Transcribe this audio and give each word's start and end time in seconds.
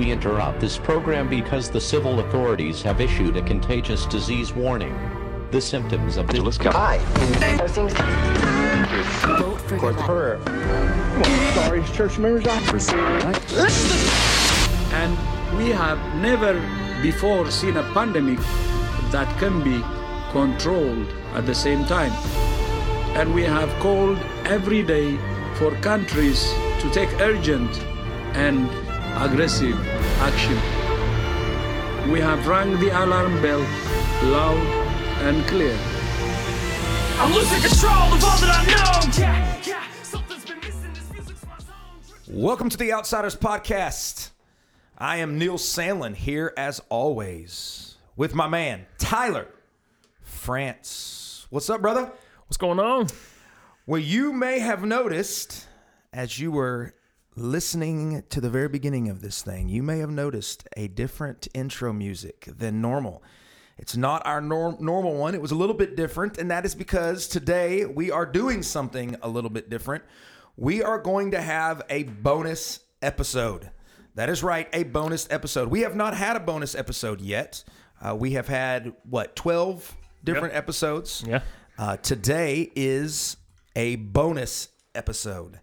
We 0.00 0.10
interrupt 0.10 0.60
this 0.60 0.78
program 0.78 1.28
because 1.28 1.68
the 1.68 1.78
civil 1.78 2.20
authorities 2.20 2.80
have 2.80 3.02
issued 3.02 3.36
a 3.36 3.42
contagious 3.42 4.06
disease 4.06 4.50
warning. 4.50 4.98
The 5.50 5.60
symptoms 5.60 6.16
of 6.16 6.26
this 6.28 6.56
Hi. 6.56 6.96
Vote 9.36 9.60
for 9.60 9.76
your 9.76 9.92
life. 9.92 10.06
Prayer. 10.06 10.40
Sorry, 11.52 11.84
church 11.92 12.16
members. 12.16 12.46
And 14.94 15.18
we 15.58 15.68
have 15.68 15.98
never 16.22 16.54
before 17.02 17.50
seen 17.50 17.76
a 17.76 17.82
pandemic 17.92 18.38
that 19.12 19.28
can 19.38 19.62
be 19.62 19.84
controlled 20.32 21.08
at 21.34 21.44
the 21.44 21.54
same 21.54 21.84
time. 21.84 22.12
And 23.18 23.34
we 23.34 23.42
have 23.42 23.68
called 23.80 24.16
every 24.46 24.82
day 24.82 25.18
for 25.56 25.72
countries 25.82 26.50
to 26.80 26.90
take 26.90 27.12
urgent 27.20 27.78
and 28.32 28.66
aggressive 29.22 29.89
action. 30.22 30.54
We 32.12 32.20
have 32.20 32.46
rang 32.46 32.78
the 32.78 32.90
alarm 32.90 33.40
bell 33.40 33.60
loud 34.24 34.58
and 35.22 35.46
clear. 35.46 35.78
I'm 37.18 37.32
losing 37.32 37.60
control 37.62 38.12
of 38.12 38.22
all 38.22 38.38
that 38.38 38.50
I 38.54 38.66
know. 38.66 39.18
Yeah, 39.18 39.62
yeah. 39.64 39.82
Something's 40.02 40.44
been 40.44 40.58
missing. 40.58 40.92
This 40.92 41.10
music's 41.10 41.46
my 41.46 41.58
zone. 41.58 42.42
Welcome 42.42 42.68
to 42.68 42.76
the 42.76 42.92
Outsiders 42.92 43.34
Podcast. 43.34 44.28
I 44.98 45.16
am 45.16 45.38
Neil 45.38 45.56
Sandlin 45.56 46.14
here 46.14 46.52
as 46.54 46.82
always 46.90 47.96
with 48.14 48.34
my 48.34 48.46
man 48.46 48.84
Tyler 48.98 49.48
Frantz. 50.22 51.46
What's 51.48 51.70
up, 51.70 51.80
brother? 51.80 52.12
What's 52.46 52.58
going 52.58 52.78
on? 52.78 53.06
Well, 53.86 54.00
you 54.00 54.34
may 54.34 54.58
have 54.58 54.84
noticed 54.84 55.66
as 56.12 56.38
you 56.38 56.52
were 56.52 56.92
listening 57.36 58.22
to 58.30 58.40
the 58.40 58.50
very 58.50 58.68
beginning 58.68 59.08
of 59.08 59.20
this 59.20 59.42
thing, 59.42 59.68
you 59.68 59.82
may 59.82 59.98
have 59.98 60.10
noticed 60.10 60.68
a 60.76 60.88
different 60.88 61.48
intro 61.54 61.92
music 61.92 62.48
than 62.58 62.80
normal. 62.80 63.22
It's 63.78 63.96
not 63.96 64.26
our 64.26 64.40
norm- 64.40 64.76
normal 64.80 65.14
one. 65.14 65.34
It 65.34 65.40
was 65.40 65.52
a 65.52 65.54
little 65.54 65.74
bit 65.74 65.96
different, 65.96 66.36
and 66.36 66.50
that 66.50 66.66
is 66.66 66.74
because 66.74 67.26
today 67.26 67.86
we 67.86 68.10
are 68.10 68.26
doing 68.26 68.62
something 68.62 69.16
a 69.22 69.28
little 69.28 69.48
bit 69.48 69.70
different. 69.70 70.04
We 70.56 70.82
are 70.82 70.98
going 70.98 71.30
to 71.30 71.40
have 71.40 71.82
a 71.88 72.02
bonus 72.02 72.80
episode. 73.00 73.70
That 74.16 74.28
is 74.28 74.42
right, 74.42 74.68
a 74.74 74.82
bonus 74.82 75.26
episode. 75.30 75.68
We 75.68 75.80
have 75.80 75.96
not 75.96 76.14
had 76.14 76.36
a 76.36 76.40
bonus 76.40 76.74
episode 76.74 77.20
yet. 77.20 77.64
Uh, 78.02 78.14
we 78.14 78.32
have 78.32 78.48
had, 78.48 78.92
what, 79.08 79.34
12 79.36 79.96
different 80.24 80.54
episodes? 80.54 81.24
Yeah. 81.26 81.40
Uh, 81.78 81.96
today 81.96 82.70
is 82.74 83.38
a 83.76 83.96
bonus 83.96 84.68
episode. 84.94 85.60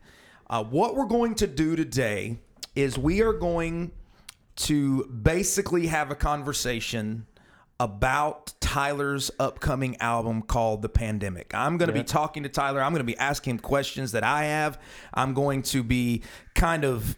Uh, 0.50 0.64
what 0.64 0.96
we're 0.96 1.06
going 1.06 1.36
to 1.36 1.48
do 1.48 1.76
today 1.76 2.38
is 2.76 2.98
we 2.98 3.22
are 3.22 3.34
going 3.34 3.92
to 4.56 5.06
basically 5.06 5.88
have 5.88 6.10
a 6.10 6.16
conversation 6.16 7.26
about 7.80 8.54
Tyler's 8.60 9.30
upcoming 9.40 9.98
album 9.98 10.42
called 10.42 10.82
The 10.82 10.90
Pandemic. 10.90 11.54
I'm 11.54 11.78
going 11.78 11.88
to 11.88 11.94
be 11.94 12.04
talking 12.04 12.44
to 12.44 12.50
Tyler. 12.50 12.82
I'm 12.82 12.92
going 12.92 13.02
to 13.06 13.12
be 13.12 13.18
asking 13.18 13.52
him 13.52 13.60
questions 13.60 14.14
that 14.14 14.24
I 14.24 14.46
have. 14.46 14.80
I'm 15.14 15.34
going 15.34 15.62
to 15.64 15.84
be 15.84 16.24
kind 16.56 16.84
of, 16.84 17.16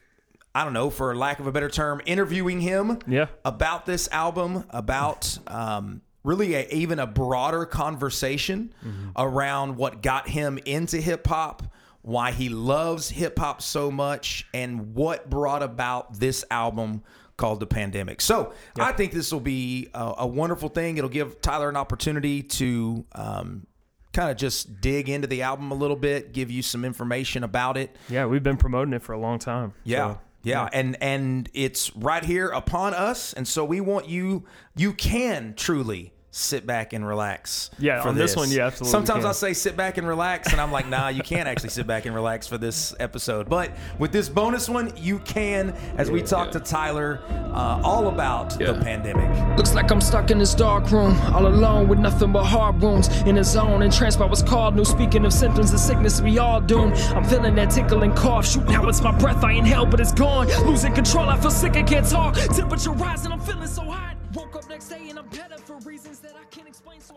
I 0.53 0.65
don't 0.65 0.73
know, 0.73 0.89
for 0.89 1.15
lack 1.15 1.39
of 1.39 1.47
a 1.47 1.51
better 1.51 1.69
term, 1.69 2.01
interviewing 2.05 2.59
him 2.59 2.99
Yeah. 3.07 3.27
about 3.45 3.85
this 3.85 4.09
album, 4.11 4.65
about 4.71 5.37
um, 5.47 6.01
really 6.25 6.55
a, 6.55 6.67
even 6.73 6.99
a 6.99 7.07
broader 7.07 7.65
conversation 7.65 8.73
around 9.15 9.77
what 9.77 10.01
got 10.01 10.27
him 10.27 10.59
into 10.65 10.97
hip 10.99 11.25
hop, 11.27 11.63
why 12.01 12.31
he 12.31 12.49
loves 12.49 13.09
hip 13.09 13.37
hop 13.39 13.61
so 13.61 13.91
much, 13.91 14.47
and 14.53 14.95
what 14.95 15.29
brought 15.29 15.63
about 15.63 16.19
this 16.19 16.45
album 16.49 17.03
called 17.37 17.59
The 17.59 17.67
Pandemic. 17.67 18.21
So 18.21 18.53
I 18.77 18.91
think 18.91 19.11
this 19.11 19.31
will 19.31 19.39
be 19.39 19.89
a, 19.93 20.13
a 20.19 20.27
wonderful 20.27 20.69
thing. 20.69 20.97
It'll 20.97 21.09
give 21.09 21.41
Tyler 21.41 21.69
an 21.69 21.77
opportunity 21.77 22.43
to. 22.43 23.05
Um, 23.13 23.65
Kind 24.11 24.31
of 24.31 24.37
just 24.37 24.81
dig 24.81 25.07
into 25.07 25.27
the 25.27 25.43
album 25.43 25.69
a 25.71 25.75
little 25.75 25.95
bit, 25.95 26.33
give 26.33 26.49
you 26.49 26.63
some 26.63 26.83
information 26.83 27.43
about 27.43 27.77
it. 27.77 27.95
Yeah, 28.09 28.25
we've 28.25 28.41
been 28.41 28.57
promoting 28.57 28.95
it 28.95 29.03
for 29.03 29.13
a 29.13 29.19
long 29.19 29.37
time. 29.37 29.73
Yeah. 29.83 30.13
So, 30.13 30.19
yeah, 30.41 30.67
and 30.73 30.97
and 30.99 31.47
it's 31.53 31.95
right 31.95 32.25
here 32.25 32.47
upon 32.47 32.95
us, 32.95 33.33
and 33.33 33.47
so 33.47 33.63
we 33.63 33.81
want 33.81 34.09
you. 34.09 34.45
You 34.75 34.93
can 34.93 35.53
truly 35.55 36.11
sit 36.31 36.65
back 36.65 36.93
and 36.93 37.05
relax. 37.07 37.71
Yeah, 37.79 38.01
for 38.01 38.09
on 38.09 38.15
this 38.15 38.35
one, 38.35 38.51
you 38.51 38.61
absolutely 38.61 38.91
Sometimes 38.91 39.23
can. 39.23 39.29
I 39.29 39.33
say 39.33 39.53
sit 39.53 39.75
back 39.75 39.97
and 39.97 40.07
relax, 40.07 40.51
and 40.51 40.61
I'm 40.61 40.71
like, 40.71 40.87
nah, 40.87 41.07
you 41.07 41.23
can't 41.23 41.47
actually 41.47 41.69
sit 41.69 41.87
back 41.87 42.05
and 42.05 42.13
relax 42.13 42.47
for 42.47 42.57
this 42.57 42.93
episode. 42.99 43.49
But 43.49 43.71
with 43.97 44.11
this 44.11 44.29
bonus 44.29 44.69
one, 44.69 44.93
you 44.95 45.19
can, 45.19 45.71
as 45.97 46.11
we 46.11 46.21
talk 46.21 46.51
to 46.51 46.59
Tyler 46.59 47.21
uh, 47.53 47.81
all 47.83 48.07
about 48.07 48.51
the 48.51 48.79
pandemic. 48.83 49.57
Looks 49.57 49.73
like 49.73 49.91
I'm 49.91 50.01
stuck 50.01 50.31
in 50.31 50.37
this 50.37 50.53
dark 50.53 50.91
room, 50.91 51.19
all 51.33 51.47
alone 51.47 51.87
with 51.87 51.99
nothing 51.99 52.31
but 52.31 52.43
heart 52.43 52.75
wounds. 52.75 53.09
In 53.21 53.37
a 53.37 53.43
zone, 53.43 53.81
and 53.81 53.93
by 54.17 54.25
what's 54.25 54.41
called 54.41 54.75
new. 54.75 54.85
Speaking 54.85 55.25
of 55.25 55.33
symptoms 55.33 55.73
of 55.73 55.79
sickness, 55.79 56.21
we 56.21 56.37
all 56.39 56.61
doomed. 56.61 56.95
I'm 57.15 57.23
feeling 57.23 57.55
that 57.55 57.71
tickling 57.71 58.13
cough. 58.13 58.47
Shoot, 58.47 58.65
now 58.65 58.87
it's 58.87 59.01
my 59.01 59.17
breath. 59.17 59.43
I 59.43 59.53
inhale, 59.53 59.85
but 59.85 59.99
it's 59.99 60.13
gone. 60.13 60.47
Losing 60.65 60.93
control, 60.93 61.29
I 61.29 61.39
feel 61.39 61.51
sick, 61.51 61.75
I 61.75 61.83
can't 61.83 62.07
talk. 62.07 62.35
Temperature 62.35 62.91
rising, 62.91 63.31
I'm 63.31 63.39
feeling 63.39 63.67
so 63.67 63.83
hot. 63.83 64.15
Woke 64.33 64.55
up 64.55 64.69
next 64.69 64.89
day 64.89 65.09
and 65.09 65.17
I'm 65.17 65.27
better 65.29 65.58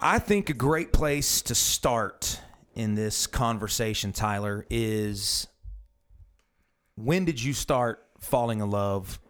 I 0.00 0.18
think 0.18 0.50
a 0.50 0.54
great 0.54 0.92
place 0.92 1.42
to 1.42 1.54
start 1.54 2.40
in 2.74 2.94
this 2.94 3.26
conversation, 3.26 4.12
Tyler, 4.12 4.66
is 4.70 5.46
when 6.96 7.24
did 7.24 7.42
you 7.42 7.52
start 7.52 8.04
falling 8.20 8.60
in 8.60 8.70
love 8.70 9.20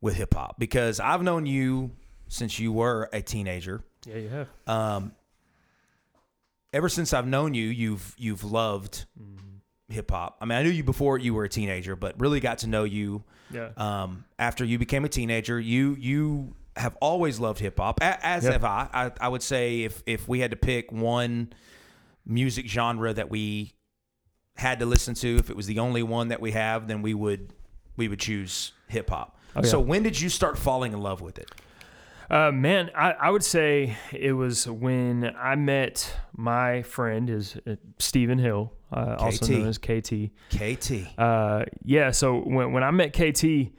with 0.00 0.14
hip 0.14 0.34
hop? 0.34 0.58
Because 0.58 1.00
I've 1.00 1.22
known 1.22 1.46
you 1.46 1.90
since 2.28 2.58
you 2.58 2.72
were 2.72 3.08
a 3.12 3.20
teenager. 3.22 3.82
yeah, 4.06 4.16
you 4.16 4.28
have. 4.28 4.48
Um, 4.66 5.12
ever 6.72 6.88
since 6.88 7.12
I've 7.12 7.26
known 7.26 7.54
you, 7.54 7.66
you've 7.66 8.14
you've 8.18 8.44
loved 8.44 9.06
hip 9.88 10.10
hop. 10.10 10.36
I 10.40 10.44
mean, 10.44 10.58
I 10.58 10.62
knew 10.62 10.70
you 10.70 10.84
before 10.84 11.18
you 11.18 11.34
were 11.34 11.44
a 11.44 11.48
teenager, 11.48 11.96
but 11.96 12.20
really 12.20 12.40
got 12.40 12.58
to 12.58 12.66
know 12.66 12.84
you 12.84 13.24
Yeah. 13.50 13.70
um, 13.76 14.24
after 14.38 14.64
you 14.64 14.78
became 14.78 15.04
a 15.04 15.08
teenager. 15.08 15.58
You 15.58 15.96
you 15.98 16.54
have 16.78 16.96
always 17.00 17.38
loved 17.38 17.58
hip 17.60 17.78
hop, 17.78 17.98
as 18.02 18.44
Yeah. 18.44 18.52
have 18.52 18.64
I. 18.64 18.88
I. 18.92 19.10
I 19.20 19.28
would 19.28 19.42
say 19.42 19.82
if 19.82 20.02
if 20.06 20.28
we 20.28 20.40
had 20.40 20.50
to 20.52 20.56
pick 20.56 20.90
one 20.92 21.52
music 22.24 22.66
genre 22.66 23.12
that 23.12 23.30
we 23.30 23.72
had 24.56 24.78
to 24.80 24.86
listen 24.86 25.14
to, 25.14 25.36
if 25.36 25.50
it 25.50 25.56
was 25.56 25.66
the 25.66 25.78
only 25.78 26.02
one 26.02 26.28
that 26.28 26.40
we 26.40 26.52
have, 26.52 26.88
then 26.88 27.02
we 27.02 27.14
would 27.14 27.52
we 27.96 28.08
would 28.08 28.20
choose 28.20 28.72
hip 28.88 29.10
hop. 29.10 29.38
Oh, 29.56 29.60
yeah. 29.62 29.70
So 29.70 29.80
when 29.80 30.02
did 30.02 30.20
you 30.20 30.28
start 30.28 30.56
falling 30.58 30.92
in 30.92 31.00
love 31.00 31.20
with 31.20 31.38
it? 31.38 31.50
Uh, 32.30 32.52
man, 32.52 32.90
I, 32.94 33.12
I 33.12 33.30
would 33.30 33.42
say 33.42 33.96
it 34.12 34.34
was 34.34 34.68
when 34.68 35.34
I 35.38 35.54
met 35.56 36.14
my 36.36 36.82
friend, 36.82 37.30
is 37.30 37.56
uh, 37.66 37.76
Stephen 37.98 38.38
Hill, 38.38 38.70
uh, 38.92 39.16
also 39.18 39.46
known 39.46 39.66
as 39.66 39.78
KT. 39.78 40.30
KT. 40.50 41.18
Uh, 41.18 41.64
yeah, 41.82 42.10
so 42.10 42.36
when 42.40 42.72
when 42.72 42.84
I 42.84 42.90
met 42.90 43.14
KT, 43.14 43.72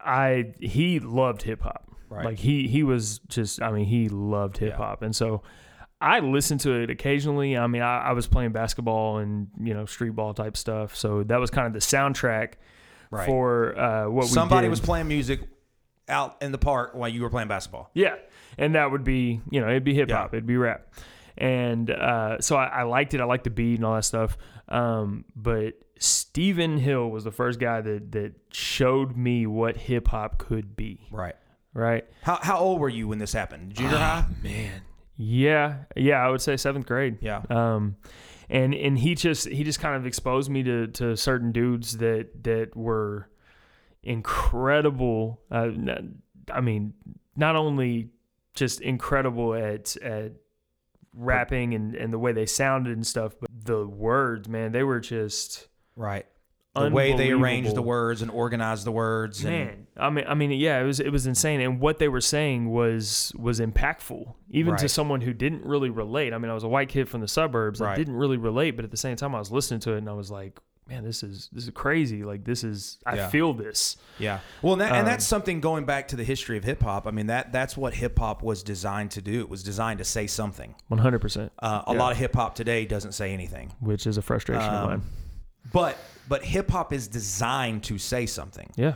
I 0.00 0.52
he 0.60 0.98
loved 0.98 1.42
hip 1.42 1.62
hop. 1.62 1.88
Right. 2.12 2.24
Like 2.26 2.38
he 2.38 2.68
he 2.68 2.82
was 2.82 3.20
just 3.28 3.62
I 3.62 3.70
mean 3.72 3.86
he 3.86 4.08
loved 4.08 4.58
hip 4.58 4.74
hop, 4.74 5.02
and 5.02 5.14
so 5.16 5.42
I 6.00 6.18
listened 6.20 6.60
to 6.60 6.72
it 6.72 6.90
occasionally. 6.90 7.56
I 7.56 7.66
mean 7.66 7.82
I, 7.82 7.98
I 8.08 8.12
was 8.12 8.26
playing 8.26 8.52
basketball 8.52 9.18
and 9.18 9.48
you 9.60 9.72
know 9.74 9.86
street 9.86 10.10
ball 10.10 10.34
type 10.34 10.56
stuff, 10.56 10.94
so 10.96 11.22
that 11.24 11.40
was 11.40 11.50
kind 11.50 11.66
of 11.66 11.72
the 11.72 11.78
soundtrack 11.80 12.54
Right. 13.10 13.26
for 13.26 13.78
uh, 13.78 14.08
what 14.08 14.24
Somebody 14.26 14.62
we 14.62 14.68
did. 14.68 14.70
was 14.70 14.80
playing 14.80 15.06
music 15.08 15.40
out 16.08 16.36
in 16.42 16.50
the 16.50 16.56
park 16.58 16.92
while 16.94 17.08
you 17.10 17.20
were 17.22 17.28
playing 17.30 17.48
basketball. 17.48 17.90
Yeah, 17.94 18.14
and 18.58 18.74
that 18.74 18.90
would 18.90 19.04
be 19.04 19.40
you 19.50 19.60
know 19.60 19.68
it'd 19.68 19.84
be 19.84 19.94
hip 19.94 20.10
hop, 20.10 20.32
Yeah. 20.32 20.36
it'd 20.38 20.46
be 20.46 20.56
rap, 20.56 20.94
and 21.38 21.90
uh, 21.90 22.40
so 22.40 22.56
I, 22.56 22.66
I 22.66 22.82
liked 22.84 23.12
it. 23.14 23.20
I 23.20 23.24
liked 23.24 23.44
the 23.44 23.50
beat 23.50 23.76
and 23.76 23.84
all 23.84 23.94
that 23.96 24.04
stuff. 24.04 24.36
Um, 24.68 25.24
but 25.36 25.74
Stephen 25.98 26.78
Hill 26.78 27.10
was 27.10 27.24
the 27.24 27.30
first 27.30 27.60
guy 27.60 27.80
that 27.82 28.12
that 28.12 28.32
showed 28.50 29.16
me 29.16 29.46
what 29.46 29.76
hip 29.76 30.08
hop 30.08 30.38
could 30.38 30.74
be. 30.74 31.06
Right. 31.10 31.34
Right? 31.74 32.04
How 32.22 32.38
how 32.42 32.58
old 32.58 32.80
were 32.80 32.88
you 32.88 33.08
when 33.08 33.18
this 33.18 33.32
happened? 33.32 33.74
Junior 33.74 33.96
high? 33.96 34.26
Man, 34.42 34.82
yeah, 35.16 35.84
yeah, 35.96 36.24
I 36.24 36.28
would 36.28 36.40
say 36.40 36.56
seventh 36.56 36.86
grade. 36.86 37.18
Yeah. 37.20 37.42
Um, 37.48 37.96
and 38.50 38.74
and 38.74 38.98
he 38.98 39.14
just 39.14 39.48
he 39.48 39.64
just 39.64 39.80
kind 39.80 39.96
of 39.96 40.06
exposed 40.06 40.50
me 40.50 40.62
to 40.64 40.86
to 40.88 41.16
certain 41.16 41.52
dudes 41.52 41.98
that 41.98 42.44
that 42.44 42.76
were 42.76 43.28
incredible. 44.02 45.40
Uh, 45.50 45.70
I 46.52 46.60
mean, 46.60 46.94
not 47.36 47.56
only 47.56 48.10
just 48.54 48.80
incredible 48.80 49.54
at 49.54 49.96
at 49.96 50.32
rapping 51.14 51.74
and 51.74 51.94
and 51.94 52.12
the 52.12 52.18
way 52.18 52.32
they 52.32 52.46
sounded 52.46 52.94
and 52.94 53.06
stuff, 53.06 53.34
but 53.40 53.48
the 53.64 53.86
words, 53.86 54.48
man, 54.48 54.72
they 54.72 54.82
were 54.82 55.00
just 55.00 55.68
Right. 55.96 56.26
The 56.74 56.90
way 56.90 57.14
they 57.14 57.30
arranged 57.30 57.74
the 57.74 57.82
words 57.82 58.22
and 58.22 58.30
organized 58.30 58.86
the 58.86 58.92
words. 58.92 59.44
And, 59.44 59.52
man 59.52 59.81
i 59.96 60.08
mean 60.10 60.24
i 60.26 60.34
mean 60.34 60.50
yeah 60.52 60.80
it 60.80 60.84
was 60.84 61.00
it 61.00 61.10
was 61.10 61.26
insane 61.26 61.60
and 61.60 61.80
what 61.80 61.98
they 61.98 62.08
were 62.08 62.20
saying 62.20 62.70
was 62.70 63.32
was 63.36 63.60
impactful 63.60 64.32
even 64.50 64.76
to 64.76 64.88
someone 64.88 65.20
who 65.20 65.32
didn't 65.32 65.64
really 65.64 65.90
relate 65.90 66.32
i 66.32 66.38
mean 66.38 66.50
i 66.50 66.54
was 66.54 66.64
a 66.64 66.68
white 66.68 66.88
kid 66.88 67.08
from 67.08 67.20
the 67.20 67.28
suburbs 67.28 67.80
Right. 67.80 67.92
i 67.92 67.96
didn't 67.96 68.16
really 68.16 68.36
relate 68.38 68.72
but 68.72 68.84
at 68.84 68.90
the 68.90 68.96
same 68.96 69.16
time 69.16 69.34
i 69.34 69.38
was 69.38 69.50
listening 69.52 69.80
to 69.80 69.92
it 69.94 69.98
and 69.98 70.08
i 70.08 70.12
was 70.14 70.30
like 70.30 70.58
man, 70.88 71.04
this 71.04 71.22
is 71.22 71.48
this 71.52 71.62
is 71.64 71.70
crazy. 71.70 72.24
Like 72.24 72.44
this 72.44 72.64
is 72.64 72.98
I 73.06 73.14
Yeah. 73.14 73.28
feel 73.28 73.54
this. 73.54 73.96
Yeah. 74.18 74.40
Well, 74.62 74.72
and, 74.72 74.80
that, 74.82 74.88
and 74.90 74.98
Um, 74.98 75.04
that's 75.06 75.24
something 75.24 75.60
going 75.60 75.84
back 75.86 76.08
to 76.08 76.16
the 76.16 76.24
history 76.24 76.58
of 76.58 76.64
hip 76.64 76.82
hop. 76.82 77.06
I 77.06 77.12
mean, 77.12 77.28
that 77.28 77.52
that's 77.52 77.76
what 77.76 77.94
hip 77.94 78.18
hop 78.18 78.42
was 78.42 78.62
designed 78.64 79.12
to 79.12 79.22
do. 79.22 79.40
It 79.40 79.48
was 79.48 79.62
designed 79.62 79.98
to 80.00 80.04
say 80.04 80.26
something. 80.26 80.74
One 80.88 80.98
hundred 80.98 81.20
percent. 81.20 81.52
Uh, 81.60 81.82
a 81.86 81.94
lot 81.94 82.10
of 82.12 82.18
hip 82.18 82.34
hop 82.34 82.56
today 82.56 82.84
doesn't 82.84 83.12
say 83.12 83.32
anything. 83.32 83.72
Which 83.80 84.06
is 84.08 84.18
a 84.18 84.22
frustration 84.22 84.68
Um, 84.68 84.74
of 84.74 84.88
mine. 84.90 85.02
But 85.72 85.96
but 86.28 86.44
hip 86.44 86.68
hop 86.70 86.92
is 86.92 87.06
designed 87.08 87.84
to 87.84 87.96
say 87.96 88.26
something. 88.26 88.68
Yeah. 88.76 88.94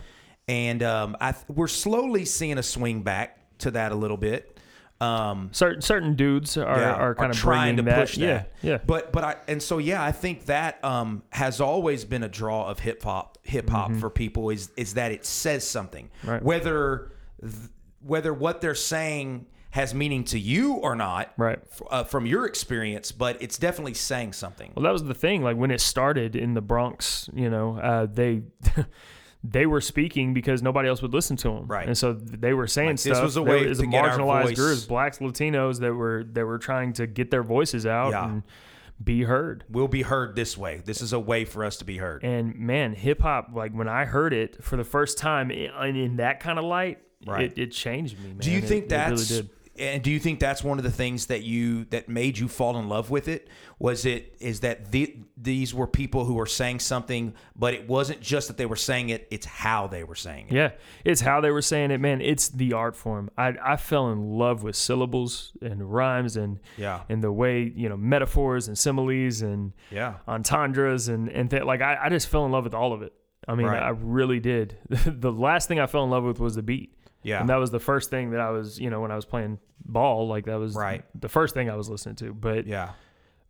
And 0.48 0.82
um, 0.82 1.16
I 1.20 1.32
th- 1.32 1.44
we're 1.48 1.66
slowly 1.66 2.24
seeing 2.24 2.58
a 2.58 2.62
swing 2.62 3.02
back 3.02 3.38
to 3.58 3.72
that 3.72 3.90
a 3.92 3.94
little 3.96 4.16
bit. 4.16 4.52
Um, 5.00 5.50
Certain 5.52 5.82
certain 5.82 6.14
dudes 6.14 6.56
are, 6.56 6.78
yeah, 6.78 6.94
are 6.94 7.14
kind 7.14 7.30
of 7.30 7.36
trying 7.36 7.76
to 7.76 7.82
bringing 7.82 7.98
that. 7.98 8.06
push 8.08 8.16
yeah, 8.16 8.26
that. 8.26 8.52
yeah. 8.62 8.78
But 8.86 9.12
but 9.12 9.24
I 9.24 9.36
and 9.48 9.62
so 9.62 9.76
yeah, 9.78 10.02
I 10.02 10.10
think 10.12 10.46
that 10.46 10.82
um, 10.84 11.22
has 11.30 11.60
always 11.60 12.04
been 12.06 12.22
a 12.22 12.28
draw 12.28 12.66
of 12.70 12.78
hip 12.78 13.02
hop 13.02 13.36
hip 13.42 13.68
hop 13.68 13.92
for 13.96 14.08
people 14.08 14.48
is 14.50 14.70
is 14.76 14.94
that 14.94 15.12
it 15.12 15.26
says 15.26 15.66
something. 15.66 16.08
Mm-hmm. 16.20 16.30
Right. 16.30 16.42
Whether 16.42 17.12
th- 17.42 17.52
whether 18.00 18.32
what 18.32 18.60
they're 18.62 18.74
saying 18.74 19.46
has 19.70 19.92
meaning 19.92 20.24
to 20.24 20.38
you 20.38 20.74
or 20.76 20.94
not, 20.96 21.30
Right. 21.36 21.58
f- 21.70 21.82
uh, 21.90 22.04
from 22.04 22.24
your 22.24 22.46
experience, 22.46 23.12
but 23.12 23.36
it's 23.42 23.58
definitely 23.58 23.92
saying 23.92 24.32
something. 24.32 24.72
Well, 24.74 24.84
that 24.84 24.92
was 24.92 25.04
the 25.04 25.12
thing. 25.12 25.42
Like 25.42 25.58
when 25.58 25.70
it 25.70 25.82
started 25.82 26.34
in 26.36 26.54
the 26.54 26.62
Bronx, 26.62 27.28
you 27.34 27.50
know, 27.50 27.76
uh, 27.78 28.06
they 28.06 28.44
they 29.50 29.66
were 29.66 29.80
speaking 29.80 30.32
because 30.34 30.62
nobody 30.62 30.88
else 30.88 31.02
would 31.02 31.12
listen 31.12 31.36
to 31.36 31.48
them, 31.50 31.66
Right. 31.66 31.86
And 31.86 31.96
so 31.96 32.12
they 32.12 32.52
were 32.54 32.66
saying 32.66 32.88
Like, 32.90 32.98
stuff. 32.98 33.14
this 33.16 33.22
was 33.22 33.36
a 33.36 33.42
way 33.42 33.68
as 33.68 33.78
to 33.78 33.86
get 33.86 34.04
marginalized 34.04 34.56
groups, 34.56 34.84
blacks, 34.84 35.18
Latinos 35.18 35.80
that 35.80 35.92
were 35.94 36.24
that 36.32 36.46
were 36.46 36.58
trying 36.58 36.92
to 36.94 37.06
get 37.06 37.30
their 37.30 37.42
voices 37.42 37.84
out 37.86 38.10
Yeah. 38.10 38.28
and 38.28 38.42
be 39.02 39.24
heard. 39.24 39.64
We'll 39.68 39.88
be 39.88 40.02
heard 40.02 40.36
this 40.36 40.56
way. 40.56 40.80
This 40.84 41.02
is 41.02 41.12
a 41.12 41.20
way 41.20 41.44
for 41.44 41.64
us 41.64 41.76
to 41.78 41.84
be 41.84 41.98
heard. 41.98 42.24
And 42.24 42.58
man, 42.58 42.94
hip 42.94 43.20
hop, 43.20 43.50
like 43.52 43.72
when 43.72 43.88
I 43.88 44.06
heard 44.06 44.32
it 44.32 44.64
for 44.64 44.76
the 44.76 44.84
first 44.84 45.18
time 45.18 45.50
in, 45.50 45.96
in 45.96 46.16
that 46.16 46.40
kind 46.40 46.58
of 46.58 46.64
light, 46.64 46.98
Right. 47.26 47.52
it, 47.52 47.58
it 47.58 47.72
changed 47.72 48.18
me. 48.18 48.28
Man. 48.28 48.38
Do 48.38 48.50
you 48.50 48.60
think 48.62 48.84
it 48.84 48.88
that's 48.88 49.30
really. 49.30 49.50
And 49.78 50.02
do 50.02 50.10
you 50.10 50.18
think 50.18 50.40
that's 50.40 50.62
one 50.64 50.78
of 50.78 50.84
the 50.84 50.90
things 50.90 51.26
that 51.26 51.42
you 51.42 51.84
that 51.86 52.08
made 52.08 52.38
you 52.38 52.48
fall 52.48 52.76
in 52.78 52.88
love 52.88 53.10
with 53.10 53.28
it? 53.28 53.48
Was 53.78 54.06
it 54.06 54.34
is 54.40 54.60
that 54.60 54.90
the, 54.92 55.16
these 55.36 55.74
were 55.74 55.86
people 55.86 56.24
who 56.24 56.34
were 56.34 56.46
saying 56.46 56.80
something, 56.80 57.34
but 57.54 57.74
it 57.74 57.86
wasn't 57.86 58.20
just 58.20 58.48
that 58.48 58.56
they 58.56 58.64
were 58.66 58.76
saying 58.76 59.10
it; 59.10 59.28
it's 59.30 59.44
how 59.46 59.86
they 59.86 60.02
were 60.04 60.14
saying 60.14 60.46
it. 60.48 60.54
Yeah, 60.54 60.70
it's 61.04 61.20
how 61.20 61.40
they 61.40 61.50
were 61.50 61.60
saying 61.62 61.90
it, 61.90 61.98
man. 62.00 62.20
It's 62.20 62.48
the 62.48 62.72
art 62.72 62.96
form. 62.96 63.30
I 63.36 63.54
I 63.62 63.76
fell 63.76 64.10
in 64.10 64.38
love 64.38 64.62
with 64.62 64.76
syllables 64.76 65.52
and 65.60 65.92
rhymes 65.92 66.36
and 66.36 66.58
Yeah. 66.76 67.02
and 67.08 67.22
the 67.22 67.32
way 67.32 67.72
you 67.76 67.88
know 67.88 67.96
metaphors 67.96 68.68
and 68.68 68.78
similes 68.78 69.42
and 69.42 69.72
Yeah. 69.90 70.14
entendres 70.26 71.08
and 71.08 71.28
and 71.28 71.50
th- 71.50 71.64
like 71.64 71.82
I, 71.82 71.98
I 72.04 72.08
just 72.08 72.28
fell 72.28 72.46
in 72.46 72.52
love 72.52 72.64
with 72.64 72.74
all 72.74 72.92
of 72.92 73.02
it. 73.02 73.12
I 73.48 73.54
mean, 73.54 73.66
Right. 73.66 73.82
I 73.82 73.90
really 73.90 74.40
did. 74.40 74.76
the 74.88 75.30
last 75.30 75.68
thing 75.68 75.78
I 75.78 75.86
fell 75.86 76.02
in 76.04 76.10
love 76.10 76.24
with 76.24 76.40
was 76.40 76.54
the 76.56 76.62
beat. 76.62 76.92
Yeah. 77.26 77.40
and 77.40 77.48
that 77.48 77.56
was 77.56 77.70
the 77.70 77.80
first 77.80 78.08
thing 78.10 78.30
that 78.30 78.40
I 78.40 78.50
was 78.50 78.78
you 78.78 78.88
know 78.90 79.00
when 79.00 79.10
I 79.10 79.16
was 79.16 79.24
playing 79.24 79.58
ball 79.84 80.28
like 80.28 80.46
that 80.46 80.58
was 80.58 80.74
Right. 80.74 81.04
the 81.14 81.28
first 81.28 81.54
thing 81.54 81.68
I 81.70 81.74
was 81.76 81.88
listening 81.88 82.16
to. 82.16 82.32
But 82.32 82.66
Yeah, 82.66 82.90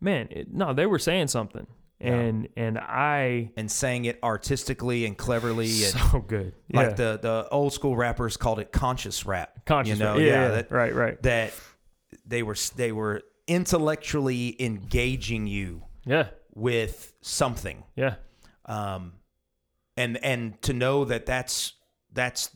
man, 0.01 0.27
it, 0.31 0.51
no, 0.53 0.73
they 0.73 0.85
were 0.85 0.99
saying 0.99 1.27
something, 1.27 1.67
and 1.99 2.47
and 2.57 2.77
I 2.79 3.51
and 3.57 3.69
saying 3.71 4.05
it 4.05 4.19
artistically 4.23 5.05
and 5.05 5.17
cleverly, 5.17 5.65
and 5.85 5.93
so 6.11 6.19
good. 6.19 6.53
like 6.71 6.95
the 6.95 7.19
the 7.21 7.47
old 7.51 7.73
school 7.73 7.95
rappers 7.95 8.35
called 8.37 8.59
it 8.59 8.71
conscious 8.71 9.25
rap. 9.25 9.65
Conscious 9.65 9.97
you 9.97 10.03
know, 10.03 10.13
rap. 10.13 10.21
Yeah, 10.21 10.25
yeah, 10.27 10.47
that, 10.49 10.71
right, 10.71 10.93
right. 10.95 11.21
That 11.23 11.53
they 12.25 12.43
were 12.43 12.55
they 12.75 12.91
were 12.91 13.21
intellectually 13.47 14.55
engaging 14.59 15.47
you 15.47 15.83
yeah, 16.05 16.27
with 16.55 17.13
something. 17.21 17.83
yeah. 17.95 18.15
um, 18.65 19.13
and 19.95 20.17
and 20.23 20.61
to 20.61 20.73
know 20.73 21.05
that 21.05 21.25
that's 21.25 21.73
that's 22.13 22.49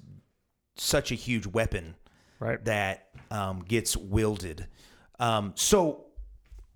such 0.75 1.11
a 1.11 1.15
huge 1.15 1.45
weapon 1.47 1.95
Right. 2.39 2.63
that 2.65 3.09
um, 3.29 3.59
gets 3.67 3.95
wielded. 3.95 4.67
Um, 5.19 5.53
so, 5.55 6.05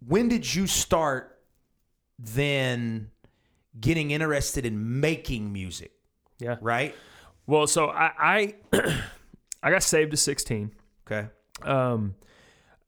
when 0.05 0.27
did 0.27 0.53
you 0.53 0.67
start 0.67 1.39
then 2.19 3.09
getting 3.79 4.11
interested 4.11 4.65
in 4.65 4.99
making 4.99 5.51
music? 5.51 5.91
Yeah. 6.39 6.57
Right. 6.61 6.95
Well, 7.47 7.67
so 7.67 7.89
I 7.89 8.55
I, 8.73 9.01
I 9.63 9.71
got 9.71 9.83
saved 9.83 10.13
at 10.13 10.19
16. 10.19 10.71
Okay. 11.07 11.27
Um, 11.63 12.15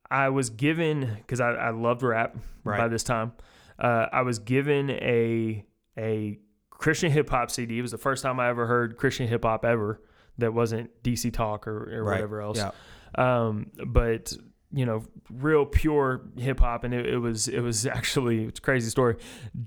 I 0.10 0.30
was 0.30 0.50
given 0.50 1.16
because 1.18 1.40
I, 1.40 1.52
I 1.52 1.70
loved 1.72 2.04
rap 2.04 2.36
by 2.64 2.88
this 2.88 3.04
time. 3.04 3.34
Uh, 3.80 4.08
I 4.12 4.22
was 4.22 4.40
given 4.40 4.90
a 4.92 5.66
a 5.98 6.40
Christian 6.70 7.12
hip 7.12 7.30
hop 7.30 7.50
CD. 7.52 7.80
It 7.80 7.82
was 7.82 7.92
the 7.92 7.98
first 7.98 8.24
time 8.24 8.40
I 8.40 8.50
ever 8.50 8.68
heard 8.68 8.98
Christian 8.98 9.28
hip 9.28 9.44
hop 9.44 9.66
ever. 9.66 10.02
That 10.40 10.54
wasn't 10.54 10.92
DC 11.04 11.34
Talk 11.34 11.68
or, 11.68 11.98
or 12.00 12.04
Right. 12.04 12.16
whatever 12.16 12.42
else. 12.42 12.58
Yeah. 12.58 12.72
Um, 13.16 13.72
but 13.86 14.34
you 14.72 14.86
know, 14.86 15.04
real 15.30 15.66
pure 15.66 16.22
hip 16.38 16.60
hop, 16.60 16.84
and 16.84 16.94
it, 16.94 17.06
it 17.06 17.18
was 17.18 17.48
it 17.48 17.62
was 17.62 17.86
actually 17.88 18.46
it's 18.46 18.60
a 18.60 18.62
crazy 18.62 18.90
story. 18.90 19.16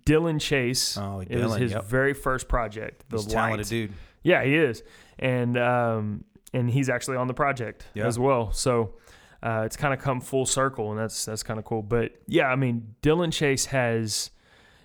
Dylan 0.06 0.40
Chase. 0.40 0.96
Oh, 0.98 1.20
it 1.20 1.42
was 1.42 1.56
his 1.56 1.72
yep. 1.72 1.84
very 1.86 2.12
first 2.14 2.48
project. 2.48 3.04
The 3.08 3.16
He's 3.16 3.26
a 3.26 3.30
talented 3.30 3.68
dude. 3.68 3.92
Yeah, 4.22 4.44
he 4.44 4.54
is, 4.54 4.82
and 5.18 5.56
um, 5.56 6.24
and 6.52 6.70
he's 6.70 6.88
actually 6.90 7.16
on 7.16 7.26
the 7.28 7.34
project 7.34 7.86
Yeah. 7.94 8.06
as 8.06 8.18
well. 8.18 8.52
So 8.52 8.94
uh, 9.42 9.62
it's 9.64 9.76
kind 9.76 9.94
of 9.94 10.00
come 10.00 10.20
full 10.20 10.44
circle, 10.44 10.90
and 10.90 11.00
that's 11.00 11.24
that's 11.24 11.42
kind 11.42 11.58
of 11.58 11.64
cool. 11.64 11.82
But 11.82 12.12
yeah, 12.26 12.48
I 12.48 12.56
mean, 12.56 12.94
Dylan 13.02 13.32
Chase 13.32 13.64
has 13.66 14.30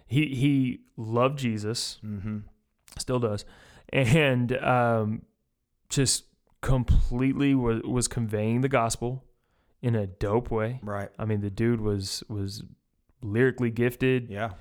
he 0.08 0.28
he 0.28 0.80
loved 0.96 1.38
Jesus, 1.38 2.00
Mm-hmm. 2.06 2.38
still 2.98 3.20
does, 3.20 3.44
and 3.90 4.56
um, 4.60 5.24
just 5.90 6.26
completely 6.62 7.54
was 7.56 7.82
was 7.84 8.08
conveying 8.08 8.62
the 8.62 8.70
gospel 8.70 9.24
in 9.82 9.96
a 9.96 10.08
dope 10.08 10.50
way. 10.52 10.80
Right. 10.84 11.10
I 11.20 11.26
mean, 11.26 11.42
the 11.42 11.50
dude 11.52 11.82
was 11.82 12.24
was 12.28 12.64
lyrically 13.22 13.72
gifted 13.72 14.30
Yeah. 14.30 14.52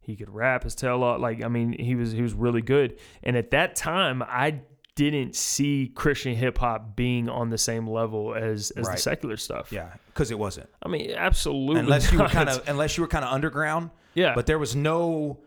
he 0.00 0.16
could 0.16 0.30
rap 0.30 0.64
his 0.64 0.74
tail 0.74 1.02
off. 1.02 1.20
Like 1.20 1.42
I 1.44 1.48
mean, 1.48 1.72
he 1.72 1.94
was 1.94 2.12
he 2.12 2.22
was 2.22 2.34
really 2.34 2.62
good. 2.62 2.98
And 3.22 3.36
at 3.36 3.50
that 3.50 3.74
time, 3.76 4.22
I 4.22 4.60
didn't 4.96 5.34
see 5.34 5.90
Christian 5.94 6.34
hip 6.34 6.58
hop 6.58 6.94
being 6.94 7.28
on 7.28 7.48
the 7.50 7.58
same 7.58 7.88
level 7.88 8.34
as 8.34 8.70
as 8.72 8.86
Right. 8.86 8.96
the 8.96 9.00
secular 9.02 9.36
stuff. 9.36 9.72
Yeah. 9.72 9.92
Because 10.08 10.30
it 10.30 10.38
wasn't. 10.38 10.68
I 10.82 10.88
mean, 10.88 11.12
absolutely. 11.12 11.80
Unless 11.80 12.12
you 12.12 12.18
were 12.18 12.28
kind 12.28 12.48
of 12.48 12.68
unless 12.68 12.96
you 12.96 13.02
were 13.02 13.08
kind 13.08 13.24
of 13.24 13.32
underground. 13.32 13.90
yeah. 14.14 14.34
But 14.34 14.46
there 14.46 14.58
was 14.58 14.76
no. 14.76 15.40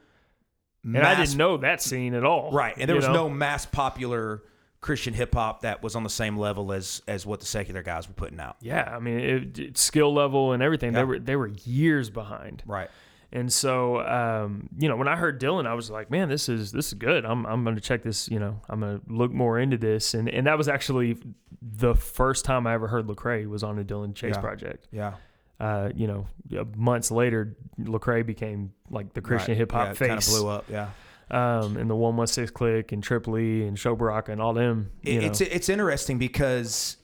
and 0.84 0.98
I 0.98 1.16
didn't 1.16 1.38
know 1.38 1.58
that 1.58 1.82
scene 1.82 2.14
at 2.14 2.26
all. 2.26 2.52
Right, 2.52 2.74
and 2.78 2.90
there 2.90 2.96
was 2.96 3.06
know? 3.08 3.14
no 3.14 3.30
mass 3.30 3.66
popular 3.66 4.44
Christian 4.84 5.14
hip 5.16 5.34
hop 5.34 5.62
that 5.62 5.82
was 5.82 5.96
on 5.96 6.04
the 6.04 6.10
same 6.10 6.38
level 6.38 6.72
as 6.72 7.02
as 7.08 7.26
what 7.26 7.40
the 7.40 7.46
secular 7.48 7.82
guys 7.82 8.08
were 8.08 8.14
putting 8.14 8.40
out. 8.40 8.58
Yeah, 8.62 8.84
I 8.96 9.00
mean, 9.00 9.20
it, 9.20 9.58
it- 9.60 9.78
skill 9.80 10.14
level 10.14 10.52
and 10.52 10.62
everything. 10.62 10.94
Yeah. 10.94 11.00
They 11.00 11.06
were 11.06 11.20
they 11.20 11.36
were 11.36 11.48
years 11.64 12.10
behind. 12.12 12.62
Right. 12.68 12.90
And 13.36 13.52
so, 13.52 14.00
um, 14.02 14.70
you 14.78 14.88
know, 14.88 14.96
when 14.96 15.08
I 15.08 15.16
heard 15.16 15.42
Dylan, 15.42 15.66
I 15.66 15.74
was 15.74 15.90
like, 15.90 16.12
man, 16.12 16.30
this 16.30 16.48
is 16.50 16.72
this 16.72 16.90
is 16.90 16.94
good. 16.94 17.26
I'm 17.26 17.48
I'm 17.48 17.64
going 17.64 17.76
to 17.76 17.82
check 17.82 18.04
this. 18.04 18.30
You 18.30 18.38
know, 18.40 18.62
I'm 18.70 18.82
going 18.82 19.00
to 19.00 19.06
look 19.12 19.32
more 19.32 19.58
into 19.58 19.76
this. 19.78 20.14
And 20.14 20.30
and 20.30 20.46
that 20.46 20.56
was 20.58 20.68
actually 20.68 21.18
the 21.60 21.96
first 21.96 22.46
time 22.46 22.68
I 22.68 22.74
ever 22.76 22.88
heard 22.88 23.08
Lecrae 23.08 23.48
was 23.48 23.64
on 23.64 23.80
a 23.80 23.84
Dylan 23.84 24.14
Chase 24.14 24.36
Yeah. 24.36 24.42
project. 24.42 24.88
Yeah. 24.92 25.14
Uh, 25.60 25.90
you 25.96 26.06
know, 26.08 26.28
months 26.76 27.10
later, 27.10 27.56
Lecrae 27.80 28.24
became 28.26 28.74
like 28.92 29.14
the 29.14 29.22
Christian 29.22 29.54
Right. 29.54 29.58
hip 29.60 29.72
hop 29.72 29.88
yeah, 29.88 29.94
face. 29.94 30.08
Kind 30.10 30.20
of 30.22 30.28
blew 30.28 30.48
up. 30.50 30.66
Yeah. 30.70 30.90
Um, 31.32 31.78
and 31.78 31.90
the 31.90 31.96
one 31.96 32.16
one 32.18 32.28
six 32.28 32.52
Clique 32.52 32.92
and 32.92 33.02
Triple 33.04 33.38
E 33.40 33.64
and 33.66 33.78
Sho 33.80 33.96
Baraka 33.96 34.32
and 34.32 34.42
all 34.42 34.54
them. 34.54 34.92
You 35.02 35.20
It- 35.20 35.24
it's 35.24 35.42
it's 35.42 35.70
interesting 35.70 36.18
because 36.18 36.98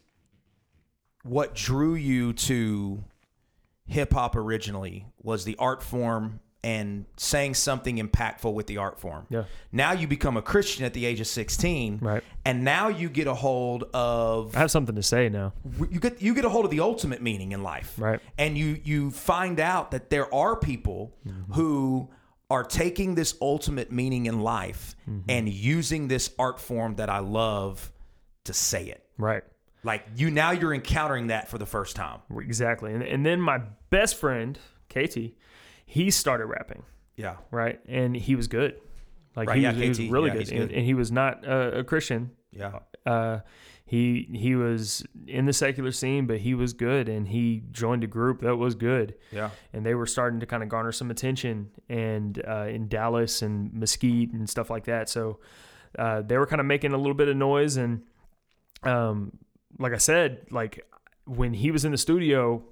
what 1.23 1.55
drew 1.55 1.95
you 1.95 2.33
to 2.33 3.03
hip 3.87 4.13
hop 4.13 4.35
originally 4.35 5.05
was 5.21 5.45
the 5.45 5.55
art 5.57 5.81
form 5.83 6.39
and 6.61 7.05
saying 7.15 7.53
something 7.53 7.97
impactful 7.97 8.53
with 8.53 8.67
the 8.67 8.75
art 8.77 8.99
form. 8.99 9.25
Yeah. 9.29 9.45
Now 9.71 9.93
you 9.93 10.07
become 10.07 10.35
a 10.35 10.41
Christian 10.41 10.83
at 10.83 10.93
the 10.93 11.05
age 11.05 11.21
of 11.21 11.27
16. 11.27 11.99
Right. 12.01 12.21
And 12.43 12.65
now 12.65 12.89
you 12.89 13.07
get 13.09 13.27
a 13.27 13.33
hold 13.33 13.85
of 13.93 14.55
I 14.55 14.59
have 14.59 14.69
something 14.71 14.95
to 14.95 15.03
say 15.03 15.29
now. 15.29 15.53
you 15.89 15.99
get 16.01 16.21
you 16.21 16.35
get 16.35 16.43
a 16.43 16.49
hold 16.49 16.65
of 16.65 16.71
the 16.71 16.81
ultimate 16.81 17.21
meaning 17.21 17.53
in 17.53 17.63
life 17.63 17.95
Right. 17.97 18.19
and 18.37 18.57
you 18.57 18.79
you 18.83 19.09
find 19.11 19.59
out 19.59 19.91
that 19.91 20.09
there 20.09 20.33
are 20.33 20.55
people 20.57 21.15
Mm-hmm. 21.25 21.53
who 21.53 22.09
are 22.49 22.63
taking 22.63 23.15
this 23.15 23.35
ultimate 23.41 23.91
meaning 23.91 24.25
in 24.25 24.39
life 24.41 24.95
Mm-hmm. 25.09 25.29
and 25.29 25.49
using 25.49 26.07
this 26.07 26.29
art 26.37 26.59
form 26.59 26.95
that 26.95 27.09
i 27.09 27.19
love 27.19 27.91
to 28.45 28.53
say 28.53 28.85
it 28.85 29.03
Right. 29.17 29.43
like 29.83 30.05
you 30.15 30.29
now 30.31 30.51
you're 30.51 30.73
encountering 30.73 31.27
that 31.27 31.49
for 31.49 31.57
the 31.57 31.65
first 31.65 31.95
time 31.95 32.19
Exactly. 32.39 32.93
And, 32.93 33.01
and 33.03 33.25
then 33.25 33.41
my 33.41 33.59
best 33.89 34.15
friend, 34.15 34.57
KT, 34.89 35.17
he 35.85 36.11
started 36.11 36.45
rapping, 36.45 36.83
yeah 37.15 37.37
right? 37.51 37.79
And 37.87 38.15
he 38.15 38.35
was 38.35 38.47
good. 38.47 38.79
Like 39.35 39.47
Right, 39.49 39.57
he, 39.57 39.63
yeah, 39.63 39.71
was, 39.73 39.81
he 39.81 39.89
was 39.89 39.99
really 39.99 40.27
yeah, 40.29 40.33
good. 40.33 40.49
he's 40.49 40.61
And, 40.61 40.71
and 40.71 40.85
he 40.85 40.93
was 40.93 41.11
not 41.11 41.47
uh, 41.47 41.71
a 41.75 41.83
Christian. 41.83 42.31
yeah 42.51 42.79
Uh, 43.05 43.39
he 43.89 44.27
he 44.33 44.55
was 44.55 45.03
in 45.27 45.45
the 45.47 45.53
secular 45.53 45.91
scene, 45.91 46.27
but 46.27 46.37
he 46.39 46.53
was 46.53 46.73
good, 46.73 47.09
and 47.09 47.27
he 47.27 47.63
joined 47.71 48.03
a 48.03 48.07
group 48.07 48.41
that 48.41 48.55
was 48.57 48.75
good. 48.75 49.15
Yeah. 49.31 49.49
and 49.73 49.83
they 49.85 49.95
were 49.95 50.05
starting 50.05 50.39
to 50.41 50.45
kind 50.45 50.61
of 50.61 50.69
garner 50.69 50.91
some 50.91 51.09
attention, 51.09 51.71
and 51.89 52.41
uh, 52.47 52.67
in 52.69 52.87
Dallas 52.87 53.41
and 53.41 53.73
Mesquite 53.73 54.31
and 54.31 54.47
stuff 54.49 54.69
like 54.69 54.85
that. 54.85 55.09
So 55.09 55.39
uh, 55.97 56.21
they 56.21 56.37
were 56.37 56.45
kind 56.45 56.59
of 56.59 56.67
making 56.67 56.93
a 56.93 56.97
little 56.97 57.15
bit 57.15 57.29
of 57.29 57.35
noise, 57.37 57.77
and 57.77 58.03
um, 58.83 59.31
like 59.79 59.93
I 59.93 59.97
said, 59.97 60.45
like 60.51 60.85
when 61.25 61.53
he 61.53 61.71
was 61.71 61.83
in 61.85 61.91
the 61.91 61.97
studio, 61.97 62.63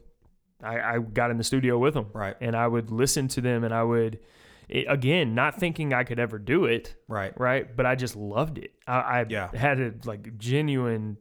I, 0.64 0.80
I 0.80 1.00
got 1.00 1.32
in 1.32 1.38
the 1.38 1.44
studio 1.44 1.78
with 1.80 1.96
him, 1.96 2.08
Right. 2.14 2.36
and 2.42 2.56
I 2.56 2.68
would 2.68 2.92
listen 2.92 3.28
to 3.30 3.42
them, 3.42 3.64
and 3.64 3.74
I 3.74 3.84
would. 3.84 4.20
It, 4.70 4.86
again, 4.90 5.34
not 5.34 5.60
thinking 5.60 5.94
I 5.94 6.04
could 6.04 6.20
ever 6.20 6.38
do 6.40 6.66
it, 6.66 6.96
Right. 7.08 7.34
right? 7.40 7.74
But 7.76 7.86
I 7.86 7.96
just 7.96 8.16
loved 8.16 8.58
it. 8.58 8.72
I, 8.86 9.00
I 9.00 9.26
Yeah. 9.30 9.50
had 9.56 9.80
a 9.80 9.94
like 10.06 10.38
genuine 10.38 11.18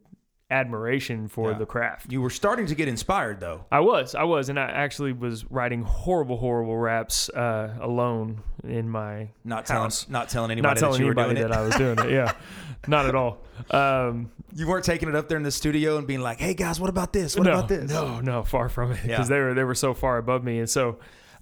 admiration 0.49 1.27
for 1.27 1.51
Yeah. 1.51 1.57
the 1.57 1.65
craft. 1.65 2.11
You 2.11 2.21
were 2.21 2.29
starting 2.29 2.67
to 2.67 2.75
get 2.75 2.87
inspired 2.87 3.39
though. 3.39 3.65
I 3.71 3.81
was, 3.81 4.15
I 4.15 4.23
was, 4.23 4.49
and 4.49 4.57
I 4.59 4.63
actually 4.63 5.11
was 5.13 5.43
writing 5.51 5.81
horrible, 5.81 6.37
horrible 6.37 6.77
raps 6.77 7.29
uh, 7.29 7.75
alone 7.81 8.41
in 8.63 8.89
my 8.89 9.29
Not 9.43 9.65
telling 9.65 9.83
house. 9.83 10.07
not 10.09 10.29
telling 10.29 10.51
anybody 10.51 10.73
Not 10.73 10.79
telling 10.79 11.01
that 11.01 11.05
anybody 11.05 11.41
that. 11.41 11.51
I 11.51 11.61
was 11.61 11.75
doing 11.75 11.99
it. 11.99 12.11
Yeah, 12.11 12.31
not 12.87 13.05
at 13.07 13.15
all. 13.15 13.39
Um, 13.71 14.31
you 14.55 14.67
weren't 14.67 14.85
taking 14.85 15.09
it 15.09 15.15
up 15.15 15.27
there 15.27 15.37
in 15.37 15.43
the 15.43 15.51
studio 15.51 15.97
and 15.97 16.07
being 16.07 16.21
like, 16.21 16.39
"Hey 16.39 16.53
guys, 16.53 16.79
what 16.79 16.89
about 16.89 17.11
this? 17.11 17.35
What 17.35 17.43
no, 17.43 17.51
about 17.53 17.67
this?" 17.67 17.91
no, 17.91 18.21
no, 18.21 18.43
far 18.43 18.69
from 18.69 18.91
it 18.93 18.99
Yeah. 19.03 19.09
because 19.17 19.27
they 19.27 19.39
were 19.39 19.53
they 19.53 19.63
were 19.65 19.75
so 19.75 19.93
far 19.93 20.17
above 20.17 20.43
me, 20.43 20.59
and 20.59 20.69
so. 20.69 20.97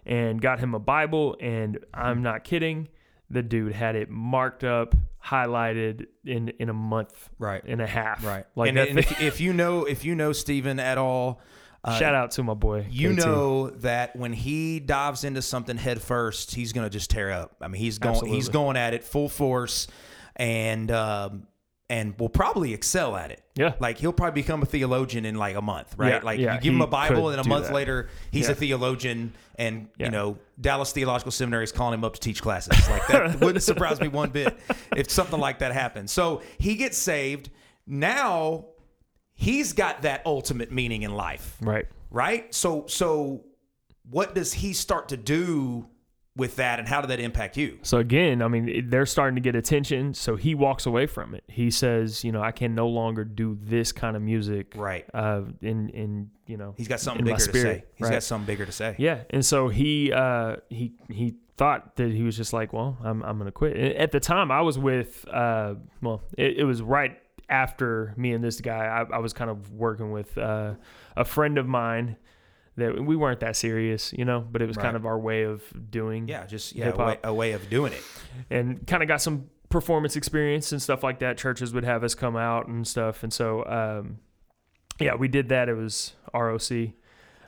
and 0.06 0.42
got 0.42 0.60
him 0.60 0.74
a 0.76 0.80
Bible. 0.80 1.38
And 1.40 1.80
I'm 1.94 2.22
not 2.24 2.44
kidding, 2.44 2.88
the 3.30 3.42
dude 3.44 3.74
had 3.74 3.96
it 3.96 4.10
marked 4.10 4.64
up, 4.64 4.96
highlighted 5.26 6.08
in 6.26 6.50
in 6.60 6.70
a 6.70 6.74
month, 6.74 7.30
Right. 7.40 7.64
and 7.66 7.82
a 7.82 7.88
half, 7.88 8.26
Right. 8.26 8.46
Like 8.56 8.70
and, 8.70 8.78
that 8.78 8.90
and 8.90 9.00
if, 9.00 9.22
if 9.22 9.42
you 9.42 9.54
know 9.54 9.86
if 9.86 10.06
you 10.06 10.16
know 10.16 10.32
Steven 10.34 10.80
at 10.80 10.98
all, 10.98 11.42
uh, 11.86 11.98
Shout 12.00 12.16
out 12.16 12.32
to 12.32 12.44
my 12.44 12.54
boy. 12.54 12.86
you 12.90 13.14
KT. 13.14 13.18
know 13.26 13.70
that 13.70 14.16
when 14.16 14.32
he 14.34 14.80
dives 14.80 15.24
into 15.26 15.42
something 15.42 15.76
head 15.78 16.02
first, 16.02 16.56
he's 16.56 16.72
gonna 16.74 16.90
just 16.90 17.10
tear 17.10 17.32
up. 17.32 17.56
I 17.62 17.68
mean, 17.68 17.82
he's 17.82 17.98
going 18.00 18.26
he's 18.26 18.50
going 18.50 18.78
at 18.78 18.94
it 18.94 19.04
full 19.04 19.28
force, 19.30 19.88
and 20.36 20.90
um, 20.92 21.48
and 21.90 22.18
will 22.20 22.30
probably 22.30 22.74
excel 22.74 23.16
at 23.16 23.30
it. 23.32 23.44
Yeah. 23.56 23.74
like 23.80 24.00
he'll 24.00 24.14
probably 24.14 24.42
become 24.42 24.64
a 24.64 24.66
theologian 24.66 25.26
in 25.26 25.36
like 25.36 25.56
a 25.56 25.62
month, 25.62 25.94
right? 25.98 26.14
Yeah, 26.14 26.20
like 26.24 26.40
yeah, 26.40 26.56
you 26.56 26.62
give 26.62 26.74
him 26.74 26.82
a 26.82 26.88
Bible, 26.88 27.30
and 27.30 27.40
a 27.40 27.48
month 27.48 27.68
that. 27.68 27.74
later 27.74 28.10
he's 28.32 28.50
a 28.50 28.56
theologian, 28.56 29.34
and 29.56 29.90
Yeah. 29.98 30.06
you 30.08 30.12
know 30.12 30.38
Dallas 30.60 30.92
Theological 30.92 31.32
Seminary 31.32 31.64
is 31.66 31.72
calling 31.72 31.94
him 31.96 32.04
up 32.04 32.14
to 32.16 32.20
teach 32.20 32.42
classes. 32.42 32.74
Like 32.90 33.06
that 33.08 33.40
wouldn't 33.42 33.64
surprise 33.64 34.00
me 34.02 34.08
one 34.08 34.30
bit 34.32 34.58
if 34.96 35.10
something 35.12 35.40
like 35.40 35.60
that 35.60 35.72
happened. 35.74 36.10
So 36.10 36.42
he 36.58 36.76
gets 36.76 36.98
saved. 36.98 37.50
Now 37.86 38.66
he's 39.34 39.74
got 39.74 40.04
that 40.04 40.22
ultimate 40.26 40.72
meaning 40.72 41.02
in 41.04 41.14
life 41.14 41.58
right? 41.62 41.86
right? 42.10 42.54
So 42.56 42.86
so 42.88 43.44
what 44.10 44.34
does 44.36 44.54
he 44.54 44.74
start 44.74 45.10
to 45.10 45.18
do 45.18 45.88
with 46.36 46.56
that 46.56 46.80
and 46.80 46.88
how 46.88 47.00
did 47.00 47.10
that 47.12 47.20
impact 47.20 47.58
you? 47.58 47.78
So 47.84 48.00
again, 48.00 48.42
I 48.42 48.48
mean, 48.48 48.90
they're 48.90 49.06
starting 49.06 49.36
to 49.36 49.42
get 49.42 49.56
attention. 49.56 50.14
So 50.16 50.36
he 50.36 50.56
walks 50.56 50.86
away 50.86 51.06
from 51.06 51.36
it. 51.36 51.44
He 51.48 51.70
says, 51.70 52.24
you 52.24 52.32
know, 52.32 52.42
I 52.42 52.52
can 52.52 52.74
no 52.74 52.88
longer 52.88 53.24
do 53.24 53.58
this 53.62 53.92
kind 53.92 54.16
of 54.16 54.22
music, 54.22 54.74
Right. 54.76 55.06
Uh, 55.14 55.44
in 55.62 55.90
in 55.90 56.32
you 56.48 56.58
know, 56.58 56.74
He's 56.76 56.88
got 56.88 57.00
something 57.00 57.24
bigger 57.24 57.38
to 57.38 57.52
say. 57.54 57.84
He's 57.96 58.06
right? 58.06 58.14
got 58.14 58.24
something 58.24 58.48
bigger 58.48 58.66
to 58.66 58.72
say. 58.72 58.96
Yeah, 58.98 59.22
and 59.30 59.46
so 59.46 59.70
he 59.70 60.12
uh, 60.12 60.58
he 60.70 60.94
he 61.10 61.36
thought 61.56 61.96
that 61.98 62.12
he 62.12 62.24
was 62.24 62.36
just 62.36 62.52
like, 62.52 62.74
well, 62.74 62.98
I'm 63.04 63.22
I'm 63.24 63.38
gonna 63.38 63.52
quit. 63.52 63.78
And 63.78 63.94
At 63.94 64.12
the 64.12 64.20
time, 64.20 64.50
I 64.52 64.62
was 64.62 64.78
with 64.80 65.28
uh, 65.30 65.76
well, 66.02 66.24
it, 66.38 66.58
it 66.58 66.64
was 66.64 66.82
right 66.82 67.18
after 67.50 68.14
me 68.18 68.34
and 68.34 68.44
this 68.44 68.60
guy. 68.60 68.86
I, 68.86 69.16
I 69.16 69.20
was 69.20 69.34
kind 69.34 69.52
of 69.52 69.72
working 69.72 70.12
with 70.12 70.38
uh, 70.38 70.74
a 71.16 71.24
friend 71.26 71.58
of 71.58 71.68
mine 71.68 72.18
that 72.78 73.04
we 73.06 73.16
weren't 73.16 73.40
that 73.42 73.56
serious, 73.56 74.12
you 74.14 74.26
know, 74.26 74.40
but 74.42 74.62
it 74.62 74.68
was 74.68 74.78
Right. 74.78 74.84
kind 74.84 74.96
of 74.96 75.06
our 75.06 75.20
way 75.20 75.44
of 75.44 75.62
doing 75.92 76.28
Yeah, 76.28 76.46
just 76.46 76.74
yeah, 76.76 76.90
a 76.90 76.96
way, 76.98 77.18
a 77.24 77.34
way 77.34 77.52
of 77.54 77.70
doing 77.70 77.94
it. 77.94 78.04
and 78.50 78.86
kind 78.88 79.04
of 79.04 79.08
got 79.08 79.22
some 79.22 79.50
performance 79.70 80.16
experience 80.16 80.72
and 80.72 80.82
stuff 80.82 81.04
like 81.04 81.20
that. 81.20 81.38
Churches 81.38 81.74
would 81.74 81.84
have 81.84 82.04
us 82.04 82.16
come 82.16 82.36
out 82.36 82.68
and 82.68 82.88
stuff, 82.88 83.24
and 83.24 83.32
so 83.34 83.66
um, 83.66 84.20
yeah, 85.00 85.16
we 85.16 85.28
did 85.28 85.50
that. 85.50 85.70
It 85.70 85.76
was 85.76 86.14
ROC. 86.34 86.94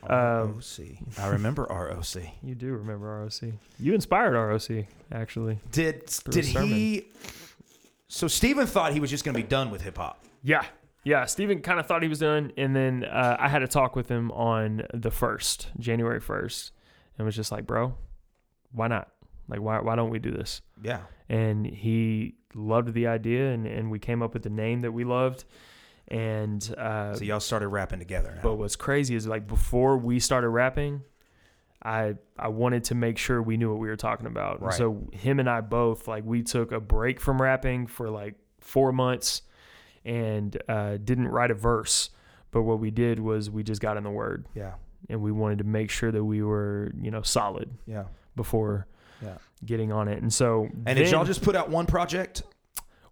Um, 0.08 0.54
ROC. 0.54 0.86
I 1.18 1.26
remember 1.28 1.64
ROC. 1.68 2.22
You 2.42 2.54
do 2.54 2.72
remember 2.74 3.06
ROC. 3.22 3.52
You 3.80 3.94
inspired 3.94 4.34
ROC, 4.36 4.86
actually. 5.10 5.58
Did 5.72 6.04
did 6.30 6.44
he 6.44 7.08
So 8.08 8.28
Steven 8.28 8.66
thought 8.68 8.92
he 8.92 9.00
was 9.00 9.10
just 9.10 9.24
going 9.24 9.34
to 9.34 9.42
be 9.42 9.46
done 9.48 9.70
with 9.70 9.82
hip 9.82 9.96
hop. 9.98 10.24
Yeah. 10.44 10.64
Yeah. 11.06 11.24
Steven 11.26 11.62
kind 11.62 11.78
of 11.78 11.86
thought 11.86 12.02
he 12.02 12.08
was 12.08 12.18
done. 12.18 12.52
And 12.56 12.74
then 12.74 13.04
uh, 13.04 13.36
I 13.38 13.48
had 13.48 13.62
a 13.62 13.68
talk 13.68 13.94
with 13.94 14.08
him 14.08 14.32
on 14.32 14.82
the 14.92 15.10
1st, 15.10 15.78
January 15.78 16.20
1st, 16.20 16.72
and 17.16 17.24
was 17.24 17.36
just 17.36 17.52
like, 17.52 17.64
bro, 17.64 17.94
why 18.72 18.88
not? 18.88 19.08
Like, 19.48 19.60
why, 19.60 19.78
why 19.78 19.94
don't 19.94 20.10
we 20.10 20.18
do 20.18 20.32
this? 20.32 20.62
Yeah. 20.82 21.02
And 21.28 21.64
he 21.64 22.34
loved 22.54 22.92
the 22.92 23.06
idea, 23.06 23.52
and, 23.52 23.66
and 23.68 23.88
we 23.88 24.00
came 24.00 24.20
up 24.20 24.34
with 24.34 24.42
the 24.42 24.50
name 24.50 24.80
that 24.80 24.90
we 24.90 25.04
loved. 25.04 25.44
And, 26.08 26.74
uh, 26.76 27.14
So 27.14 27.22
y'all 27.22 27.38
started 27.38 27.68
rapping 27.68 28.00
together. 28.00 28.40
But 28.42 28.56
what's 28.56 28.74
crazy 28.74 29.14
is 29.14 29.28
like 29.28 29.46
before 29.46 29.98
we 29.98 30.18
started 30.18 30.48
rapping, 30.48 31.02
I 31.84 32.14
I 32.36 32.48
wanted 32.48 32.82
to 32.84 32.96
make 32.96 33.16
sure 33.16 33.40
we 33.40 33.56
knew 33.56 33.70
what 33.70 33.78
we 33.78 33.86
were 33.86 33.96
talking 33.96 34.26
about. 34.26 34.60
Right. 34.60 34.74
So 34.74 35.08
him 35.12 35.38
and 35.38 35.48
I 35.48 35.60
both 35.60 36.08
like 36.08 36.24
we 36.24 36.42
took 36.42 36.72
a 36.72 36.80
break 36.80 37.20
from 37.20 37.40
rapping 37.40 37.86
for 37.86 38.10
like 38.10 38.34
four 38.60 38.92
months 38.92 39.42
and 40.06 40.56
uh, 40.68 40.96
didn't 40.96 41.28
write 41.28 41.50
a 41.50 41.54
verse. 41.54 42.10
But 42.52 42.62
what 42.62 42.78
we 42.80 42.90
did 42.90 43.18
was 43.20 43.50
we 43.50 43.62
just 43.62 43.82
got 43.82 43.96
in 43.98 44.04
the 44.04 44.10
word 44.10 44.46
yeah. 44.54 44.74
and 45.10 45.20
we 45.20 45.30
wanted 45.32 45.58
to 45.58 45.64
make 45.64 45.90
sure 45.90 46.10
that 46.10 46.24
we 46.24 46.42
were 46.42 46.90
you 47.02 47.10
know 47.10 47.20
solid 47.22 47.68
Yeah. 47.86 48.04
before 48.36 48.86
Yeah. 49.22 49.34
getting 49.64 49.92
on 49.92 50.08
it. 50.08 50.22
And 50.22 50.32
so 50.32 50.68
And 50.86 50.96
did 50.96 51.10
y'all 51.10 51.24
just 51.24 51.42
put 51.42 51.54
out 51.56 51.68
one 51.68 51.84
project? 51.86 52.42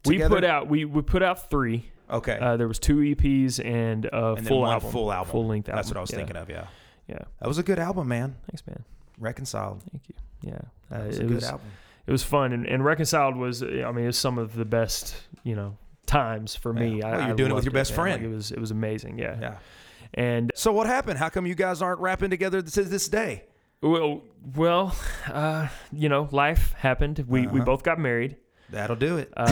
we 0.07 0.19
put 0.23 0.45
out 0.45 0.69
we 0.69 0.85
we 0.87 1.03
put 1.03 1.23
out 1.23 1.51
three. 1.51 1.91
Okay. 2.09 2.39
Uh, 2.39 2.57
there 2.57 2.69
was 2.69 2.79
two 2.79 2.97
EPs 2.99 3.59
and 3.65 4.05
a 4.07 4.29
and 4.29 4.37
then 4.39 4.45
full 4.47 4.67
album, 4.67 4.91
full 4.93 5.13
album. 5.13 5.31
full 5.33 5.47
length 5.47 5.69
album. 5.69 5.79
That's 5.79 5.89
what 5.89 5.97
I 5.97 6.01
was 6.01 6.11
Yeah. 6.11 6.17
thinking 6.19 6.37
of, 6.37 6.49
yeah. 6.49 6.67
Yeah. 7.09 7.19
That 7.41 7.49
was 7.49 7.59
a 7.59 7.63
good 7.63 7.79
album, 7.79 8.09
man. 8.09 8.37
Thanks, 8.51 8.67
man. 8.67 8.85
Reconciled. 9.19 9.83
Thank 9.91 10.09
you. 10.09 10.15
Yeah, 10.43 10.59
That 10.91 11.01
uh, 11.03 11.07
was 11.07 11.19
a 11.19 11.23
it 11.23 11.27
good 11.27 11.35
was 11.37 11.45
album. 11.45 11.67
it 12.07 12.13
was 12.13 12.23
fun 12.23 12.53
and, 12.53 12.67
and 12.67 12.85
reconciled 12.85 13.37
was 13.37 13.63
I 13.63 13.91
mean 13.93 14.07
it's 14.07 14.19
some 14.19 14.39
of 14.39 14.55
the 14.55 14.65
best 14.67 15.17
you 15.43 15.57
know 15.57 15.77
times 16.19 16.55
for 16.57 16.73
me. 16.73 16.99
Yeah. 17.01 17.09
I, 17.09 17.27
you're 17.27 17.37
doing 17.37 17.51
it 17.51 17.55
with 17.55 17.65
your 17.65 17.73
best 17.73 17.91
man. 17.93 17.97
friend. 17.97 18.23
Like, 18.23 18.31
it 18.31 18.35
was 18.35 18.51
it 18.53 18.61
was 18.61 18.71
amazing. 18.71 19.19
Yeah. 19.19 19.37
Yeah. 19.41 19.57
And 20.15 20.53
So 20.55 20.73
what 20.73 20.87
happened? 20.87 21.19
How 21.19 21.29
come 21.29 21.47
you 21.47 21.55
guys 21.55 21.83
aren't 21.83 22.01
rapping 22.01 22.31
together 22.31 22.63
to 22.63 22.83
this 22.85 23.09
day? 23.09 23.45
Well, 23.83 24.23
well, 24.57 24.97
uh, 25.31 25.69
you 25.93 26.09
know, 26.09 26.29
life 26.31 26.73
happened. 26.79 27.25
We 27.29 27.43
we 27.47 27.61
Uh-huh. 27.61 27.65
both 27.65 27.83
got 27.83 27.99
married. 27.99 28.37
That'll 28.71 28.97
do 28.97 29.19
it. 29.19 29.33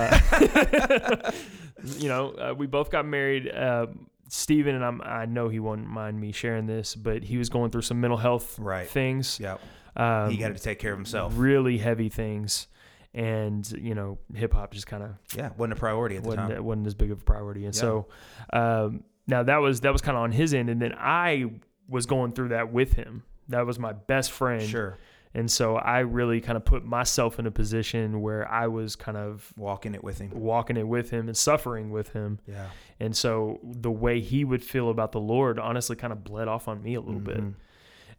you 1.98 2.08
know, 2.08 2.30
uh, 2.32 2.54
we 2.56 2.66
both 2.66 2.90
got 2.90 3.06
married. 3.06 3.48
Uh, 3.48 3.86
Steven, 4.28 4.74
and 4.74 4.84
I'm, 4.84 5.02
I 5.02 5.26
know 5.26 5.50
he 5.50 5.60
won't 5.60 5.86
mind 5.86 6.18
me 6.18 6.32
sharing 6.32 6.66
this, 6.66 6.94
but 6.94 7.22
he 7.22 7.36
was 7.36 7.50
going 7.50 7.70
through 7.70 7.82
some 7.82 8.00
mental 8.00 8.16
health 8.16 8.58
Right. 8.58 8.88
things. 8.88 9.38
yep. 9.38 9.60
Um, 9.94 10.30
he 10.30 10.38
got 10.38 10.56
to 10.56 10.62
take 10.62 10.78
care 10.78 10.92
of 10.92 10.98
himself. 10.98 11.34
really 11.36 11.76
heavy 11.76 12.08
things. 12.08 12.66
And, 13.14 13.70
you 13.72 13.94
know, 13.94 14.18
hip 14.34 14.54
hop 14.54 14.72
just 14.72 14.86
kind 14.86 15.02
of 15.02 15.10
Yeah, 15.36 15.50
wasn't 15.58 15.74
a 15.74 15.76
priority 15.80 16.16
at 16.16 16.22
the 16.22 16.28
wasn't, 16.30 16.48
time. 16.50 16.64
wasn't 16.64 16.86
as 16.86 16.94
big 16.94 17.10
of 17.10 17.20
a 17.20 17.24
priority. 17.24 17.66
And 17.66 17.74
Yeah. 17.74 17.80
so 17.80 18.06
um, 18.52 19.04
now 19.26 19.42
that 19.42 19.58
was 19.58 19.82
that 19.82 19.92
was 19.92 20.00
kind 20.00 20.16
of 20.16 20.22
on 20.24 20.32
his 20.32 20.54
end. 20.54 20.70
And 20.70 20.80
then 20.80 20.94
I 20.96 21.50
was 21.88 22.06
going 22.06 22.32
through 22.32 22.48
that 22.48 22.72
with 22.72 22.94
him. 22.94 23.22
That 23.48 23.66
was 23.66 23.78
my 23.78 23.92
best 23.92 24.32
friend. 24.32 24.62
Sure. 24.62 24.96
And 25.34 25.50
so 25.50 25.76
I 25.76 26.00
really 26.00 26.40
kind 26.42 26.56
of 26.56 26.64
put 26.64 26.84
myself 26.84 27.38
in 27.38 27.46
a 27.46 27.50
position 27.50 28.20
where 28.22 28.46
I 28.50 28.66
was 28.66 28.96
kind 28.96 29.16
of 29.18 29.52
Walking 29.56 29.94
it 29.94 30.02
with 30.04 30.18
him. 30.18 30.30
walking 30.34 30.76
it 30.76 30.86
with 30.86 31.10
him 31.10 31.26
and 31.28 31.36
suffering 31.36 31.90
with 31.90 32.10
him. 32.12 32.38
Yeah. 32.46 32.66
And 33.00 33.16
so 33.16 33.58
the 33.62 33.90
way 33.90 34.20
he 34.20 34.44
would 34.44 34.62
feel 34.64 34.90
about 34.90 35.12
the 35.12 35.20
Lord 35.20 35.58
honestly 35.58 35.96
kind 35.96 36.12
of 36.12 36.22
bled 36.24 36.48
off 36.48 36.68
on 36.68 36.82
me 36.82 36.94
a 36.94 37.00
little 37.00 37.20
bit. 37.20 37.38
Mhm. 37.38 37.54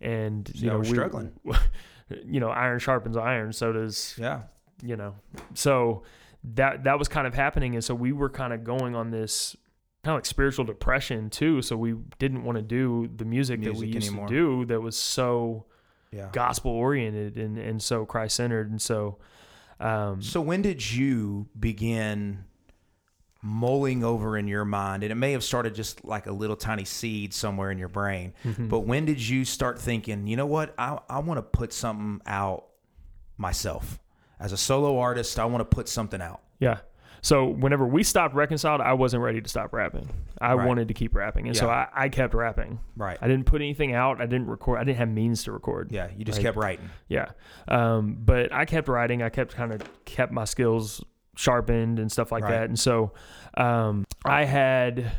And 0.01 0.51
you 0.53 0.67
y'all 0.67 0.71
know, 0.73 0.77
were 0.77 0.81
we- 0.83 0.89
struggling. 0.89 1.31
you 2.25 2.39
know, 2.39 2.50
iron 2.50 2.79
sharpens 2.79 3.15
iron, 3.17 3.53
so 3.53 3.71
does 3.71 4.15
Yeah. 4.19 4.41
You 4.83 4.95
know. 4.95 5.15
So 5.53 6.03
that 6.55 6.83
that 6.83 6.99
was 6.99 7.07
kind 7.07 7.25
of 7.25 7.33
happening 7.33 7.73
and 7.75 7.83
so 7.83 7.95
we 7.95 8.11
were 8.11 8.29
kind 8.29 8.51
of 8.51 8.63
going 8.65 8.95
on 8.95 9.11
this 9.11 9.55
kind 10.03 10.13
of 10.13 10.17
like 10.17 10.25
spiritual 10.25 10.65
depression 10.65 11.29
too, 11.29 11.61
so 11.61 11.77
we 11.77 11.95
didn't 12.19 12.43
want 12.43 12.57
to 12.57 12.61
do 12.61 13.09
the 13.15 13.23
music, 13.23 13.61
that 13.63 13.73
we 13.75 13.87
used 13.87 14.07
anymore. 14.09 14.27
to 14.27 14.33
do 14.33 14.65
that 14.65 14.81
was 14.81 14.97
so 14.97 15.65
Yeah. 16.11 16.29
gospel 16.33 16.71
oriented 16.71 17.37
and 17.37 17.57
and 17.57 17.81
so 17.81 18.05
Christ 18.05 18.35
centered 18.35 18.69
and 18.69 18.81
so 18.81 19.17
um 19.79 20.21
So 20.21 20.41
when 20.41 20.61
did 20.61 20.91
you 20.91 21.47
begin 21.57 22.43
mulling 23.41 24.03
over 24.03 24.37
in 24.37 24.47
your 24.47 24.65
mind? 24.65 25.03
And 25.03 25.11
it 25.11 25.15
may 25.15 25.31
have 25.33 25.43
started 25.43 25.75
just 25.75 26.03
like 26.05 26.27
a 26.27 26.31
little 26.31 26.55
tiny 26.55 26.85
seed 26.85 27.33
somewhere 27.33 27.71
in 27.71 27.77
your 27.77 27.89
brain. 27.89 28.33
Mm-hmm. 28.45 28.67
But 28.67 28.81
when 28.81 29.05
did 29.05 29.19
you 29.25 29.43
start 29.45 29.79
thinking, 29.79 30.27
you 30.27 30.35
know 30.37 30.45
what? 30.45 30.73
I, 30.77 30.99
I 31.09 31.19
want 31.19 31.37
to 31.39 31.41
put 31.41 31.73
something 31.73 32.21
out 32.25 32.65
myself. 33.37 33.99
As 34.43 34.51
a 34.51 34.57
solo 34.57 35.00
artist, 35.00 35.39
I 35.39 35.45
want 35.45 35.62
to 35.62 35.75
put 35.75 35.88
something 35.88 36.21
out. 36.21 36.41
Yeah. 36.59 36.79
So 37.21 37.45
whenever 37.47 37.88
we 37.88 38.03
stopped 38.03 38.35
reconciled, 38.35 38.81
I 38.81 38.91
wasn't 38.91 39.23
ready 39.23 39.39
to 39.41 39.47
stop 39.47 39.71
rapping. 39.71 40.09
I 40.41 40.53
Right. 40.55 40.67
wanted 40.67 40.89
to 40.89 40.93
keep 40.93 41.15
rapping, 41.15 41.47
and 41.47 41.55
so 41.55 41.69
I, 41.69 41.88
I 41.93 42.09
kept 42.09 42.33
rapping. 42.33 42.79
Right. 42.97 43.17
I 43.21 43.27
didn't 43.29 43.45
put 43.45 43.62
anything 43.62 43.93
out. 43.93 44.19
I 44.19 44.25
didn't 44.25 44.47
record. 44.47 44.79
I 44.79 44.83
didn't 44.83 44.97
have 44.97 45.07
means 45.07 45.43
to 45.45 45.53
record. 45.53 45.93
Yeah, 45.93 46.09
you 46.17 46.25
just 46.25 46.41
kept 46.41 46.57
writing. 46.57 46.89
Yeah. 47.07 47.29
Um, 47.69 48.17
but 48.19 48.51
I 48.51 48.65
kept 48.65 48.89
writing. 48.89 49.21
I 49.23 49.29
kept 49.29 49.55
kind 49.55 49.71
of 49.73 49.81
kept 50.03 50.33
my 50.33 50.43
skills 50.43 51.01
sharpened 51.38 51.97
and 51.97 52.12
stuff 52.12 52.29
like 52.33 52.43
Right. 52.43 52.51
that. 52.51 52.63
And 52.65 52.77
so 52.77 53.13
um, 53.55 54.03
I 54.25 54.43
had 54.43 55.09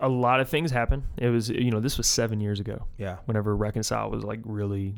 a 0.00 0.08
lot 0.08 0.40
of 0.40 0.48
things 0.48 0.70
happen. 0.70 1.04
It 1.16 1.28
was 1.30 1.48
you 1.48 1.70
know 1.70 1.80
this 1.80 1.96
was 1.96 2.06
seven 2.06 2.40
years 2.40 2.60
ago. 2.60 2.86
Yeah. 2.98 3.16
Whenever 3.24 3.56
reconcile 3.56 4.10
was 4.10 4.22
like 4.24 4.40
really 4.44 4.94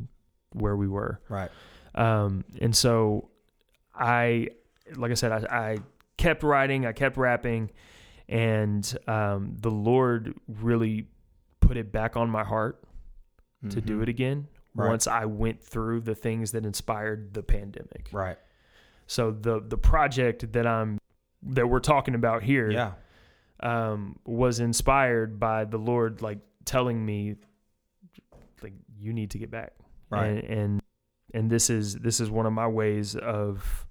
where 0.53 0.77
we 0.77 0.89
were. 0.89 1.21
Right. 1.29 1.51
Um, 1.95 2.45
and 2.61 2.75
so 2.77 3.29
I, 3.95 4.49
like 4.97 5.11
I 5.11 5.15
said, 5.15 5.33
I, 5.33 5.57
I 5.57 5.79
kept 6.17 6.43
writing, 6.43 6.87
I 6.87 6.93
kept 6.93 7.17
rapping, 7.17 7.71
and 8.29 8.97
um, 9.07 9.57
the 9.61 9.71
Lord 9.71 10.35
really 10.47 11.07
put 11.61 11.77
it 11.77 11.91
back 11.93 12.17
on 12.17 12.29
my 12.31 12.45
heart 12.45 12.83
to 13.71 13.81
do 13.81 14.03
it 14.03 14.09
again 14.09 14.47
Mm-hmm. 14.71 14.81
Right. 14.83 14.89
once 14.91 15.07
I 15.09 15.25
went 15.25 15.61
through 15.63 16.03
the 16.03 16.15
things 16.15 16.53
that 16.53 16.65
inspired 16.65 17.33
the 17.35 17.43
pandemic. 17.43 18.11
Right. 18.13 18.37
So 19.09 19.33
the 19.33 19.61
the 19.67 19.79
project 19.79 20.53
that 20.53 20.67
I'm 20.69 20.99
that 21.45 21.67
we're 21.67 21.81
talking 21.81 22.15
about 22.15 22.43
here 22.45 22.71
Yeah. 22.71 22.93
um, 23.61 24.19
was 24.25 24.61
inspired 24.61 25.41
by 25.41 25.65
the 25.65 25.79
Lord, 25.79 26.23
like 26.23 26.39
telling 26.65 27.05
me, 27.05 27.37
like 28.63 28.75
you 29.01 29.13
need 29.13 29.31
to 29.33 29.39
get 29.39 29.51
back, 29.51 29.73
Right. 30.11 30.27
And 30.27 30.45
and, 30.45 30.83
and 31.35 31.51
this 31.51 31.71
is 31.71 31.97
this 31.97 32.21
is 32.21 32.31
one 32.31 32.47
of 32.47 32.53
my 32.53 32.67
ways 32.67 33.17
of 33.17 33.87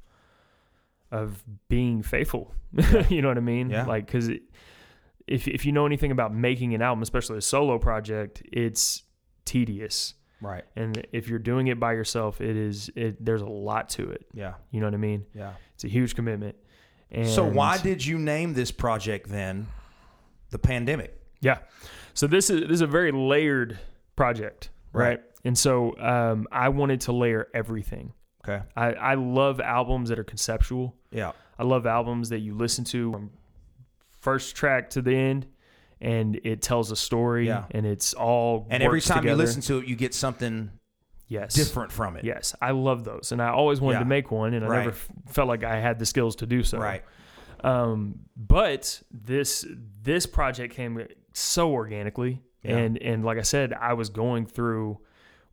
of 1.12 1.44
being 1.70 2.04
faithful. 2.04 2.54
you 3.10 3.22
know 3.22 3.30
what 3.30 3.38
I 3.38 3.42
mean? 3.42 3.70
Yeah. 3.70 3.86
Like 3.86 4.06
because 4.06 4.30
if 5.28 5.48
if 5.48 5.66
you 5.66 5.72
know 5.72 5.86
anything 5.86 6.12
about 6.12 6.34
making 6.34 6.74
an 6.74 6.82
album, 6.82 7.02
especially 7.02 7.38
a 7.38 7.42
solo 7.42 7.78
project, 7.78 8.42
it's 8.52 9.04
tedious. 9.46 10.14
Right. 10.40 10.64
And 10.76 11.06
if 11.12 11.28
you're 11.28 11.40
doing 11.40 11.68
it 11.68 11.80
by 11.80 11.94
yourself, 11.94 12.42
it 12.42 12.56
is 12.56 12.90
it. 12.96 13.24
There's 13.24 13.42
a 13.42 13.48
lot 13.48 13.90
to 13.90 14.10
it. 14.12 14.26
Yeah. 14.34 14.54
You 14.72 14.80
know 14.80 14.88
what 14.88 14.94
I 14.94 14.98
mean? 14.98 15.26
Yeah. 15.34 15.54
It's 15.74 15.84
a 15.84 15.88
huge 15.88 16.16
commitment. 16.16 16.56
And 17.10 17.28
So 17.28 17.46
why 17.46 17.78
did 17.78 18.06
you 18.06 18.20
name 18.20 18.54
this 18.54 18.72
project 18.72 19.30
then 19.30 19.68
the 20.50 20.60
pandemic? 20.60 21.20
Yeah. 21.42 21.60
So 22.14 22.28
this 22.28 22.50
is 22.50 22.62
this 22.62 22.72
is 22.72 22.82
a 22.82 22.88
very 22.88 23.12
layered 23.12 23.80
project, 24.16 24.70
right? 24.94 25.08
Right. 25.08 25.24
And 25.48 25.58
so 25.58 25.98
um, 26.00 26.46
I 26.52 26.68
wanted 26.70 27.00
to 27.02 27.14
layer 27.14 27.48
everything. 27.54 28.12
Okay. 28.44 28.64
I, 28.76 28.94
I 28.94 29.14
love 29.16 29.60
albums 29.62 30.10
that 30.10 30.20
are 30.20 30.24
conceptual. 30.26 30.94
Yeah. 31.12 31.32
I 31.58 31.64
love 31.64 31.86
albums 31.86 32.30
that 32.30 32.40
you 32.40 32.54
listen 32.54 32.84
to 32.86 33.12
from 33.14 33.32
first 34.20 34.56
track 34.58 34.90
to 34.92 35.02
the 35.02 35.16
end, 35.16 35.48
and 36.02 36.40
it 36.44 36.62
tells 36.62 36.92
a 36.92 36.96
story, 36.96 37.48
Yeah. 37.48 37.64
and 37.72 37.86
it's 37.86 38.14
all 38.14 38.68
And 38.70 38.84
every 38.84 39.00
time 39.02 39.26
you 39.26 39.36
listen 39.36 39.62
to 39.64 39.80
it, 39.80 39.88
you 39.88 39.96
get 39.96 40.14
something 40.14 40.72
yes, 41.28 41.54
different 41.54 41.92
from 41.92 42.18
it. 42.18 42.26
Yes, 42.26 42.54
I 42.62 42.72
love 42.72 43.04
those, 43.06 43.32
and 43.32 43.42
I 43.42 43.50
always 43.50 43.80
wanted 43.82 43.96
Yeah. 43.98 44.00
to 44.04 44.06
make 44.06 44.32
one, 44.32 44.54
and 44.54 44.66
I 44.66 44.68
Right. 44.68 44.78
never 44.80 44.90
f- 44.92 45.10
felt 45.30 45.48
like 45.48 45.64
I 45.64 45.80
had 45.80 45.98
the 45.98 46.06
skills 46.06 46.36
to 46.38 46.46
do 46.46 46.62
so. 46.62 46.78
Right. 46.78 47.04
Um, 47.64 48.20
but 48.36 49.02
this 49.12 49.66
this 50.04 50.26
project 50.26 50.74
came 50.76 51.08
so 51.34 51.72
organically, 51.72 52.42
Yeah. 52.64 52.78
and 52.78 52.98
and 53.02 53.26
like 53.26 53.38
I 53.38 53.44
said, 53.44 53.72
I 53.74 53.94
was 53.94 54.10
going 54.10 54.46
through. 54.46 55.00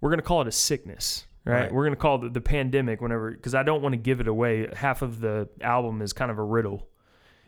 We're 0.05 0.11
gonna 0.11 0.21
call 0.23 0.43
it 0.43 0.49
a 0.49 0.53
sickness, 0.53 1.27
right? 1.47 1.62
Right. 1.62 1.73
We're 1.73 1.85
gonna 1.85 1.97
call 1.97 2.25
it 2.27 2.35
the 2.35 2.40
pandemic 2.43 3.01
whenever 3.01 3.31
because 3.31 3.55
I 3.55 3.62
don't 3.62 3.81
want 3.81 3.95
to 3.95 3.97
give 3.97 4.21
it 4.21 4.29
away. 4.29 4.69
Half 4.75 5.01
of 5.01 5.19
the 5.19 5.49
album 5.62 6.03
is 6.03 6.12
kind 6.12 6.31
of 6.31 6.38
a 6.38 6.45
riddle. 6.45 6.87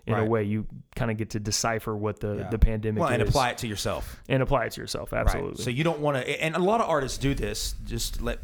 In 0.06 0.14
a 0.14 0.24
way, 0.24 0.44
you 0.44 0.66
kind 0.94 1.10
of 1.10 1.16
get 1.16 1.30
to 1.30 1.40
decipher 1.40 1.94
what 1.96 2.20
the, 2.20 2.36
Yeah. 2.36 2.48
the 2.48 2.58
pandemic 2.60 3.00
Well, 3.00 3.08
is 3.10 3.14
and 3.14 3.22
apply 3.28 3.50
it 3.50 3.58
to 3.58 3.66
yourself. 3.66 4.22
and 4.28 4.40
apply 4.40 4.66
it 4.66 4.72
to 4.72 4.80
yourself. 4.80 5.12
Absolutely. 5.12 5.50
Right. 5.50 5.58
So 5.58 5.68
you 5.70 5.82
don't 5.82 5.98
want 5.98 6.16
to, 6.16 6.42
and 6.42 6.54
a 6.54 6.60
lot 6.60 6.80
of 6.80 6.88
artists 6.88 7.18
do 7.18 7.34
this. 7.34 7.74
Just 7.84 8.14
to 8.14 8.24
let 8.24 8.38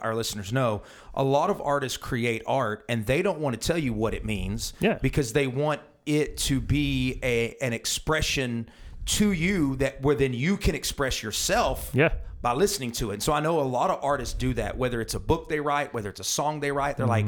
our 0.00 0.14
listeners 0.14 0.54
know, 0.54 0.82
a 1.14 1.22
lot 1.22 1.50
of 1.50 1.60
artists 1.60 1.98
create 1.98 2.42
art, 2.46 2.84
and 2.88 3.04
they 3.04 3.20
don't 3.20 3.40
want 3.40 3.60
to 3.60 3.64
tell 3.64 3.76
you 3.76 3.92
what 3.92 4.14
it 4.14 4.24
means. 4.24 4.72
Yeah. 4.80 4.98
Because 5.02 5.34
they 5.34 5.46
want 5.46 5.82
it 6.06 6.38
to 6.48 6.60
be 6.62 7.20
a 7.22 7.56
an 7.60 7.74
expression 7.74 8.70
to 9.04 9.32
you 9.32 9.76
that 9.76 10.00
where 10.00 10.14
then 10.14 10.32
you 10.32 10.56
can 10.56 10.74
express 10.74 11.22
yourself. 11.22 11.90
Yeah. 11.92 12.14
By 12.42 12.52
listening 12.52 12.90
to 12.92 13.10
it. 13.10 13.14
And 13.14 13.22
so 13.22 13.32
I 13.32 13.40
know 13.40 13.60
a 13.60 13.62
lot 13.62 13.88
of 13.90 14.02
artists 14.02 14.34
do 14.34 14.52
that. 14.54 14.76
Whether 14.76 15.00
it's 15.00 15.14
a 15.14 15.20
book 15.20 15.48
they 15.48 15.60
write, 15.60 15.94
whether 15.94 16.10
it's 16.10 16.20
a 16.20 16.24
song 16.24 16.60
they 16.60 16.72
write, 16.72 16.96
they're 16.96 17.06
like. 17.06 17.26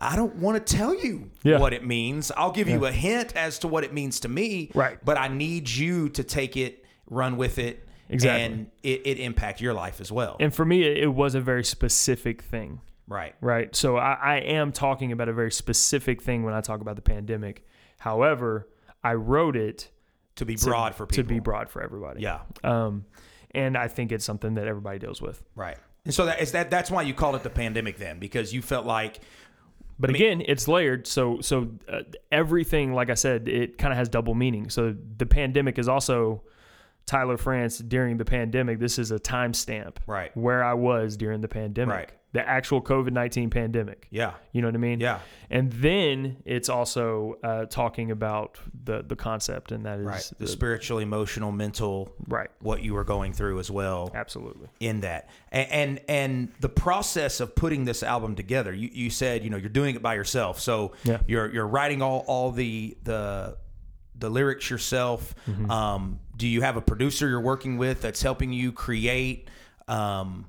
I 0.00 0.16
don't 0.16 0.34
want 0.36 0.64
to 0.66 0.76
tell 0.76 0.92
you 0.94 1.14
Mm-hmm. 1.30 1.48
Yeah. 1.48 1.58
what 1.60 1.72
it 1.72 1.86
means. 1.86 2.30
I'll 2.36 2.50
give 2.52 2.68
you 2.68 2.84
a 2.84 2.92
hint 2.92 3.34
as 3.36 3.60
to 3.60 3.68
what 3.68 3.84
it 3.84 3.94
means 3.94 4.20
to 4.20 4.28
me. 4.28 4.70
Right. 4.74 4.98
But 5.02 5.16
I 5.18 5.28
need 5.28 5.68
you 5.70 6.08
to 6.10 6.24
take 6.24 6.56
it, 6.58 6.84
run 7.08 7.36
with 7.38 7.58
it, 7.58 7.88
Exactly. 8.10 8.42
and 8.44 8.66
it, 8.82 9.02
it 9.06 9.18
impact 9.20 9.60
your 9.62 9.72
life 9.72 10.00
as 10.02 10.12
well. 10.12 10.36
and 10.40 10.52
for 10.52 10.64
me, 10.64 10.82
it, 10.82 11.14
was 11.14 11.34
a 11.36 11.40
very 11.40 11.64
specific 11.64 12.42
thing. 12.42 12.80
right. 13.06 13.34
right? 13.40 13.74
So 13.74 13.96
I, 13.96 14.12
I 14.20 14.36
am 14.40 14.72
talking 14.72 15.10
about 15.12 15.28
a 15.28 15.32
very 15.32 15.52
specific 15.52 16.20
thing 16.22 16.42
when 16.42 16.52
I 16.54 16.60
talk 16.60 16.80
about 16.82 16.96
the 16.96 17.02
pandemic. 17.02 17.64
However, 17.98 18.68
I 19.02 19.14
wrote 19.14 19.56
it 19.56 19.90
To 20.36 20.44
be 20.44 20.56
to- 20.56 20.66
broad 20.66 20.94
for 20.96 21.06
people. 21.06 21.22
to 21.22 21.28
be 21.28 21.38
broad 21.38 21.70
for 21.70 21.80
everybody. 21.82 22.20
Yeah. 22.20 22.40
Um, 22.62 23.06
and 23.54 23.76
I 23.76 23.88
think 23.88 24.12
it's 24.12 24.24
something 24.24 24.54
that 24.54 24.66
everybody 24.66 24.98
deals 24.98 25.22
with. 25.22 25.42
Right. 25.54 25.76
And 26.04 26.12
so 26.12 26.26
that 26.26 26.40
is 26.40 26.52
that 26.52 26.70
that's 26.70 26.90
why 26.90 27.02
you 27.02 27.14
called 27.14 27.34
it 27.34 27.42
the 27.42 27.50
pandemic 27.50 27.96
then 27.98 28.18
because 28.18 28.52
you 28.52 28.60
felt 28.62 28.84
like 28.86 29.20
But 29.98 30.10
again, 30.10 30.42
it's 30.46 30.68
layered. 30.68 31.06
So 31.06 31.40
so 31.40 31.70
uh, 31.88 32.00
everything, 32.30 32.92
like 32.92 33.10
I 33.10 33.14
said, 33.14 33.48
it 33.48 33.78
kind 33.78 33.92
of 33.92 33.98
has 33.98 34.08
double 34.08 34.34
meaning. 34.34 34.68
So 34.70 34.94
the 35.16 35.26
pandemic 35.26 35.78
is 35.78 35.88
also 35.88 36.42
Tyler 37.06 37.36
Frantz 37.36 37.78
during 37.78 38.16
the 38.16 38.24
pandemic. 38.24 38.78
This 38.80 38.98
is 38.98 39.10
a 39.12 39.18
timestamp, 39.18 39.96
Right. 40.06 40.34
Where 40.36 40.64
I 40.64 40.74
was 40.74 41.16
during 41.16 41.40
the 41.40 41.48
pandemic, 41.48 41.94
Right. 41.94 42.12
The 42.34 42.46
actual 42.46 42.82
COVID 42.82 43.12
nineteen 43.12 43.48
pandemic. 43.48 44.06
yeah. 44.10 44.34
You 44.52 44.60
know 44.60 44.68
what 44.68 44.74
I 44.74 44.78
mean? 44.78 45.00
Yeah. 45.00 45.20
And 45.50 45.72
then 45.72 46.36
it's 46.44 46.68
also 46.68 47.38
uh, 47.42 47.64
talking 47.66 48.10
about 48.10 48.58
the 48.84 49.02
the 49.02 49.16
concept, 49.16 49.70
and 49.72 49.86
that 49.86 50.00
is 50.00 50.04
Right. 50.04 50.30
The 50.38 50.44
the- 50.44 50.50
spiritual, 50.50 50.98
emotional, 50.98 51.52
mental 51.52 52.12
right. 52.28 52.50
what 52.60 52.82
you 52.82 52.92
were 52.94 53.04
going 53.04 53.32
through 53.32 53.60
as 53.60 53.70
well. 53.70 54.10
Absolutely. 54.14 54.68
in 54.80 55.00
that 55.00 55.30
and, 55.52 55.70
and 55.70 56.00
and 56.08 56.48
the 56.60 56.68
process 56.68 57.40
of 57.40 57.54
putting 57.54 57.84
this 57.84 58.02
album 58.02 58.34
together 58.34 58.72
you, 58.74 58.90
you 58.92 59.10
said 59.10 59.44
you 59.44 59.50
know 59.50 59.56
you're 59.56 59.68
doing 59.80 59.94
it 59.94 60.02
by 60.02 60.14
yourself 60.14 60.58
so 60.60 60.92
Yeah. 61.04 61.18
you're 61.28 61.52
you're 61.54 61.66
writing 61.68 62.02
all 62.02 62.24
all 62.26 62.50
the 62.50 62.96
the 63.04 63.56
the 64.18 64.28
lyrics 64.28 64.68
yourself 64.70 65.34
Mm-hmm. 65.48 65.70
um, 65.70 66.18
do 66.36 66.48
you 66.48 66.62
have 66.62 66.76
a 66.76 66.80
producer 66.82 67.28
you're 67.28 67.40
working 67.40 67.78
with 67.78 68.00
that's 68.02 68.22
helping 68.22 68.52
you 68.52 68.72
create 68.72 69.48
um, 69.88 70.46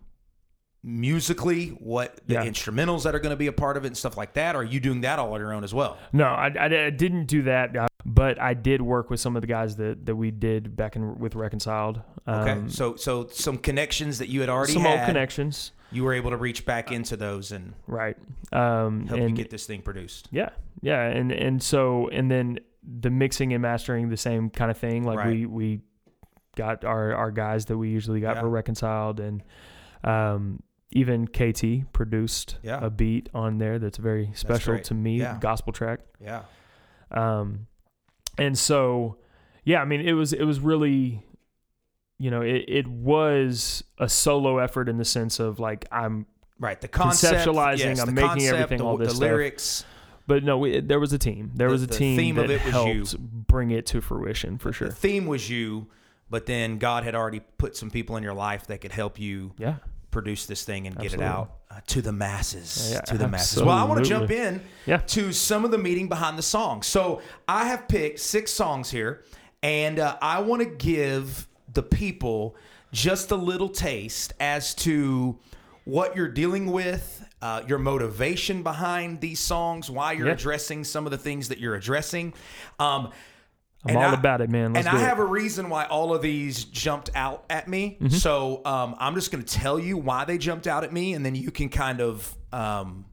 musically 0.86 1.70
what 1.70 2.20
the 2.28 2.36
Yeah. 2.36 2.46
instrumentals 2.46 3.04
that 3.04 3.16
are 3.16 3.20
going 3.20 3.32
to 3.32 3.36
be 3.36 3.48
a 3.48 3.52
part 3.54 3.76
of 3.76 3.84
it 3.86 3.88
and 3.88 3.98
stuff 3.98 4.16
like 4.18 4.34
that? 4.34 4.56
Or 4.56 4.60
are 4.60 4.64
you 4.64 4.80
doing 4.80 5.02
that 5.02 5.18
all 5.18 5.34
on 5.34 5.40
your 5.42 5.52
own 5.52 5.64
as 5.64 5.74
well? 5.74 5.98
No, 6.14 6.26
I, 6.26 6.48
I, 6.60 6.66
I 6.86 6.90
didn't 6.92 7.26
do 7.26 7.42
that, 7.44 7.76
uh, 7.76 7.88
but 8.06 8.40
I 8.40 8.54
did 8.54 8.82
work 8.84 9.10
with 9.10 9.20
some 9.20 9.36
of 9.36 9.42
the 9.42 9.48
guys 9.48 9.76
that, 9.78 10.06
that 10.06 10.16
we 10.16 10.30
did 10.30 10.76
back 10.76 10.96
in 10.96 11.18
with 11.18 11.34
Reconciled. 11.36 12.02
Okay, 12.28 12.52
Um, 12.52 12.70
so 12.70 12.96
so 12.96 13.28
some 13.28 13.58
connections 13.58 14.20
that 14.20 14.30
you 14.30 14.42
had 14.42 14.50
already 14.50 14.74
some 14.74 14.84
had, 14.84 15.00
old 15.00 15.08
connections, 15.08 15.72
you 15.92 16.04
were 16.04 16.14
able 16.14 16.30
to 16.32 16.38
reach 16.38 16.66
back 16.66 16.92
into 16.92 17.18
those 17.18 17.52
and 17.52 17.74
right? 17.88 18.18
Um, 18.54 19.08
help 19.08 19.20
and 19.22 19.30
you 19.32 19.36
get 19.36 19.50
this 19.52 19.66
thing 19.66 19.82
produced. 19.82 20.28
yeah, 20.32 20.50
yeah, 20.82 21.02
and 21.06 21.32
and 21.32 21.62
so 21.62 22.10
and 22.10 22.30
then 22.32 22.60
the 22.84 23.10
mixing 23.10 23.54
and 23.54 23.62
mastering 23.62 24.10
the 24.10 24.18
same 24.18 24.50
kind 24.52 24.70
of 24.72 24.78
thing. 24.78 25.04
Like 25.04 25.26
we 25.26 25.46
we 25.46 25.82
got 26.56 26.84
our 26.86 27.14
our 27.14 27.30
guys 27.32 27.66
that 27.66 27.78
we 27.78 27.90
usually 27.90 28.20
got 28.22 28.36
Yeah. 28.38 28.42
for 28.42 28.50
Reconciled, 28.50 29.20
and 29.20 29.44
um, 30.04 30.62
even 30.92 31.28
KT 31.28 31.92
produced 31.94 32.58
Yeah. 32.64 32.80
a 32.84 32.90
beat 32.90 33.30
on 33.34 33.58
there 33.58 33.80
that's 33.80 33.98
very 33.98 34.32
special 34.34 34.74
great. 34.74 34.84
to 34.86 34.94
me, 34.94 35.20
Yeah. 35.20 35.38
gospel 35.42 35.74
track. 35.74 36.00
Yeah, 36.22 36.44
um 37.12 37.68
and 38.38 38.58
so 38.58 39.18
yeah 39.64 39.82
i 39.82 39.86
mean 39.86 40.02
it 40.02 40.14
was 40.14 40.34
it 40.34 40.44
was 40.44 40.60
really 40.60 41.24
you 42.18 42.30
know 42.32 42.42
it, 42.42 42.66
it 42.68 42.88
was 42.88 43.84
a 44.00 44.10
solo 44.10 44.58
effort 44.58 44.90
in 44.90 44.98
the 44.98 45.06
sense 45.06 45.40
of 45.40 45.60
like 45.60 45.86
i'm 45.92 46.26
right. 46.60 46.80
The 46.82 46.88
concept, 46.88 47.46
Conceptualizing, 47.48 47.78
yes, 47.80 48.00
I'm 48.00 48.14
making 48.14 48.30
concept, 48.30 48.54
everything, 48.54 48.78
the, 48.80 48.86
all 48.86 48.98
this 48.98 49.10
the 49.10 49.16
stuff. 49.16 49.22
lyrics. 49.30 49.86
but 50.28 50.44
no 50.44 50.58
we, 50.58 50.80
there 50.80 51.00
was 51.00 51.14
a 51.14 51.18
team 51.20 51.52
there 51.54 51.68
The- 51.68 51.74
was 51.74 51.84
a 51.84 51.88
the 51.88 51.96
team 51.96 52.18
theme 52.18 52.36
that 52.36 52.46
of 52.46 52.52
it 52.52 52.64
was 52.66 52.74
helped 52.74 52.90
you. 53.14 53.18
bring 53.20 53.72
it 53.72 53.86
to 53.88 54.02
fruition 54.02 54.58
for 54.58 54.74
sure 54.74 54.88
The 54.90 54.96
theme 54.96 55.26
was 55.28 55.50
you, 55.50 55.88
but 56.30 56.46
then 56.48 56.78
God 56.80 57.04
had 57.04 57.14
already 57.16 57.42
put 57.58 57.76
some 57.78 57.92
people 57.92 58.18
in 58.18 58.24
your 58.24 58.34
life 58.34 58.66
that 58.68 58.80
could 58.82 58.92
help 58.94 59.20
you 59.20 59.54
yeah 59.58 59.76
produce 60.16 60.46
this 60.46 60.64
thing 60.64 60.88
and 60.88 60.98
get 60.98 61.14
it 61.14 61.22
out 61.22 61.52
uh, 61.70 61.82
to 61.88 62.02
the 62.02 62.14
masses. 62.14 62.92
Yeah, 62.94 63.02
to 63.02 63.18
the 63.18 63.28
masses. 63.28 63.62
Well, 63.62 63.76
I 63.78 63.84
want 63.84 64.02
to 64.02 64.10
jump 64.10 64.32
in 64.32 64.62
Yeah. 64.86 65.00
to 65.08 65.34
some 65.34 65.66
of 65.66 65.72
the 65.72 65.78
meaning 65.78 66.08
behind 66.08 66.38
the 66.38 66.42
songs. 66.58 66.88
So 66.88 67.22
I 67.50 67.66
have 67.66 67.90
picked 67.90 68.22
six 68.22 68.50
songs 68.50 68.90
here, 68.90 69.26
and 69.62 70.00
uh, 70.00 70.18
I 70.22 70.40
want 70.40 70.62
to 70.62 70.70
give 70.70 71.48
the 71.74 71.84
people 71.84 72.56
just 72.94 73.32
a 73.32 73.36
little 73.36 73.68
taste 73.68 74.32
as 74.40 74.74
to 74.76 75.38
what 75.84 76.16
you're 76.16 76.30
dealing 76.30 76.72
with, 76.72 77.28
uh, 77.42 77.62
your 77.68 77.78
motivation 77.78 78.64
behind 78.64 79.20
these 79.20 79.42
songs, 79.42 79.92
why 79.92 80.14
you're 80.14 80.28
Yeah. 80.28 80.34
addressing 80.34 80.86
some 80.86 81.06
of 81.06 81.12
the 81.12 81.18
things 81.18 81.50
that 81.50 81.60
you're 81.60 81.76
addressing. 81.76 82.34
Um, 82.80 83.12
i'm 83.86 83.96
and 83.96 83.98
all 83.98 84.12
I- 84.12 84.14
about 84.14 84.42
it 84.42 84.50
man 84.50 84.74
Let's 84.74 84.88
and 84.88 84.96
I 84.98 85.00
it. 85.02 85.06
have 85.06 85.20
a 85.20 85.26
reason 85.26 85.70
why 85.70 85.86
all 85.86 86.14
of 86.14 86.22
these 86.22 86.64
jumped 86.66 87.10
out 87.16 87.46
at 87.50 87.68
me. 87.68 87.98
Mm-hmm. 88.02 88.08
So 88.16 88.62
um, 88.66 88.96
I'm 89.00 89.14
just 89.16 89.32
going 89.32 89.44
to 89.44 89.54
tell 89.54 89.78
you 89.80 89.98
why 89.98 90.26
they 90.26 90.38
jumped 90.38 90.68
out 90.68 90.84
at 90.84 90.92
me, 90.92 91.14
and 91.14 91.26
then 91.26 91.36
you 91.36 91.52
can 91.52 91.70
kind 91.70 92.02
of 92.02 92.36
um, 92.52 93.06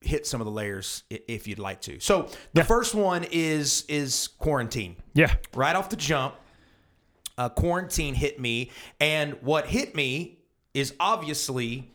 hit 0.00 0.26
some 0.26 0.40
of 0.40 0.46
the 0.46 0.50
layers 0.50 1.04
if 1.10 1.46
you'd 1.46 1.58
like 1.58 1.80
to. 1.82 2.00
So 2.00 2.22
the 2.54 2.60
Yeah. 2.60 2.62
first 2.64 2.94
one 2.94 3.24
is 3.30 3.84
is 3.88 4.28
quarantine. 4.38 4.96
yeah 5.14 5.34
Right 5.54 5.76
off 5.76 5.88
the 5.90 5.96
jump, 5.96 6.34
uh, 7.38 7.48
quarantine 7.50 8.14
hit 8.14 8.40
me, 8.40 8.70
and 9.00 9.34
what 9.42 9.66
hit 9.66 9.94
me 9.94 10.38
is 10.74 10.94
obviously 10.98 11.90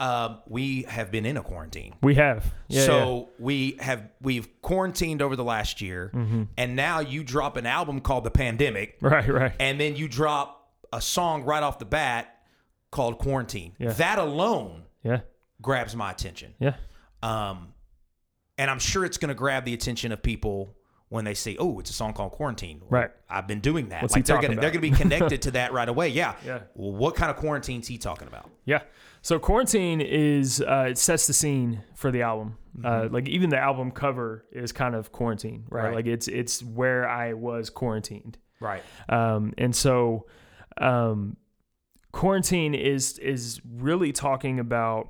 um, 0.00 0.38
we 0.48 0.82
have 0.84 1.10
been 1.10 1.26
in 1.26 1.36
a 1.36 1.42
quarantine. 1.42 1.94
We 2.02 2.14
have. 2.16 2.52
Yeah, 2.68 2.86
so 2.86 3.28
we 3.38 3.76
have 3.80 4.08
we've 4.20 4.48
quarantined 4.62 5.20
over 5.22 5.36
the 5.36 5.44
last 5.44 5.80
year, 5.80 6.10
Mm-hmm. 6.14 6.44
and 6.56 6.74
now 6.74 7.00
you 7.00 7.22
drop 7.22 7.56
an 7.56 7.66
album 7.66 8.00
called 8.00 8.24
The 8.24 8.30
Pandemic, 8.30 8.96
right 9.00 9.28
right. 9.28 9.52
And 9.60 9.78
then 9.80 9.96
you 9.96 10.08
drop 10.08 10.72
a 10.92 11.00
song 11.00 11.44
right 11.44 11.62
off 11.62 11.78
the 11.78 11.84
bat 11.84 12.34
called 12.90 13.18
Quarantine. 13.18 13.74
Yeah. 13.78 13.92
That 13.92 14.18
alone 14.18 14.84
yeah. 15.04 15.20
grabs 15.62 15.94
my 15.94 16.10
attention, 16.10 16.54
yeah. 16.58 16.74
Um, 17.22 17.74
and 18.56 18.70
I'm 18.70 18.78
sure 18.78 19.04
it's 19.04 19.18
going 19.18 19.28
to 19.28 19.34
grab 19.34 19.64
the 19.66 19.74
attention 19.74 20.12
of 20.12 20.22
people 20.22 20.74
when 21.10 21.24
they 21.26 21.34
see, 21.34 21.56
"Oh, 21.58 21.78
it's 21.78 21.90
a 21.90 21.92
song 21.92 22.14
called 22.14 22.32
Quarantine." 22.32 22.80
Right. 22.88 23.10
I've 23.28 23.46
been 23.46 23.60
doing 23.60 23.90
that. 23.90 24.00
What's 24.02 24.14
he 24.14 24.20
like 24.20 24.26
they're 24.26 24.36
gonna, 24.40 24.54
they're 24.60 24.70
going 24.70 24.82
to 24.82 24.90
be 24.90 24.90
connected 24.90 25.42
to 25.46 25.50
that 25.52 25.72
right 25.74 25.88
away. 25.88 26.08
Yeah. 26.08 26.34
Yeah. 26.44 26.60
Well, 26.74 26.92
what 26.92 27.14
kind 27.16 27.30
of 27.30 27.36
quarantine's 27.36 27.86
he 27.88 27.98
talking 27.98 28.26
about? 28.26 28.48
Yeah. 28.64 28.82
So 29.22 29.38
quarantine 29.38 30.00
is 30.00 30.62
uh, 30.62 30.86
it 30.88 30.96
sets 30.98 31.26
the 31.26 31.34
scene 31.34 31.82
for 31.94 32.10
the 32.10 32.22
album. 32.22 32.56
Uh, 32.82 33.08
like 33.10 33.28
even 33.28 33.50
the 33.50 33.58
album 33.58 33.90
cover 33.90 34.46
is 34.52 34.72
kind 34.72 34.94
of 34.94 35.12
quarantine, 35.12 35.64
right? 35.68 35.80
Mm-hmm. 35.80 35.86
Right. 35.88 35.94
Like 35.96 36.06
it's 36.06 36.26
it's 36.28 36.62
where 36.62 37.06
I 37.08 37.34
was 37.34 37.68
quarantined. 37.68 38.38
Right. 38.60 38.82
Um, 39.08 39.52
and 39.58 39.74
so 39.76 40.26
um, 40.78 41.36
quarantine 42.12 42.74
is 42.74 43.18
is 43.18 43.60
really 43.68 44.12
talking 44.12 44.58
about 44.60 45.08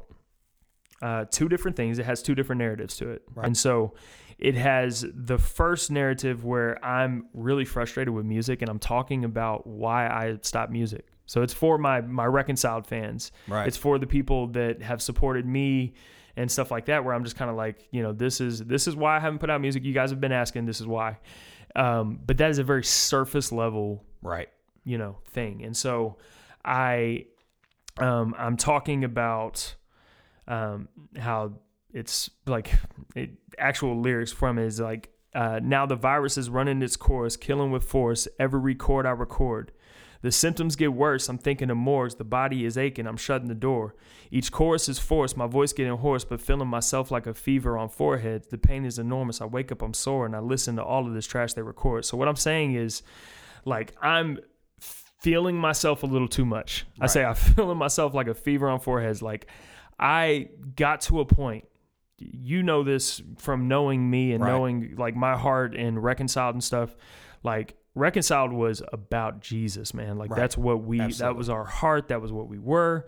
uh, 1.03 1.25
two 1.31 1.49
different 1.49 1.77
things. 1.77 1.99
It 1.99 2.07
has 2.07 2.23
two 2.23 2.35
different 2.35 2.59
narratives 2.61 2.97
to 2.99 3.11
it, 3.11 3.23
Right. 3.35 3.47
and 3.47 3.57
so 3.57 3.95
it 4.41 4.55
has 4.57 5.05
the 5.15 5.39
first 5.39 5.91
narrative 5.91 6.45
where 6.45 6.83
I'm 6.85 7.27
really 7.35 7.65
frustrated 7.65 8.13
with 8.15 8.25
music, 8.27 8.63
and 8.63 8.69
I'm 8.71 8.79
talking 8.79 9.25
about 9.25 9.67
why 9.67 10.07
I 10.09 10.39
stopped 10.43 10.73
music. 10.73 11.07
So 11.27 11.43
it's 11.43 11.55
for 11.55 11.79
my 11.79 12.01
my 12.01 12.25
reconciled 12.27 12.87
fans. 12.87 13.31
Right. 13.47 13.69
It's 13.69 13.77
for 13.77 13.99
the 13.99 14.07
people 14.07 14.49
that 14.49 14.83
have 14.83 15.01
supported 15.01 15.47
me 15.47 15.93
and 16.37 16.51
stuff 16.51 16.71
like 16.71 16.87
that. 16.87 17.05
Where 17.05 17.15
I'm 17.15 17.23
just 17.23 17.37
kind 17.37 17.51
of 17.51 17.57
like, 17.57 17.87
you 17.93 18.03
know, 18.03 18.13
this 18.13 18.41
is 18.41 18.61
this 18.65 18.89
is 18.89 18.97
why 18.97 19.17
I 19.17 19.21
haven't 19.21 19.39
put 19.39 19.51
out 19.51 19.61
music. 19.61 19.85
You 19.85 19.93
guys 19.95 20.11
have 20.11 20.21
been 20.21 20.33
asking. 20.33 20.67
This 20.67 20.81
is 20.81 20.87
why. 20.87 21.19
Um, 21.77 22.19
but 22.27 22.39
that 22.39 22.51
is 22.51 22.59
a 22.59 22.65
very 22.65 22.83
surface 22.83 23.53
level 23.53 24.05
Right. 24.23 24.49
you 24.85 24.99
know 24.99 25.19
thing 25.29 25.63
and 25.65 25.77
so 25.77 26.17
i 26.65 27.25
um 27.99 28.35
i'm 28.37 28.57
talking 28.57 29.05
about 29.05 29.75
um 30.49 30.89
how 31.17 31.53
it's 31.93 32.31
like 32.47 32.73
it, 33.15 33.31
actual 33.59 34.01
lyrics 34.01 34.33
from 34.33 34.59
it 34.59 34.67
is 34.67 34.81
like 34.81 35.11
uh, 35.35 35.61
now 35.63 35.87
the 35.87 35.97
virus 35.97 36.37
is 36.37 36.51
running 36.51 36.83
its 36.83 36.97
course 36.97 37.37
killing 37.37 37.71
with 37.71 37.85
force 37.85 38.27
every 38.39 38.61
record 38.61 39.07
i 39.07 39.11
record 39.11 39.73
the 40.23 40.31
symptoms 40.31 40.77
get 40.77 40.93
worse. 40.93 41.29
I'm 41.29 41.39
thinking 41.39 41.71
of 41.71 41.77
morgues. 41.77 42.17
The 42.17 42.25
body 42.25 42.65
is 42.65 42.77
aching. 42.77 43.07
I'm 43.07 43.17
shutting 43.17 43.49
the 43.49 43.55
door. 43.55 43.95
Each 44.31 44.53
chorus 44.53 44.89
is 44.89 44.99
forced. 44.99 45.37
My 45.37 45.47
voice 45.47 45.73
getting 45.73 45.97
hoarse, 45.97 46.25
but 46.25 46.41
feeling 46.41 46.69
myself 46.69 47.11
like 47.11 47.27
a 47.27 47.35
fever 47.35 47.79
on 47.79 47.89
forehead. 47.89 48.45
The 48.51 48.59
pain 48.59 48.85
is 48.85 48.99
enormous. 48.99 49.41
I 49.41 49.47
wake 49.47 49.73
up, 49.73 49.83
I'm 49.83 49.95
sore, 49.95 50.27
and 50.27 50.37
I 50.37 50.41
listen 50.41 50.77
to 50.77 50.85
all 50.85 51.07
of 51.07 51.15
this 51.15 51.27
trash 51.27 51.55
they 51.55 51.63
record. 51.63 52.05
So 52.05 52.17
what 52.17 52.29
I'm 52.29 52.37
saying 52.37 52.75
is, 52.75 53.03
like, 53.65 53.95
I'm 54.03 54.39
feeling 55.21 55.57
myself 55.57 56.03
a 56.03 56.07
little 56.07 56.29
too 56.29 56.45
much. 56.45 56.87
I 57.01 57.07
say 57.07 57.25
I'm 57.25 57.35
feeling 57.57 57.79
myself 57.79 58.13
like 58.13 58.29
a 58.29 58.35
fever 58.35 58.69
on 58.69 58.81
foreheads. 58.81 59.23
Like, 59.23 59.47
I 59.99 60.51
got 60.77 61.01
to 61.03 61.21
a 61.21 61.25
point. 61.25 61.65
You 62.21 62.63
know 62.63 62.83
this 62.83 63.23
from 63.39 63.67
knowing 63.69 64.09
me 64.11 64.33
and 64.33 64.43
Right. 64.45 64.51
knowing 64.53 64.95
like 64.97 65.17
my 65.17 65.37
heart 65.37 65.75
and 65.75 66.03
reconciled 66.03 66.55
and 66.55 66.63
stuff. 66.63 66.95
Like 67.43 67.77
reconciled 67.95 68.53
was 68.53 68.83
about 68.93 69.41
Jesus, 69.41 69.95
man. 69.95 70.19
Like 70.19 70.31
that's 70.35 70.57
what 70.57 70.85
we 70.85 70.99
that 71.15 71.35
was 71.37 71.49
our 71.49 71.65
heart, 71.65 72.09
that 72.09 72.21
was 72.21 72.31
what 72.33 72.49
we 72.49 72.59
were. 72.59 73.07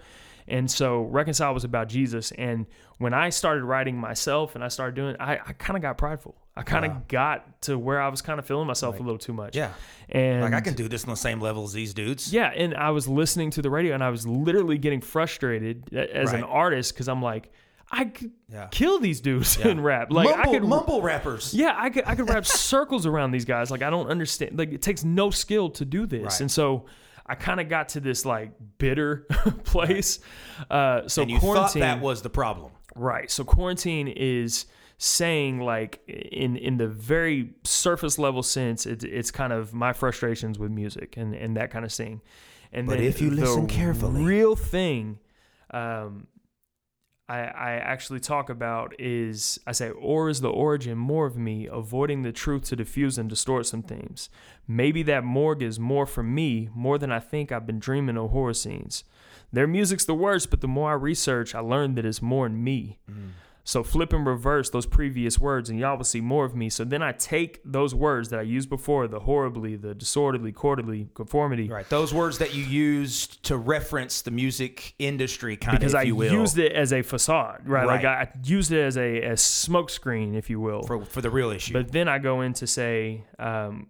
And 0.48 0.68
so 0.68 1.03
reconciled 1.03 1.55
was 1.55 1.62
about 1.64 1.88
Jesus. 1.88 2.33
And 2.33 2.66
when 2.98 3.14
I 3.14 3.29
started 3.31 3.62
writing 3.62 3.96
myself 3.96 4.55
and 4.57 4.64
I 4.64 4.68
started 4.68 4.96
doing 4.96 5.16
I, 5.20 5.35
I 5.35 5.53
kind 5.53 5.77
of 5.77 5.83
got 5.83 5.98
prideful. 5.98 6.35
I 6.57 6.62
kind 6.62 6.85
of 6.85 7.09
got 7.09 7.62
to 7.62 7.79
where 7.79 8.01
I 8.03 8.09
was 8.09 8.20
kind 8.20 8.38
of 8.38 8.44
feeling 8.44 8.66
myself 8.66 8.98
a 9.01 9.03
little 9.03 9.18
too 9.18 9.33
much. 9.33 9.57
Yeah. 9.57 9.72
And 10.11 10.42
Like 10.42 10.53
I 10.53 10.61
can 10.61 10.75
do 10.75 10.87
this 10.88 11.05
on 11.05 11.11
the 11.11 11.16
same 11.16 11.40
level 11.40 11.64
as 11.64 11.72
these 11.72 11.94
dudes. 11.94 12.33
yeah, 12.33 12.48
and 12.55 12.75
I 12.75 12.90
was 12.90 13.09
listening 13.09 13.51
to 13.53 13.62
the 13.62 13.70
radio 13.70 13.94
and 13.94 14.05
I 14.05 14.11
was 14.11 14.27
literally 14.27 14.77
getting 14.79 15.01
frustrated 15.01 15.94
as 15.94 16.33
an 16.35 16.42
artist 16.42 16.92
because 16.92 17.09
I'm 17.09 17.22
like, 17.22 17.51
I 17.94 18.07
could 18.07 18.31
Yeah. 18.48 18.68
kill 18.70 18.98
these 18.98 19.20
dudes 19.20 19.59
in 19.59 19.81
rap. 19.81 20.11
Like 20.11 20.28
mumble, 20.31 20.40
I 20.50 20.52
could 20.52 20.64
mumble 20.66 21.02
rappers. 21.02 21.52
yeah, 21.52 21.74
I 21.76 21.90
could 21.90 22.05
I 22.07 22.14
could 22.14 22.28
wrap 22.28 22.46
circles 22.70 23.05
around 23.07 23.33
these 23.33 23.44
guys. 23.44 23.70
Like 23.70 23.83
I 23.83 23.90
don't 23.90 24.09
understand. 24.09 24.59
Like 24.59 24.72
it 24.72 24.81
takes 24.83 25.05
no 25.05 25.31
skill 25.31 25.68
to 25.70 25.85
do 25.85 26.07
this, 26.07 26.22
Right. 26.24 26.40
and 26.40 26.50
so 26.50 26.87
I 27.26 27.35
kind 27.35 27.61
of 27.61 27.68
got 27.68 27.90
to 27.90 28.00
this 28.00 28.24
like 28.24 28.52
bitter 28.78 29.26
place. 29.64 30.20
Uh, 30.70 31.07
so 31.07 31.22
and 31.22 31.31
you 31.31 31.38
thought 31.38 31.52
quarantine, 31.55 31.81
that 31.81 32.00
was 32.00 32.22
the 32.22 32.31
problem. 32.31 32.72
right? 32.96 33.31
So 33.31 33.44
quarantine 33.44 34.09
is 34.09 34.64
saying 34.98 35.61
like 35.61 36.00
in 36.09 36.57
in 36.57 36.78
the 36.78 36.88
very 36.88 37.50
surface 37.64 38.18
level 38.18 38.42
sense, 38.42 38.87
it's 38.87 39.05
it's 39.05 39.31
kind 39.31 39.52
of 39.52 39.74
my 39.74 39.92
frustrations 39.92 40.59
with 40.59 40.70
music 40.70 41.16
and 41.18 41.35
and 41.35 41.57
that 41.59 41.70
kind 41.70 41.85
of 41.85 41.92
thing. 41.92 42.22
And 42.72 42.87
But 42.87 43.00
if 43.00 43.20
you 43.20 43.31
listen 43.31 43.66
carefully- 43.66 44.22
real 44.24 44.57
thing. 44.57 45.18
Um, 45.74 46.26
I, 47.33 47.45
I 47.45 47.71
actually 47.77 48.21
talk 48.21 48.51
about 48.51 48.95
is 48.99 49.59
I 49.66 49.73
say, 49.73 49.88
or 49.90 50.29
is 50.29 50.42
the 50.42 50.51
origin 50.51 50.99
more 50.99 51.25
of 51.25 51.35
me 51.35 51.66
avoiding 51.66 52.23
the 52.23 52.33
truth 52.33 52.64
to 52.64 52.77
diffuse 52.77 53.16
and 53.16 53.31
distort 53.31 53.64
some 53.64 53.83
themes? 53.83 54.29
Maybe 54.68 55.03
that 55.05 55.25
morgue 55.25 55.62
is 55.62 55.81
more 55.81 56.05
for 56.05 56.23
me, 56.23 56.68
more 56.75 56.99
than 56.99 57.11
I 57.11 57.21
think 57.21 57.51
I've 57.51 57.66
been 57.66 57.79
dreaming 57.79 58.18
of 58.18 58.31
horror 58.31 58.53
scenes. 58.53 59.05
Their 59.51 59.66
music's 59.66 60.05
the 60.05 60.14
worst, 60.14 60.51
but 60.51 60.61
the 60.61 60.68
more 60.68 60.90
I 60.90 60.95
research, 60.95 61.55
I 61.55 61.61
learn 61.61 61.95
that 61.95 62.05
it's 62.05 62.21
more 62.21 62.45
in 62.45 62.62
me. 62.62 62.99
Mm. 63.11 63.31
So 63.64 63.85
flip 63.85 64.12
and 64.12 64.27
reverse 64.27 64.70
those 64.70 64.87
previous 64.87 65.38
words, 65.38 65.70
and 65.70 65.79
y'all 65.79 65.96
will 65.96 66.05
see 66.05 66.20
more 66.20 66.44
of 66.44 66.57
me. 66.57 66.68
So 66.68 66.85
then 66.85 67.03
I 67.03 67.12
take 67.12 67.61
those 67.64 67.94
words 67.94 68.31
that 68.31 68.40
I 68.40 68.42
used 68.42 68.68
before, 68.68 69.07
the 69.07 69.20
horribly, 69.20 69.77
the 69.77 69.94
disorderly, 69.94 70.51
quarterly, 70.53 71.09
conformity, 71.14 71.68
Right. 71.68 71.88
Those 71.88 72.12
words 72.12 72.38
that 72.38 72.55
you 72.55 72.64
used 72.64 73.42
to 73.44 73.57
reference 73.57 74.22
the 74.22 74.31
music 74.33 74.94
industry, 74.98 75.57
kind 75.57 75.79
because 75.79 75.94
of, 75.94 76.01
I 76.01 76.03
used 76.03 76.59
it 76.59 76.72
as 76.72 76.92
a 76.92 77.03
facade, 77.03 77.68
right? 77.68 77.87
Like 77.87 78.03
Right. 78.03 78.29
I 78.29 78.38
used 78.44 78.72
it 78.72 78.81
as 78.83 78.96
a, 78.96 79.22
a 79.22 79.37
smoke 79.37 79.90
screen, 79.90 80.35
if 80.35 80.51
you 80.51 80.59
will. 80.61 80.83
for 80.83 81.05
for 81.05 81.20
the 81.20 81.31
real 81.31 81.51
issue. 81.51 81.72
But 81.72 81.92
then 81.92 82.09
I 82.09 82.18
go 82.18 82.40
in 82.40 82.55
to 82.55 82.66
say, 82.66 83.25
um, 83.38 83.87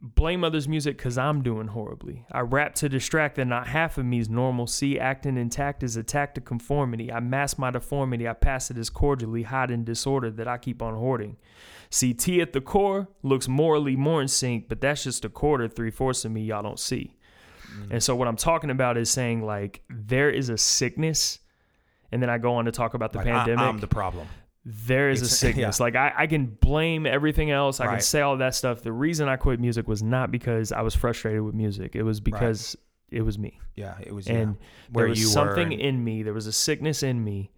blame 0.00 0.44
others' 0.44 0.68
music 0.68 0.96
because 0.98 1.16
I'm 1.16 1.42
doing 1.42 1.68
horribly. 1.68 2.24
I 2.30 2.40
rap 2.40 2.74
to 2.76 2.88
distract 2.88 3.36
that 3.36 3.46
not 3.46 3.68
half 3.68 3.96
of 3.98 4.04
me 4.04 4.18
is 4.18 4.28
normal. 4.28 4.66
See, 4.66 4.98
acting 4.98 5.36
intact 5.36 5.82
is 5.82 5.96
attack 5.96 6.34
to 6.34 6.40
conformity. 6.40 7.10
I 7.10 7.20
mask 7.20 7.58
my 7.58 7.70
deformity. 7.70 8.28
I 8.28 8.34
pass 8.34 8.70
it 8.70 8.76
as 8.76 8.90
cordially, 8.90 9.44
hiding 9.44 9.84
disorder 9.84 10.30
that 10.32 10.46
I 10.46 10.58
keep 10.58 10.82
on 10.82 10.94
hoarding. 10.94 11.36
See, 11.88 12.12
T 12.14 12.40
at 12.40 12.52
the 12.52 12.60
core 12.60 13.08
looks 13.22 13.48
morally 13.48 13.96
more 13.96 14.20
in 14.20 14.28
sync, 14.28 14.68
but 14.68 14.80
that's 14.80 15.04
just 15.04 15.24
a 15.24 15.28
quarter, 15.28 15.68
three 15.68 15.90
fourths 15.90 16.24
of 16.24 16.32
me 16.32 16.42
y'all 16.42 16.62
don't 16.62 16.78
see. 16.80 17.16
Mm. 17.80 17.90
And 17.92 18.02
so 18.02 18.14
what 18.16 18.28
I'm 18.28 18.36
talking 18.36 18.70
about 18.70 18.96
is 18.98 19.08
saying 19.10 19.44
like 19.46 19.82
there 19.88 20.28
is 20.30 20.48
a 20.48 20.58
sickness, 20.58 21.38
and 22.12 22.20
then 22.22 22.28
I 22.28 22.38
go 22.38 22.54
on 22.54 22.64
to 22.66 22.72
talk 22.72 22.94
about 22.94 23.12
the 23.12 23.18
Like, 23.18 23.28
I- 23.28 23.30
pandemic 23.38 23.64
I'm 23.64 23.78
the 23.78 23.86
problem. 23.88 24.26
There 24.68 25.10
is 25.10 25.22
a 25.22 25.28
sickness. 25.42 25.78
yeah. 25.78 25.84
Like 25.84 25.94
I, 25.94 26.12
I 26.16 26.26
can 26.26 26.46
blame 26.46 27.06
everything 27.06 27.52
else. 27.52 27.78
I 27.78 27.86
can 27.86 28.00
say 28.00 28.20
all 28.20 28.36
that 28.38 28.54
stuff. 28.54 28.82
The 28.82 28.92
reason 28.92 29.28
I 29.28 29.36
quit 29.36 29.60
music 29.60 29.86
was 29.86 30.02
not 30.02 30.32
because 30.32 30.72
I 30.72 30.82
was 30.82 30.94
frustrated 30.94 31.42
with 31.42 31.54
music. 31.54 31.94
It 31.94 32.02
was 32.02 32.20
because 32.20 32.76
it 33.10 33.22
was 33.22 33.38
me. 33.38 33.60
Yeah, 33.76 33.94
it 34.00 34.12
was. 34.12 34.26
And 34.26 34.56
yeah, 34.58 34.66
where 34.92 35.04
there 35.04 35.10
was 35.10 35.20
you 35.20 35.26
something 35.28 35.72
and 35.72 35.80
in 35.80 36.02
me. 36.02 36.24
There 36.24 36.34
was 36.34 36.48
a 36.48 36.52
sickness 36.52 37.04
in 37.04 37.22
me, 37.22 37.52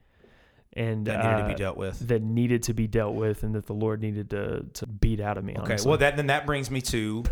and 0.74 1.06
that 1.06 1.24
needed 1.24 1.38
to 1.38 1.44
uh, 1.44 1.48
be 1.48 1.54
dealt 1.54 1.76
with. 1.78 2.08
that 2.08 2.22
needed 2.22 2.62
to 2.64 2.74
be 2.74 2.86
dealt 2.86 3.14
with, 3.14 3.42
and 3.42 3.54
that 3.54 3.66
the 3.66 3.72
Lord 3.72 4.02
needed 4.02 4.28
to 4.30 4.66
to 4.74 4.86
beat 4.86 5.20
out 5.20 5.38
of 5.38 5.44
me. 5.44 5.54
Okay, 5.54 5.62
honestly. 5.62 5.88
well 5.88 5.98
that 5.98 6.16
then 6.16 6.26
that 6.26 6.44
brings 6.44 6.70
me 6.70 6.82
to 6.82 7.24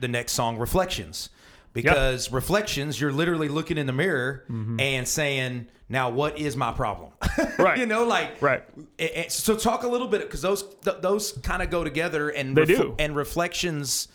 the 0.00 0.08
next 0.08 0.32
song, 0.32 0.58
Reflections, 0.58 1.30
because 1.72 2.32
Reflections, 2.32 3.00
you're 3.00 3.12
literally 3.12 3.48
looking 3.48 3.78
in 3.78 3.86
the 3.86 3.92
mirror 3.92 4.44
and 4.48 5.06
saying, 5.06 5.68
"Now, 5.88 6.10
what 6.10 6.38
is 6.38 6.56
my 6.56 6.72
problem?" 6.72 7.12
Mm-hmm. 7.22 7.62
Right. 7.62 7.78
you 7.78 7.86
know, 7.86 8.04
like 8.04 8.40
Right. 8.42 8.62
a- 8.98 9.26
a- 9.26 9.30
so, 9.30 9.54
talk 9.56 9.82
a 9.82 9.88
little 9.88 10.08
bit 10.08 10.22
because 10.22 10.42
those 10.42 10.62
th- 10.84 10.96
those 11.00 11.32
kind 11.42 11.62
of 11.62 11.70
go 11.70 11.84
together, 11.84 12.28
and 12.30 12.56
They 12.56 12.64
do. 12.64 12.94
And 12.98 13.14
Reflections 13.14 14.08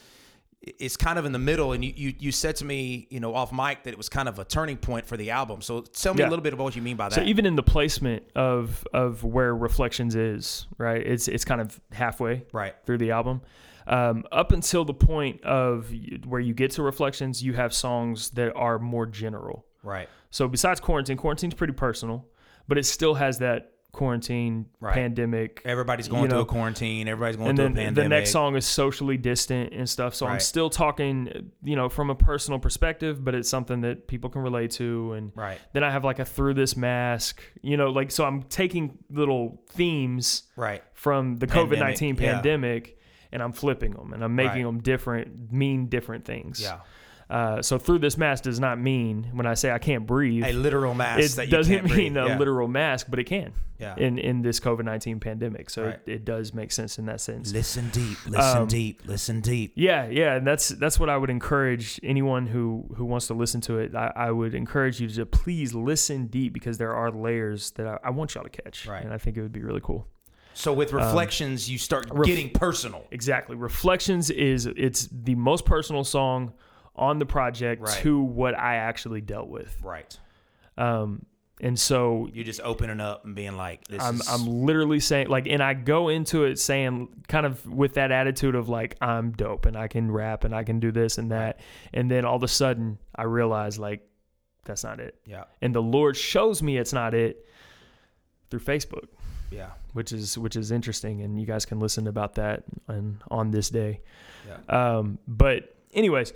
is 0.80 0.98
kind 0.98 1.20
of 1.20 1.26
in 1.26 1.32
the 1.32 1.38
middle. 1.40 1.74
And 1.74 1.86
you, 1.86 1.94
you 1.96 2.14
you 2.18 2.32
said 2.32 2.56
to 2.58 2.66
me, 2.66 3.08
you 3.12 3.20
know, 3.20 3.36
off 3.36 3.52
mic 3.54 3.84
that 3.84 3.92
it 3.92 3.98
was 3.98 4.10
kind 4.10 4.28
of 4.28 4.40
a 4.40 4.44
turning 4.44 4.78
point 4.78 5.06
for 5.06 5.16
the 5.16 5.30
album. 5.30 5.62
So 5.62 5.82
tell 5.82 6.16
me 6.16 6.22
Yeah. 6.22 6.28
a 6.28 6.32
little 6.32 6.42
bit 6.44 6.54
about 6.54 6.64
what 6.64 6.76
you 6.76 6.82
mean 6.82 6.98
by 6.98 7.10
that. 7.10 7.16
So 7.16 7.22
even 7.22 7.46
in 7.46 7.56
the 7.56 7.62
placement 7.64 8.24
of 8.36 8.86
of 8.94 9.24
where 9.24 9.56
Reflections 9.56 10.16
is, 10.16 10.66
right? 10.80 11.06
It's 11.06 11.28
it's 11.28 11.46
kind 11.46 11.62
of 11.62 11.80
halfway 11.92 12.46
Right. 12.52 12.74
through 12.86 12.98
the 12.98 13.12
album. 13.12 13.42
Um, 13.88 14.24
up 14.32 14.52
until 14.52 14.84
the 14.86 14.94
point 14.94 15.44
of 15.44 15.92
where 16.26 16.42
you 16.42 16.54
get 16.54 16.72
to 16.72 16.84
Reflections, 16.84 17.44
you 17.44 17.54
have 17.54 17.74
songs 17.74 18.32
that 18.32 18.56
are 18.56 18.80
more 18.80 19.06
general. 19.06 19.66
right. 19.84 20.10
So 20.32 20.48
besides 20.50 20.80
quarantine, 20.82 21.16
quarantine's 21.18 21.54
pretty 21.54 21.72
personal, 21.74 22.26
but 22.68 22.78
it 22.78 22.86
still 22.86 23.14
has 23.14 23.38
that 23.40 23.72
quarantine 23.94 24.66
Right. 24.82 24.94
pandemic. 24.94 25.62
Everybody's 25.64 26.10
going 26.10 26.24
you 26.24 26.28
through 26.30 26.40
know, 26.40 26.44
a 26.44 26.46
quarantine. 26.46 27.08
Everybody's 27.08 27.38
going 27.38 27.50
and 27.52 27.58
through 27.58 27.64
then 27.68 27.72
a 27.72 27.76
pandemic. 27.86 27.96
the 28.04 28.10
next 28.10 28.32
song 28.32 28.58
is 28.58 28.66
socially 28.66 29.16
distant 29.16 29.72
and 29.72 29.90
stuff. 29.90 30.14
So 30.14 30.26
I'm 30.28 30.42
still 30.42 30.70
talking, 30.70 31.52
you 31.64 31.78
know, 31.78 31.88
from 31.88 32.10
a 32.10 32.16
personal 32.16 32.60
perspective, 32.60 33.24
but 33.24 33.34
it's 33.34 33.48
something 33.48 33.80
that 33.82 34.10
people 34.10 34.30
can 34.30 34.42
relate 34.42 34.72
to. 34.72 35.14
And 35.14 35.32
Right. 35.34 35.60
then 35.72 35.86
I 35.86 35.92
have 35.92 36.04
like 36.04 36.20
a 36.20 36.26
through 36.26 36.56
this 36.56 36.76
mask, 36.76 37.42
you 37.62 37.78
know, 37.78 37.90
like 37.92 38.12
so 38.12 38.26
I'm 38.26 38.44
taking 38.44 38.98
little 39.10 39.62
themes 39.70 40.44
Right. 40.58 40.84
from 40.94 41.38
the 41.38 41.48
Pandemic, 41.48 41.78
COVID 41.78 41.80
nineteen 41.80 42.16
yeah. 42.18 42.34
pandemic, 42.34 42.98
and 43.36 43.44
I'm 43.44 43.54
flipping 43.54 43.94
them 43.94 44.14
and 44.14 44.24
I'm 44.24 44.34
making 44.36 44.64
Right. 44.66 44.72
them 44.74 44.82
different, 44.82 45.52
mean 45.52 45.86
different 45.88 46.26
things. 46.26 46.60
Yeah. 46.62 46.80
Uh, 47.28 47.60
so 47.60 47.80
through 47.80 47.98
this 47.98 48.20
mask 48.20 48.44
does 48.44 48.60
not 48.60 48.80
mean 48.80 49.30
when 49.34 49.48
I 49.48 49.56
say 49.56 49.72
I 49.72 49.80
can't 49.80 50.06
breathe, 50.06 50.46
A 50.46 50.54
literal 50.54 50.94
mask 50.94 51.34
it 51.34 51.36
that 51.38 51.46
you 51.48 51.52
doesn't 51.52 51.84
mean 51.86 52.14
breathe. 52.14 52.18
a 52.18 52.28
Yeah. 52.28 52.38
literal 52.38 52.68
mask, 52.68 53.08
but 53.10 53.18
it 53.18 53.24
can. 53.24 53.54
Yeah. 53.80 53.96
In 53.98 54.20
in 54.20 54.42
this 54.44 54.60
COVID 54.60 54.86
nineteen 54.86 55.20
pandemic, 55.20 55.70
so 55.72 55.86
Right. 55.86 56.00
it, 56.06 56.12
it 56.18 56.24
does 56.26 56.54
make 56.54 56.72
sense 56.72 57.00
in 57.00 57.08
that 57.08 57.20
sense. 57.20 57.52
Listen 57.52 57.90
deep. 57.92 58.18
Listen 58.28 58.58
Um, 58.62 58.68
deep. 58.68 59.02
Listen 59.06 59.42
deep. 59.42 59.74
Yeah, 59.76 60.06
yeah, 60.08 60.36
and 60.36 60.46
that's 60.48 60.70
that's 60.70 60.98
what 61.00 61.10
I 61.10 61.18
would 61.18 61.32
encourage 61.32 62.00
anyone 62.04 62.46
who 62.46 62.86
who 62.96 63.04
wants 63.06 63.26
to 63.28 63.34
listen 63.34 63.60
to 63.62 63.80
it. 63.80 63.94
I, 63.96 64.14
I 64.16 64.32
would 64.32 64.54
encourage 64.54 65.02
you 65.02 65.10
to 65.10 65.26
please 65.26 65.74
listen 65.74 66.28
deep 66.28 66.54
because 66.54 66.78
there 66.78 66.94
are 66.94 67.10
layers 67.12 67.72
that 67.72 67.88
I, 67.88 67.98
I 68.06 68.10
want 68.12 68.36
y'all 68.36 68.44
to 68.46 68.50
catch, 68.62 68.86
Right. 68.88 69.04
and 69.04 69.12
I 69.12 69.18
think 69.18 69.36
it 69.36 69.42
would 69.42 69.52
be 69.52 69.64
really 69.64 69.82
cool. 69.84 70.08
So 70.56 70.74
with 70.74 70.94
reflections, 70.94 71.70
you 71.70 71.78
start 71.78 72.10
um, 72.10 72.18
ref- 72.18 72.28
getting 72.28 72.50
personal. 72.50 73.06
Exactly. 73.12 73.56
Reflections 73.56 74.30
is 74.30 74.66
it's 74.66 75.08
the 75.12 75.36
most 75.36 75.66
personal 75.66 76.04
song 76.04 76.54
on 76.96 77.20
the 77.20 77.26
project 77.26 77.82
Right. 77.82 77.94
to 78.00 78.22
what 78.22 78.58
I 78.58 78.76
actually 78.78 79.20
dealt 79.22 79.50
with. 79.50 79.78
Right. 79.84 80.18
Um, 80.78 81.26
and 81.62 81.78
so 81.80 82.30
You're 82.34 82.44
just 82.46 82.62
opening 82.64 83.00
up 83.00 83.24
and 83.26 83.34
being 83.36 83.56
like, 83.56 83.86
"This 83.88 84.02
I'm 84.02 84.16
is." 84.16 84.28
I'm 84.30 84.46
literally 84.46 85.00
saying 85.00 85.28
like, 85.30 85.46
and 85.48 85.62
I 85.64 85.74
go 85.74 86.10
into 86.10 86.44
it 86.46 86.58
saying 86.60 87.10
kind 87.30 87.46
of 87.46 87.66
with 87.66 87.94
that 87.94 88.12
attitude 88.12 88.56
of 88.56 88.68
like 88.68 88.96
I'm 89.02 89.32
dope 89.32 89.66
and 89.66 89.78
I 89.78 89.88
can 89.88 90.12
rap 90.12 90.44
and 90.46 90.54
I 90.56 90.64
can 90.64 90.80
do 90.82 90.92
this 90.92 91.18
and 91.18 91.32
that, 91.32 91.60
and 91.94 92.10
then 92.12 92.26
all 92.26 92.36
of 92.36 92.44
a 92.44 92.48
sudden 92.50 92.98
I 93.16 93.24
realize 93.24 93.78
like 93.80 94.02
that's 94.66 94.84
not 94.84 95.00
it, 95.00 95.16
yeah. 95.26 95.44
and 95.62 95.74
the 95.76 95.82
Lord 95.82 96.18
shows 96.18 96.62
me 96.64 96.78
it's 96.78 96.92
not 96.92 97.14
it 97.14 97.46
through 98.50 98.60
Facebook, 98.62 99.08
Yeah. 99.52 99.70
which 99.94 100.12
is 100.12 100.38
which 100.38 100.56
is 100.56 100.72
interesting, 100.72 101.22
and 101.22 101.40
you 101.40 101.46
guys 101.46 101.66
can 101.66 101.80
listen 101.80 102.08
about 102.08 102.36
that 102.36 102.64
and 102.88 103.18
on 103.32 103.52
this 103.52 103.70
day. 103.70 104.02
Yeah. 104.48 104.58
Um, 104.98 105.18
but 105.28 105.76
anyways, 105.94 106.34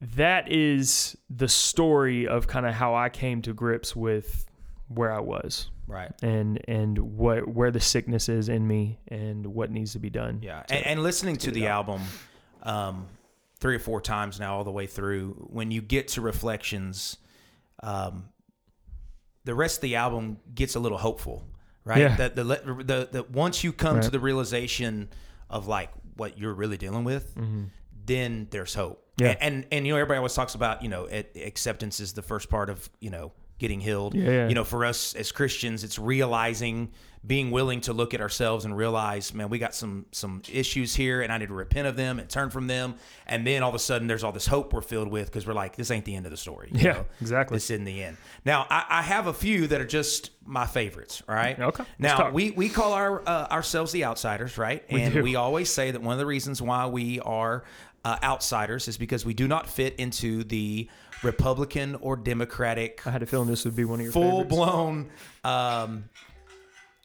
that 0.00 0.50
is 0.50 1.16
the 1.30 1.48
story 1.48 2.26
of 2.26 2.46
kind 2.46 2.66
of 2.66 2.74
how 2.74 2.94
I 2.94 3.08
came 3.08 3.42
to 3.42 3.52
grips 3.54 3.94
with 3.96 4.46
where 4.88 5.12
I 5.12 5.20
was 5.20 5.70
Right. 5.86 6.10
and 6.22 6.60
and 6.68 6.98
what 7.16 7.46
where 7.48 7.70
the 7.70 7.80
sickness 7.80 8.28
is 8.28 8.48
in 8.48 8.66
me 8.66 8.98
and 9.08 9.46
what 9.46 9.70
needs 9.70 9.92
to 9.92 9.98
be 9.98 10.10
done. 10.10 10.40
Yeah. 10.42 10.62
And, 10.70 10.86
and 10.86 11.02
listening 11.02 11.36
to 11.38 11.50
the 11.50 11.66
album 11.68 12.02
um, 12.62 13.06
three 13.60 13.74
or 13.76 13.78
four 13.80 14.00
times 14.00 14.38
now, 14.40 14.56
all 14.56 14.64
the 14.64 14.70
way 14.70 14.86
through, 14.86 15.48
when 15.50 15.70
you 15.70 15.80
get 15.82 16.08
to 16.08 16.20
reflections, 16.20 17.16
um, 17.82 18.28
the 19.44 19.54
rest 19.54 19.78
of 19.78 19.82
the 19.82 19.96
album 19.96 20.38
gets 20.54 20.74
a 20.74 20.80
little 20.80 20.98
hopeful, 20.98 21.44
right? 21.88 21.98
Yeah. 21.98 22.16
That 22.16 22.36
the, 22.36 22.44
the 22.44 22.56
the 22.84 23.08
the 23.10 23.22
once 23.32 23.64
you 23.64 23.72
come 23.72 24.00
to 24.00 24.10
the 24.10 24.20
realization 24.20 25.08
of 25.50 25.66
like 25.66 25.90
what 26.16 26.38
you're 26.38 26.54
really 26.54 26.76
dealing 26.76 27.04
with, 27.04 27.34
then 28.06 28.46
there's 28.50 28.74
hope. 28.74 28.98
Mm-hmm. 29.16 29.24
Yeah. 29.24 29.30
And, 29.40 29.54
and 29.54 29.66
and 29.72 29.86
you 29.86 29.92
know 29.94 29.98
everybody 29.98 30.18
always 30.18 30.34
talks 30.34 30.54
about 30.54 30.82
you 30.82 30.88
know 30.88 31.08
a- 31.10 31.26
acceptance 31.44 31.98
is 32.00 32.12
the 32.12 32.22
first 32.22 32.48
part 32.48 32.70
of 32.70 32.88
you 33.00 33.10
know 33.10 33.32
getting 33.58 33.80
healed. 33.80 34.14
Yeah, 34.14 34.30
yeah. 34.30 34.48
You 34.48 34.54
know 34.54 34.64
for 34.64 34.84
us 34.84 35.14
as 35.14 35.32
Christians, 35.32 35.84
it's 35.84 35.98
realizing 35.98 36.90
being 37.26 37.50
willing 37.50 37.80
to 37.80 37.92
look 37.92 38.14
at 38.14 38.20
ourselves 38.20 38.64
and 38.64 38.76
realize, 38.76 39.34
man, 39.34 39.48
we 39.50 39.58
got 39.58 39.74
some 39.74 40.06
some 40.12 40.40
issues 40.50 40.94
here, 40.94 41.20
and 41.20 41.32
I 41.32 41.38
need 41.38 41.48
to 41.48 41.54
repent 41.54 41.88
of 41.88 41.96
them 41.96 42.20
and 42.20 42.28
turn 42.28 42.48
from 42.50 42.68
them. 42.68 42.94
And 43.26 43.44
then 43.46 43.62
all 43.64 43.68
of 43.70 43.74
a 43.74 43.78
sudden, 43.80 44.06
there's 44.06 44.22
all 44.22 44.30
this 44.32 44.46
hope 44.46 44.72
we're 44.72 44.80
filled 44.80 45.08
with 45.08 45.26
because 45.26 45.44
we're 45.46 45.52
like, 45.52 45.74
this 45.74 45.90
ain't 45.90 46.04
the 46.04 46.14
end 46.14 46.26
of 46.26 46.30
the 46.30 46.36
story. 46.38 46.70
you 46.72 46.80
Yeah, 46.80 46.92
know? 46.92 47.06
exactly. 47.20 47.56
This 47.56 47.70
isn't 47.70 47.84
the 47.84 48.02
end. 48.04 48.16
Now, 48.44 48.66
I, 48.70 48.84
I 48.88 49.02
have 49.02 49.26
a 49.26 49.34
few 49.34 49.66
that 49.66 49.80
are 49.80 49.86
just 49.86 50.30
my 50.46 50.64
favorites. 50.64 51.22
right? 51.28 51.58
Okay, 51.58 51.84
Now 51.98 52.30
we 52.30 52.52
we 52.52 52.68
call 52.68 52.92
our 52.92 53.20
uh, 53.28 53.48
ourselves 53.50 53.90
the 53.92 54.04
outsiders, 54.04 54.56
right? 54.56 54.84
We 54.90 55.02
and 55.02 55.14
do. 55.14 55.22
we 55.22 55.34
always 55.34 55.68
say 55.70 55.90
that 55.90 56.00
one 56.00 56.12
of 56.12 56.18
the 56.20 56.26
reasons 56.26 56.62
why 56.62 56.86
we 56.86 57.18
are 57.20 57.64
uh, 58.08 58.16
outsiders 58.22 58.88
is 58.88 58.96
because 58.98 59.24
we 59.26 59.34
do 59.34 59.46
not 59.48 59.68
fit 59.68 59.94
into 59.96 60.44
the 60.44 60.88
Republican 61.22 61.94
or 61.96 62.16
Democratic 62.16 63.06
I 63.06 63.10
had 63.10 63.22
a 63.22 63.26
feeling 63.26 63.48
this 63.48 63.64
would 63.64 63.76
be 63.76 63.84
one 63.84 63.98
of 64.00 64.04
your 64.04 64.12
full 64.12 64.42
favorites. 64.44 64.54
blown 64.54 65.10
um, 65.44 66.04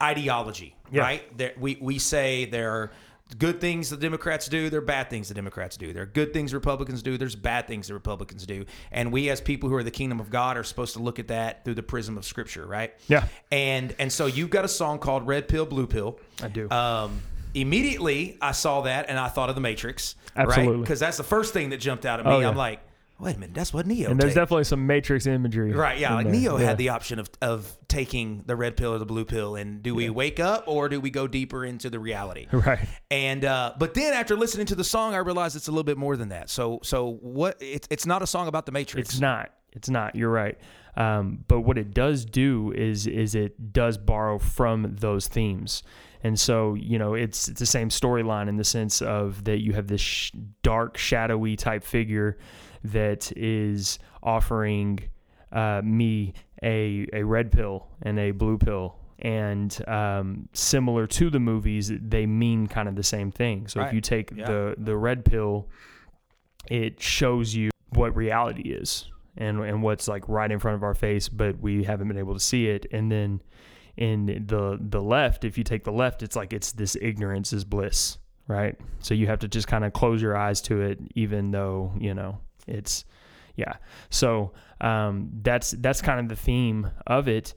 ideology, 0.02 0.76
Yeah. 0.92 1.02
right? 1.02 1.38
There, 1.38 1.54
we 1.58 1.78
we 1.82 2.00
say 2.00 2.46
there 2.46 2.72
are 2.72 2.92
good 3.39 3.60
things 3.60 3.89
the 3.89 3.98
Democrats 3.98 4.48
do, 4.48 4.70
there 4.70 4.80
are 4.80 4.84
bad 4.86 5.10
things 5.10 5.30
the 5.30 5.34
Democrats 5.34 5.76
do. 5.78 5.92
There 5.94 6.04
are 6.04 6.08
good 6.22 6.34
things 6.34 6.54
Republicans 6.54 7.02
do, 7.02 7.18
there's 7.18 7.36
bad 7.36 7.68
things 7.68 7.88
the 7.88 7.94
Republicans 7.96 8.46
do, 8.46 8.66
and 8.92 9.12
we 9.12 9.30
as 9.30 9.42
people 9.42 9.70
who 9.70 9.76
are 9.76 9.84
the 9.84 9.92
kingdom 9.92 10.20
of 10.20 10.30
God 10.30 10.58
are 10.58 10.63
supposed 10.63 10.94
to 10.94 11.02
look 11.02 11.18
at 11.20 11.30
that 11.30 11.63
through 11.66 11.76
the 11.76 11.84
prism 11.84 12.18
of 12.18 12.26
Scripture, 12.26 12.66
right? 12.68 12.94
Yeah. 13.08 13.26
And 13.52 13.96
and 13.98 14.12
so 14.12 14.26
you've 14.28 14.52
got 14.52 14.66
a 14.66 14.68
song 14.70 15.00
called 15.00 15.26
Red 15.26 15.48
Pill, 15.48 15.66
Blue 15.66 15.88
Pill. 15.88 16.20
I 16.44 16.48
do. 16.50 16.70
Um, 16.70 17.22
immediately 17.54 18.38
I 18.42 18.52
saw 18.52 18.82
that 18.82 19.10
and 19.10 19.18
I 19.20 19.28
thought 19.30 19.50
of 19.50 19.56
the 19.56 19.62
Matrix, 19.62 20.16
right? 20.36 20.48
Absolutely. 20.48 20.82
Because 20.82 21.00
that's 21.00 21.18
the 21.18 21.24
first 21.24 21.54
thing 21.54 21.70
that 21.70 21.78
jumped 21.78 22.06
out 22.06 22.20
at 22.20 22.26
me. 22.26 22.32
Oh, 22.32 22.39
yeah. 22.39 22.50
I'm 22.50 22.56
like, 22.56 22.80
wait 23.20 23.36
a 23.36 23.39
minute, 23.39 23.54
that's 23.56 23.74
what 23.74 23.86
Neo. 23.88 24.10
and 24.12 24.20
there's 24.20 24.32
take. 24.32 24.42
definitely 24.42 24.63
some 24.66 24.86
Matrix 24.86 25.28
imagery. 25.28 25.72
Right, 25.72 25.98
yeah. 25.98 26.13
Like 26.16 26.26
there. 26.26 26.34
Neo 26.36 26.58
Yeah. 26.58 26.66
had 26.66 26.78
the 26.78 26.89
option 26.89 27.20
of 27.20 27.30
of 27.42 27.72
taking 27.88 28.44
the 28.46 28.56
red 28.56 28.76
pill 28.76 28.94
or 28.94 28.98
the 28.98 29.06
blue 29.06 29.24
pill, 29.26 29.56
and 29.56 29.82
do 29.84 29.94
we 29.96 30.10
wake 30.10 30.39
up 30.39 30.63
or 30.68 30.89
do 30.89 31.00
we 31.00 31.10
go 31.10 31.28
deeper 31.28 31.63
into 31.63 31.89
the 31.89 32.00
reality? 32.00 32.48
Right. 32.52 32.80
And 33.12 33.46
uh, 33.46 33.74
but 33.78 33.94
then 33.94 34.13
after 34.13 34.36
listening 34.36 34.66
to 34.68 34.76
the 34.76 34.84
song, 34.84 35.13
I 35.13 35.18
realized 35.20 35.56
it's 35.56 35.68
a 35.68 35.72
little 35.72 35.84
bit 35.84 35.98
more 35.98 36.18
than 36.18 36.30
that. 36.30 36.50
So 36.50 36.80
so 36.84 37.18
what? 37.22 37.58
It's 37.62 37.88
it's 37.92 38.06
not 38.06 38.22
a 38.22 38.28
song 38.28 38.48
about 38.48 38.66
the 38.66 38.72
Matrix. 38.72 39.10
It's 39.10 39.20
not. 39.20 39.52
It's 39.74 39.89
not. 39.89 40.16
You're 40.16 40.30
right. 40.30 40.58
Um, 40.96 41.44
but 41.48 41.62
what 41.62 41.80
it 41.80 41.94
does 41.96 42.26
do 42.26 42.72
is 42.72 43.08
is 43.08 43.34
it 43.36 43.74
does 43.74 43.98
borrow 43.98 44.38
from 44.38 44.96
those 45.00 45.28
themes, 45.28 45.82
and 46.23 46.39
so 46.39 46.73
you 46.73 46.97
know 46.97 47.13
it's 47.13 47.47
it's 47.49 47.59
the 47.59 47.65
same 47.65 47.89
storyline 47.89 48.47
in 48.49 48.55
the 48.57 48.63
sense 48.63 49.01
of 49.01 49.43
that 49.43 49.59
you 49.62 49.73
have 49.73 49.88
this 49.88 50.01
sh- 50.01 50.31
dark, 50.62 50.97
shadowy 50.97 51.55
type 51.55 51.83
figure 51.83 52.38
that 52.86 53.31
is 53.38 53.99
offering 54.21 54.99
uh, 55.51 55.81
me 55.83 56.33
a 56.63 57.05
a 57.13 57.23
red 57.23 57.51
pill 57.51 57.88
and 58.01 58.17
a 58.19 58.31
blue 58.31 58.57
pill. 58.57 58.95
And 59.19 59.77
um, 59.88 60.49
similar 60.53 61.07
to 61.07 61.29
the 61.29 61.39
movies, 61.39 61.89
they 61.95 62.25
mean 62.25 62.67
kind 62.67 62.89
of 62.89 62.95
the 62.95 63.03
same 63.03 63.31
thing. 63.31 63.67
So 63.67 63.79
if 63.81 63.93
you 63.93 64.01
take 64.01 64.31
Yeah. 64.36 64.45
the 64.47 64.75
the 64.77 64.97
red 64.97 65.23
pill, 65.23 65.69
it 66.69 67.01
shows 67.01 67.55
you 67.55 67.69
what 67.91 68.15
reality 68.15 68.63
is 68.73 69.09
and 69.38 69.59
and 69.62 69.81
what's 69.81 70.07
like 70.09 70.27
right 70.27 70.51
in 70.51 70.59
front 70.59 70.75
of 70.75 70.83
our 70.83 70.93
face, 70.93 71.29
but 71.29 71.59
we 71.59 71.83
haven't 71.83 72.07
been 72.09 72.17
able 72.17 72.33
to 72.33 72.39
see 72.39 72.67
it. 72.67 72.86
And 72.91 73.09
then 73.12 73.41
in 73.97 74.25
the 74.47 74.77
the 74.82 75.01
left, 75.01 75.43
if 75.43 75.58
you 75.58 75.63
take 75.63 75.84
the 75.84 75.91
left, 75.91 76.23
it's 76.23 76.36
like 76.36 76.53
it's 76.53 76.71
this 76.71 76.97
ignorance 77.01 77.53
is 77.53 77.63
bliss, 77.63 78.17
right? 78.47 78.75
So 78.99 79.13
you 79.13 79.27
have 79.27 79.39
to 79.39 79.47
just 79.47 79.67
kind 79.67 79.86
of 79.86 79.93
close 79.93 80.21
your 80.21 80.36
eyes 80.36 80.62
to 80.62 80.82
it, 80.82 80.99
even 81.15 81.51
though 81.51 81.93
you 81.99 82.13
know 82.13 82.39
it's 82.67 83.06
yeah. 83.56 83.73
So 84.10 84.53
um, 84.82 85.29
that's 85.41 85.71
that's 85.71 86.01
kind 86.01 86.19
of 86.19 86.29
the 86.29 86.36
theme 86.36 86.89
of 87.06 87.27
it. 87.27 87.53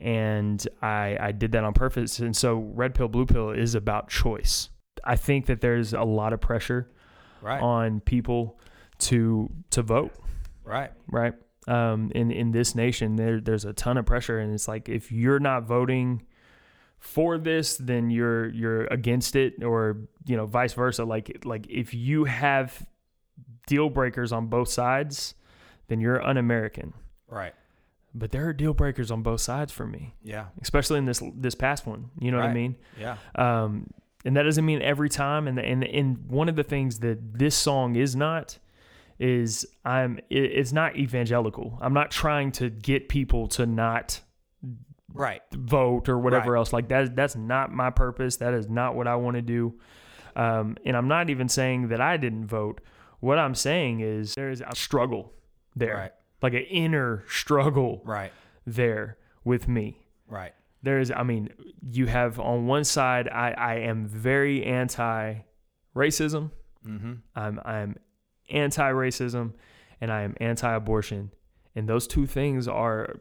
And 0.00 0.64
I, 0.80 1.16
I 1.20 1.32
did 1.32 1.50
that 1.52 1.64
on 1.64 1.72
purpose. 1.72 2.20
And 2.20 2.36
so 2.36 2.58
red 2.74 2.94
pill, 2.94 3.08
blue 3.08 3.26
pill 3.26 3.50
is 3.50 3.74
about 3.74 4.08
choice. 4.08 4.68
I 5.02 5.16
think 5.16 5.46
that 5.46 5.60
there's 5.60 5.92
a 5.92 6.02
lot 6.04 6.32
of 6.32 6.40
pressure 6.40 6.88
Right. 7.42 7.60
on 7.60 8.00
people 8.00 8.58
to 8.98 9.48
to 9.70 9.82
vote, 9.82 10.12
right. 10.64 10.90
right? 11.08 11.34
Um, 11.68 12.10
in 12.14 12.30
in 12.30 12.50
this 12.52 12.74
nation, 12.74 13.16
there 13.16 13.40
there's 13.40 13.64
a 13.64 13.72
ton 13.72 13.98
of 13.98 14.06
pressure, 14.06 14.38
and 14.38 14.54
it's 14.54 14.66
like 14.68 14.88
if 14.88 15.12
you're 15.12 15.38
not 15.40 15.64
voting 15.64 16.22
for 16.98 17.38
this, 17.38 17.76
then 17.76 18.10
you're 18.10 18.48
you're 18.48 18.86
against 18.86 19.36
it, 19.36 19.62
or 19.62 19.98
you 20.26 20.36
know, 20.36 20.46
vice 20.46 20.72
versa. 20.72 21.04
Like 21.04 21.42
like 21.44 21.66
if 21.68 21.92
you 21.94 22.24
have 22.24 22.86
deal 23.66 23.90
breakers 23.90 24.32
on 24.32 24.46
both 24.46 24.68
sides, 24.68 25.34
then 25.88 26.00
you're 26.00 26.20
un-American. 26.26 26.94
Right. 27.28 27.54
But 28.14 28.30
there 28.30 28.48
are 28.48 28.54
deal 28.54 28.72
breakers 28.72 29.10
on 29.10 29.22
both 29.22 29.42
sides 29.42 29.70
for 29.70 29.86
me, 29.86 30.14
Yeah. 30.24 30.46
especially 30.62 30.98
in 30.98 31.04
this 31.04 31.22
this 31.34 31.54
past 31.54 31.86
one. 31.86 32.10
You 32.18 32.30
know 32.30 32.38
what 32.38 32.46
I 32.46 32.54
mean? 32.54 32.76
Yeah. 32.98 33.16
um, 33.34 33.90
and 34.24 34.36
that 34.36 34.42
doesn't 34.44 34.64
mean 34.64 34.80
every 34.82 35.10
time. 35.10 35.46
And 35.46 35.58
and 35.58 35.84
and 35.84 36.28
one 36.30 36.48
of 36.48 36.56
the 36.56 36.64
things 36.64 37.00
that 37.00 37.38
this 37.38 37.54
song 37.54 37.94
is 37.94 38.16
not 38.16 38.58
is 39.18 39.66
I'm 39.84 40.20
it's 40.30 40.72
not 40.72 40.96
evangelical. 40.96 41.78
I'm 41.80 41.92
not 41.94 42.10
trying 42.10 42.52
to 42.52 42.70
get 42.70 43.08
people 43.08 43.48
to 43.48 43.66
not 43.66 44.20
Right. 45.12 45.40
vote 45.52 46.08
or 46.08 46.18
whatever 46.18 46.52
Right. 46.52 46.58
else. 46.58 46.72
Like 46.72 46.88
that 46.88 47.16
that's 47.16 47.34
not 47.36 47.72
my 47.72 47.90
purpose. 47.90 48.36
That 48.36 48.54
is 48.54 48.68
not 48.68 48.94
what 48.94 49.06
I 49.08 49.16
want 49.16 49.36
to 49.36 49.42
do. 49.42 49.78
Um, 50.36 50.76
and 50.84 50.96
I'm 50.96 51.08
not 51.08 51.30
even 51.30 51.48
saying 51.48 51.88
that 51.88 52.00
I 52.00 52.16
didn't 52.16 52.46
vote. 52.46 52.80
What 53.20 53.38
I'm 53.38 53.54
saying 53.56 54.00
is 54.00 54.34
there 54.34 54.50
is 54.50 54.62
a 54.64 54.76
struggle 54.76 55.32
there, 55.74 55.96
Right. 55.96 56.12
like 56.42 56.54
an 56.54 56.62
inner 56.62 57.24
struggle 57.28 58.02
Right. 58.04 58.30
there 58.66 59.16
with 59.44 59.66
me 59.66 59.98
Right. 60.28 60.52
there's 60.82 61.10
i 61.10 61.22
mean 61.22 61.48
you 61.90 62.06
have 62.06 62.38
on 62.38 62.66
one 62.66 62.84
side 62.84 63.28
i, 63.28 63.50
I 63.52 63.74
am 63.76 64.06
very 64.06 64.62
anti 64.64 65.36
racism 65.96 66.50
Mm-hmm. 66.86 67.12
i'm 67.34 67.60
i'm 67.64 67.96
anti 68.50 68.90
racism 68.90 69.52
and 70.00 70.10
i 70.12 70.22
am 70.22 70.34
anti 70.40 70.72
abortion 70.74 71.30
and 71.74 71.88
those 71.88 72.06
two 72.06 72.26
things 72.26 72.66
are 72.66 73.14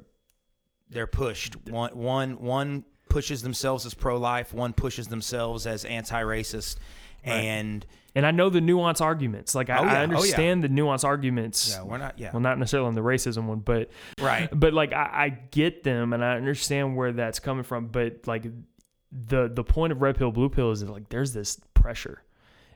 They're 0.90 1.08
pushed. 1.08 1.56
One 1.70 1.96
one 1.98 2.40
one 2.42 2.86
pushes 3.10 3.42
themselves 3.42 3.86
as 3.86 3.94
pro 3.94 4.18
life, 4.18 4.54
one 4.54 4.74
pushes 4.74 5.08
themselves 5.08 5.66
as 5.68 5.86
anti 5.86 6.22
racist. 6.24 6.78
And 7.24 7.86
and 8.16 8.26
i 8.26 8.32
know 8.32 8.50
the 8.50 8.62
nuance 8.62 9.02
arguments 9.02 9.54
like 9.54 9.70
i, 9.70 9.78
Oh, 9.78 9.84
yeah. 9.84 9.90
Oh, 9.90 9.94
yeah. 9.94 10.02
understand 10.04 10.64
the 10.64 10.70
nuance 10.70 11.04
arguments 11.04 11.70
yeah, 11.76 11.84
we're 11.84 11.98
not 11.98 12.18
yeah. 12.18 12.32
well 12.32 12.40
not 12.40 12.58
necessarily 12.58 12.88
on 12.88 12.96
the 12.96 13.02
racism 13.02 13.48
one 13.48 13.60
but 13.60 13.90
Right. 14.20 14.48
but 14.54 14.74
like 14.74 14.94
I, 14.94 15.10
I 15.14 15.30
get 15.52 15.84
them 15.84 16.14
and 16.14 16.24
I 16.24 16.36
understand 16.38 16.96
where 16.96 17.12
that's 17.12 17.40
coming 17.40 17.64
from, 17.64 17.88
but 17.88 18.26
like 18.28 18.46
the 19.12 19.50
the 19.54 19.64
point 19.64 19.92
of 19.92 20.02
red 20.02 20.18
pill 20.18 20.32
blue 20.32 20.48
pill 20.50 20.72
is 20.72 20.80
that 20.80 20.90
like 20.90 21.10
there's 21.10 21.34
this 21.34 21.60
pressure. 21.74 22.24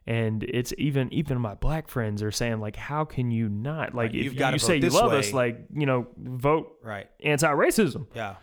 And 0.07 0.43
it's 0.43 0.73
even 0.77 1.13
even 1.13 1.39
my 1.39 1.53
black 1.53 1.87
friends 1.87 2.23
are 2.23 2.31
saying 2.31 2.59
like 2.59 2.75
how 2.75 3.05
can 3.05 3.29
you 3.31 3.47
not 3.49 3.93
like 3.93 4.11
Right, 4.11 4.15
if 4.15 4.33
you've 4.33 4.35
you, 4.53 4.57
say 4.59 4.77
you 4.77 4.89
love 4.89 5.11
way. 5.11 5.19
us 5.19 5.31
like 5.33 5.59
you 5.73 5.85
know 5.85 6.07
vote 6.17 6.77
Right. 6.83 7.07
anti-racism 7.23 8.07
Yeah. 8.15 8.29
and 8.29 8.35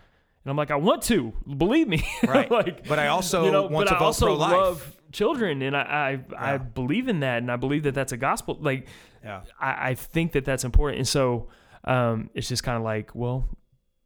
I'm 0.51 0.57
like 0.57 0.71
I 0.71 0.77
want 0.77 1.03
to 1.05 1.33
believe 1.57 1.89
me 1.89 2.05
Right. 2.27 2.51
like 2.51 2.87
But 2.87 2.99
I 3.01 3.09
also 3.09 3.45
you 3.45 3.51
know 3.51 3.63
want 3.63 3.87
but 3.87 3.91
to 3.91 3.97
I 3.97 3.99
vote 3.99 4.05
also 4.05 4.27
pro-life. 4.27 4.53
love 4.53 4.97
children 5.11 5.63
and 5.63 5.77
I 5.77 6.21
I, 6.39 6.55
I 6.55 6.59
believe 6.59 7.09
in 7.09 7.21
that 7.21 7.39
and 7.39 7.51
I 7.51 7.57
believe 7.57 7.83
that 7.85 7.95
that's 7.95 8.13
a 8.13 8.17
gospel 8.17 8.57
like 8.61 8.87
Yeah. 9.25 9.41
I, 9.61 9.91
I 9.91 9.95
think 9.95 10.33
that 10.33 10.45
that's 10.45 10.63
important. 10.65 10.99
And 10.99 11.09
so 11.09 11.49
um, 11.85 12.31
it's 12.35 12.49
just 12.49 12.63
kind 12.63 12.77
of 12.77 12.83
like, 12.85 13.15
well, 13.15 13.49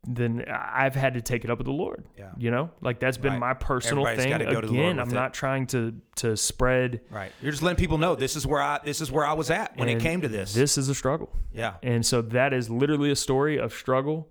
then 0.04 0.44
I've 0.48 0.96
had 0.96 1.14
to 1.14 1.20
take 1.20 1.44
it 1.44 1.50
up 1.50 1.58
with 1.58 1.66
the 1.66 1.72
Lord. 1.72 2.04
Yeah. 2.18 2.30
You 2.36 2.50
know, 2.50 2.70
like 2.80 2.98
that's 2.98 3.16
been 3.18 3.32
Right. 3.34 3.38
my 3.40 3.54
personal 3.54 4.06
Everybody's 4.06 4.32
thing. 4.38 4.52
go 4.52 4.60
to 4.60 4.66
the 4.66 4.72
Lord 4.72 4.84
Again, 4.86 4.98
I'm 4.98 5.08
it. 5.10 5.14
not 5.14 5.32
trying 5.32 5.66
to 5.68 5.94
to 6.16 6.36
spread. 6.36 7.02
Right. 7.10 7.30
You're 7.40 7.52
just 7.52 7.62
letting 7.62 7.76
people 7.78 7.98
know 7.98 8.16
this 8.16 8.34
is 8.34 8.44
where 8.46 8.60
I 8.60 8.80
this 8.84 9.00
is 9.00 9.12
where 9.12 9.24
I 9.24 9.34
was 9.34 9.50
at 9.50 9.76
when 9.76 9.88
it 9.88 10.00
came 10.00 10.22
to 10.22 10.28
this. 10.28 10.54
This 10.54 10.76
is 10.76 10.88
a 10.88 10.94
struggle. 10.94 11.30
yeah. 11.52 11.74
And 11.84 12.04
so 12.04 12.20
that 12.22 12.52
is 12.52 12.68
literally 12.68 13.10
a 13.12 13.16
story 13.16 13.58
of 13.58 13.72
struggle. 13.72 14.28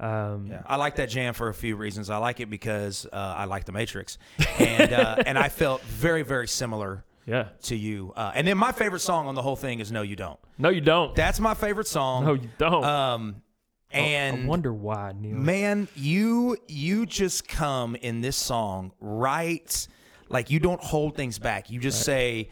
Um, 0.00 0.46
Yeah, 0.46 0.62
I 0.66 0.76
like 0.76 0.94
that 0.96 1.08
jam 1.08 1.34
for 1.34 1.48
a 1.48 1.54
few 1.54 1.74
reasons. 1.74 2.08
I 2.10 2.18
like 2.18 2.38
it 2.38 2.48
because 2.48 3.04
uh, 3.12 3.16
I 3.16 3.46
like 3.46 3.64
The 3.64 3.72
Matrix, 3.72 4.18
and 4.60 4.92
uh, 4.92 5.16
and 5.26 5.36
I 5.36 5.48
felt 5.48 5.82
very 5.82 6.22
very 6.22 6.46
similar 6.46 7.04
yeah. 7.26 7.48
to 7.62 7.74
you. 7.74 8.12
Uh, 8.16 8.30
and 8.36 8.46
then 8.46 8.56
my 8.56 8.70
favorite 8.70 9.00
song 9.00 9.26
on 9.26 9.34
the 9.34 9.42
whole 9.42 9.56
thing 9.56 9.80
is 9.80 9.90
No 9.90 10.02
You 10.02 10.14
Don't. 10.14 10.38
No, 10.58 10.68
you 10.68 10.80
don't. 10.80 11.16
That's 11.16 11.40
my 11.40 11.54
favorite 11.54 11.88
song. 11.88 12.24
no, 12.24 12.34
you 12.34 12.48
don't. 12.58 12.84
Um, 12.84 13.42
and 13.90 14.44
I 14.44 14.46
wonder 14.46 14.72
why, 14.72 15.12
Neil. 15.18 15.36
man, 15.36 15.88
you 15.96 16.56
you 16.68 17.06
just 17.06 17.48
come 17.48 17.94
in 17.96 18.20
this 18.20 18.36
song 18.36 18.92
right, 19.00 19.86
like 20.28 20.50
you 20.50 20.60
don't 20.60 20.80
hold 20.80 21.16
things 21.16 21.38
back. 21.38 21.70
You 21.70 21.80
just 21.80 22.02
say, 22.02 22.50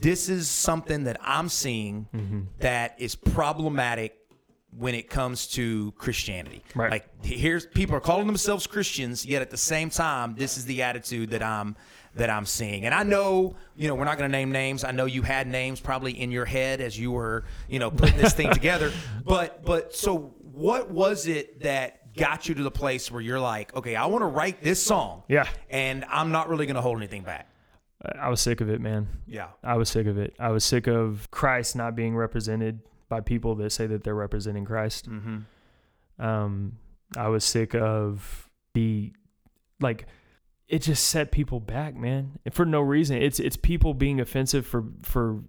"This 0.00 0.28
is 0.28 0.48
something 0.48 1.04
that 1.04 1.16
I'm 1.22 1.48
seeing 1.48 2.06
Mm-hmm. 2.14 2.40
that 2.60 2.96
is 2.98 3.14
problematic." 3.14 4.18
When 4.76 4.96
it 4.96 5.08
comes 5.08 5.46
to 5.52 5.92
Christianity, 5.98 6.64
Right. 6.74 6.90
like 6.90 7.24
here's 7.24 7.64
people 7.64 7.94
are 7.94 8.00
calling 8.00 8.26
themselves 8.26 8.66
Christians, 8.66 9.24
yet 9.24 9.40
at 9.40 9.50
the 9.50 9.56
same 9.56 9.88
time, 9.88 10.34
this 10.36 10.58
is 10.58 10.64
the 10.66 10.82
attitude 10.82 11.30
that 11.30 11.44
I'm 11.44 11.76
that 12.16 12.28
I'm 12.28 12.44
seeing. 12.44 12.84
And 12.84 12.92
I 12.92 13.04
know, 13.04 13.54
you 13.76 13.86
know, 13.86 13.94
we're 13.94 14.04
not 14.04 14.18
going 14.18 14.28
to 14.28 14.36
name 14.36 14.50
names. 14.50 14.82
I 14.82 14.90
know 14.90 15.04
you 15.04 15.22
had 15.22 15.46
names 15.46 15.78
probably 15.78 16.20
in 16.20 16.32
your 16.32 16.44
head 16.44 16.80
as 16.80 16.98
you 16.98 17.12
were, 17.12 17.44
you 17.68 17.78
know, 17.78 17.88
putting 17.92 18.16
this 18.16 18.32
thing 18.32 18.50
together. 18.52 18.90
But 19.24 19.64
but 19.64 19.94
so 19.94 20.34
what 20.54 20.90
was 20.90 21.26
it 21.26 21.60
that 21.62 22.14
got 22.16 22.48
you 22.48 22.54
to 22.54 22.62
the 22.62 22.70
place 22.70 23.10
where 23.10 23.20
you're 23.20 23.40
like, 23.40 23.74
okay, 23.74 23.96
I 23.96 24.06
want 24.06 24.22
to 24.22 24.26
write 24.26 24.62
this 24.62 24.80
song, 24.82 25.24
Yeah. 25.28 25.48
and 25.68 26.04
I'm 26.08 26.30
not 26.30 26.48
really 26.48 26.66
going 26.66 26.76
to 26.76 26.82
hold 26.82 26.98
anything 26.98 27.22
back. 27.22 27.48
I 28.20 28.28
was 28.28 28.40
sick 28.40 28.60
of 28.60 28.68
it, 28.68 28.80
man. 28.80 29.08
Yeah, 29.26 29.48
I 29.62 29.76
was 29.76 29.88
sick 29.88 30.06
of 30.06 30.18
it. 30.18 30.34
I 30.38 30.50
was 30.50 30.62
sick 30.64 30.86
of 30.86 31.30
Christ 31.30 31.74
not 31.74 31.96
being 31.96 32.14
represented 32.14 32.80
by 33.08 33.20
people 33.20 33.54
that 33.56 33.70
say 33.70 33.86
that 33.86 34.04
they're 34.04 34.14
representing 34.14 34.64
Christ. 34.64 35.10
mm-hmm. 35.10 35.38
Um, 36.24 36.78
I 37.16 37.28
was 37.28 37.44
sick 37.44 37.74
of 37.74 38.48
the 38.74 39.12
like 39.80 40.06
it 40.68 40.80
just 40.82 41.06
set 41.08 41.32
people 41.32 41.60
back, 41.60 41.96
man, 41.96 42.38
and 42.44 42.54
for 42.54 42.64
no 42.64 42.80
reason. 42.80 43.16
It's 43.20 43.40
it's 43.40 43.56
people 43.56 43.94
being 43.94 44.20
offensive 44.20 44.66
for 44.66 44.84
for 45.02 45.42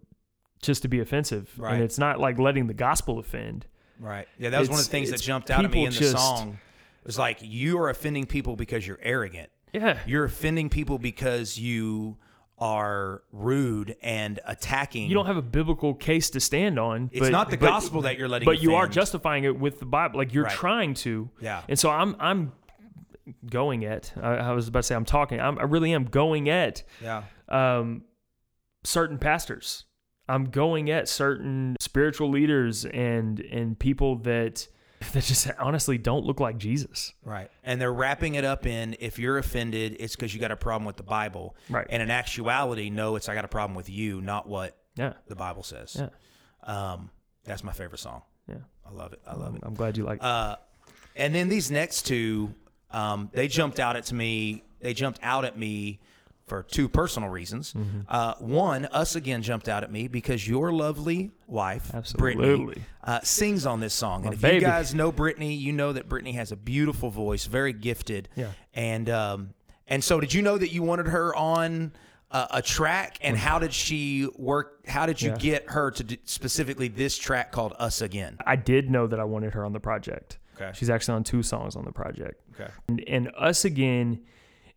just 0.62 0.82
to 0.82 0.88
be 0.88 1.00
offensive, 1.00 1.52
Right. 1.58 1.76
and 1.76 1.84
it's 1.84 2.00
not 2.00 2.20
like 2.20 2.40
letting 2.40 2.68
the 2.68 2.74
gospel 2.74 3.20
offend. 3.20 3.68
Right. 4.00 4.28
Yeah, 4.38 4.50
that 4.52 4.60
was 4.60 4.70
one 4.70 4.80
of 4.80 4.86
the 4.86 4.92
things 4.92 5.12
that 5.12 5.22
jumped 5.22 5.50
out 5.52 5.64
at 5.66 5.72
me 5.72 5.86
in 5.86 5.92
the 5.92 5.98
just- 6.00 6.12
song. 6.18 6.58
It 7.02 7.08
was 7.08 7.20
like 7.20 7.38
you 7.42 7.78
are 7.80 7.90
offending 7.90 8.26
people 8.26 8.56
because 8.56 8.86
you're 8.88 9.00
arrogant. 9.02 9.50
Yeah, 9.74 10.00
You're 10.08 10.24
offending 10.26 10.70
people 10.70 10.98
because 10.98 11.58
you 11.60 12.18
are 12.58 13.22
rude 13.34 13.96
and 14.02 14.40
attacking. 14.46 15.08
you 15.10 15.14
don't 15.14 15.26
have 15.26 15.36
a 15.38 15.42
biblical 15.42 15.94
case 15.94 16.30
to 16.32 16.40
stand 16.40 16.80
on. 16.80 17.10
It's 17.12 17.20
but- 17.20 17.32
not 17.32 17.50
the 17.50 17.58
but- 17.58 17.68
gospel 17.68 18.02
that 18.04 18.18
you're 18.18 18.28
letting 18.30 18.46
but 18.46 18.62
you 18.62 18.76
are 18.76 18.88
justifying 18.88 19.44
it 19.44 19.60
with 19.60 19.80
the 19.80 19.86
Bible. 19.86 20.18
Like 20.18 20.34
you're 20.34 20.46
Right. 20.46 20.54
trying 20.54 20.94
to. 20.96 21.30
Yeah. 21.42 21.62
And 21.68 21.78
so 21.78 21.90
I'm 21.92 22.16
I'm 22.20 22.54
going 23.50 23.86
at. 23.86 24.14
I, 24.22 24.36
I 24.36 24.52
was 24.54 24.68
about 24.68 24.80
to 24.80 24.84
say 24.84 24.96
I'm 24.96 25.06
talking. 25.06 25.40
I'm, 25.42 25.60
I 25.60 25.64
really 25.64 25.94
am 25.94 26.06
going 26.06 26.48
at 26.50 26.84
Yeah. 27.04 27.24
um, 27.50 28.04
certain 28.84 29.18
pastors. 29.18 29.86
I'm 30.28 30.46
going 30.46 30.90
at 30.90 31.08
certain 31.08 31.76
spiritual 31.80 32.30
leaders 32.30 32.86
and 32.86 33.40
and 33.40 33.78
people 33.78 34.18
that 34.20 34.68
that 35.14 35.24
just 35.24 35.50
honestly 35.60 35.98
don't 35.98 36.26
look 36.26 36.40
like 36.40 36.58
Jesus. 36.58 37.14
Right. 37.24 37.52
And 37.64 37.80
they're 37.80 37.94
wrapping 37.94 38.36
it 38.36 38.44
up 38.46 38.66
in 38.66 38.96
if 39.00 39.20
you're 39.20 39.38
offended, 39.38 39.98
it's 40.00 40.16
because 40.16 40.34
you 40.34 40.40
got 40.40 40.52
a 40.52 40.56
problem 40.56 40.86
with 40.86 40.98
the 40.98 41.04
Bible. 41.04 41.56
Right. 41.70 41.86
And 41.90 42.02
in 42.02 42.10
actuality, 42.10 42.90
no, 42.90 43.16
it's 43.16 43.30
I 43.30 43.36
got 43.36 43.46
a 43.46 43.50
problem 43.50 43.76
with 43.76 43.90
you, 43.90 44.22
not 44.22 44.48
what 44.48 44.78
Yeah. 44.96 45.14
the 45.28 45.36
Bible 45.36 45.64
says. 45.64 45.96
Yeah. 46.00 46.10
Um, 46.64 47.12
that's 47.44 47.64
my 47.64 47.72
favorite 47.74 48.00
song. 48.00 48.24
Yeah. 48.48 48.56
I 48.86 48.92
love 48.92 49.14
it. 49.14 49.22
I 49.28 49.36
love 49.36 49.56
it. 49.56 49.62
I'm 49.64 49.74
glad 49.76 49.98
you 49.98 50.06
like. 50.06 50.24
Uh, 50.24 50.56
and 51.16 51.36
then 51.36 51.50
these 51.50 51.70
next 51.70 52.04
two, 52.08 52.54
um, 52.92 53.30
they 53.34 53.48
jumped 53.48 53.80
out 53.80 53.96
at 53.96 54.12
me. 54.12 54.64
They 54.80 54.94
jumped 54.94 55.20
out 55.22 55.46
at 55.46 55.58
me 55.58 56.00
for 56.48 56.64
two 56.64 56.88
personal 56.88 57.30
reasons. 57.30 57.74
Mm-hmm. 57.74 58.02
Uh, 58.08 58.34
one, 58.40 58.86
us 58.86 59.16
again 59.16 59.42
jumped 59.42 59.68
out 59.68 59.84
at 59.84 59.92
me 59.92 60.08
because 60.08 60.48
your 60.48 60.72
lovely 60.72 61.32
wife, 61.48 61.92
Brittany, 62.18 62.84
uh, 63.04 63.20
sings 63.22 63.66
on 63.66 63.80
this 63.80 63.94
song. 63.94 64.26
And 64.26 64.34
if 64.34 64.42
baby. 64.42 64.56
you 64.56 64.62
guys 64.62 64.94
know 64.94 65.12
Brittany, 65.12 65.56
you 65.56 65.72
know 65.72 65.94
that 65.94 66.08
Brittany 66.08 66.34
has 66.34 66.52
a 66.52 66.56
beautiful 66.56 67.10
voice, 67.10 67.46
very 67.46 67.74
gifted. 67.74 68.30
Yeah. 68.36 68.52
And 68.74 69.10
um, 69.10 69.54
and 69.88 70.04
so, 70.04 70.20
did 70.20 70.34
you 70.34 70.42
know 70.42 70.58
that 70.58 70.72
you 70.72 70.84
wanted 70.84 71.08
her 71.08 71.36
on? 71.36 71.94
A, 72.32 72.48
a 72.54 72.62
track, 72.62 73.20
and 73.22 73.38
how 73.38 73.60
did 73.60 73.72
she 73.72 74.28
work? 74.36 74.88
How 74.88 75.06
did 75.06 75.22
you 75.22 75.30
Yeah. 75.30 75.38
get 75.38 75.70
her 75.70 75.92
to 75.92 76.18
specifically 76.26 76.88
this 76.88 77.16
track 77.20 77.52
called 77.52 77.74
"Us 77.78 78.02
Again"? 78.02 78.38
I 78.46 78.56
did 78.56 78.90
know 78.90 79.06
that 79.06 79.20
I 79.20 79.24
wanted 79.24 79.54
her 79.54 79.64
on 79.64 79.74
the 79.74 79.80
project. 79.80 80.40
Okay. 80.56 80.72
She's 80.74 80.90
actually 80.90 81.16
on 81.16 81.24
two 81.24 81.44
songs 81.44 81.76
on 81.76 81.86
the 81.86 81.92
project. 81.92 82.42
Okay. 82.60 82.72
And, 82.88 83.04
and 83.08 83.32
Us 83.38 83.64
Again 83.64 84.22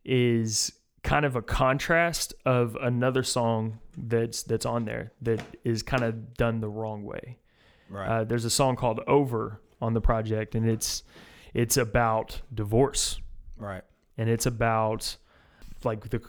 is 0.04 0.72
kind 1.08 1.24
of 1.24 1.36
a 1.36 1.40
contrast 1.42 2.34
of 2.44 2.76
another 2.82 3.22
song 3.22 3.78
that's 3.96 4.42
that's 4.42 4.66
on 4.66 4.84
there 4.84 5.10
that 5.22 5.40
is 5.64 5.82
kind 5.82 6.04
of 6.04 6.34
done 6.34 6.60
the 6.60 6.68
wrong 6.68 7.02
way. 7.02 7.38
Right. 7.88 8.06
Uh, 8.06 8.24
there's 8.24 8.44
a 8.44 8.50
song 8.50 8.76
called 8.76 9.00
Over 9.06 9.62
on 9.80 9.94
the 9.94 10.02
project 10.02 10.54
and 10.54 10.68
it's 10.68 11.02
it's 11.54 11.78
about 11.78 12.42
divorce 12.52 13.20
right. 13.56 13.82
and 14.18 14.28
it's 14.28 14.44
about 14.44 15.16
like 15.82 16.10
the 16.10 16.20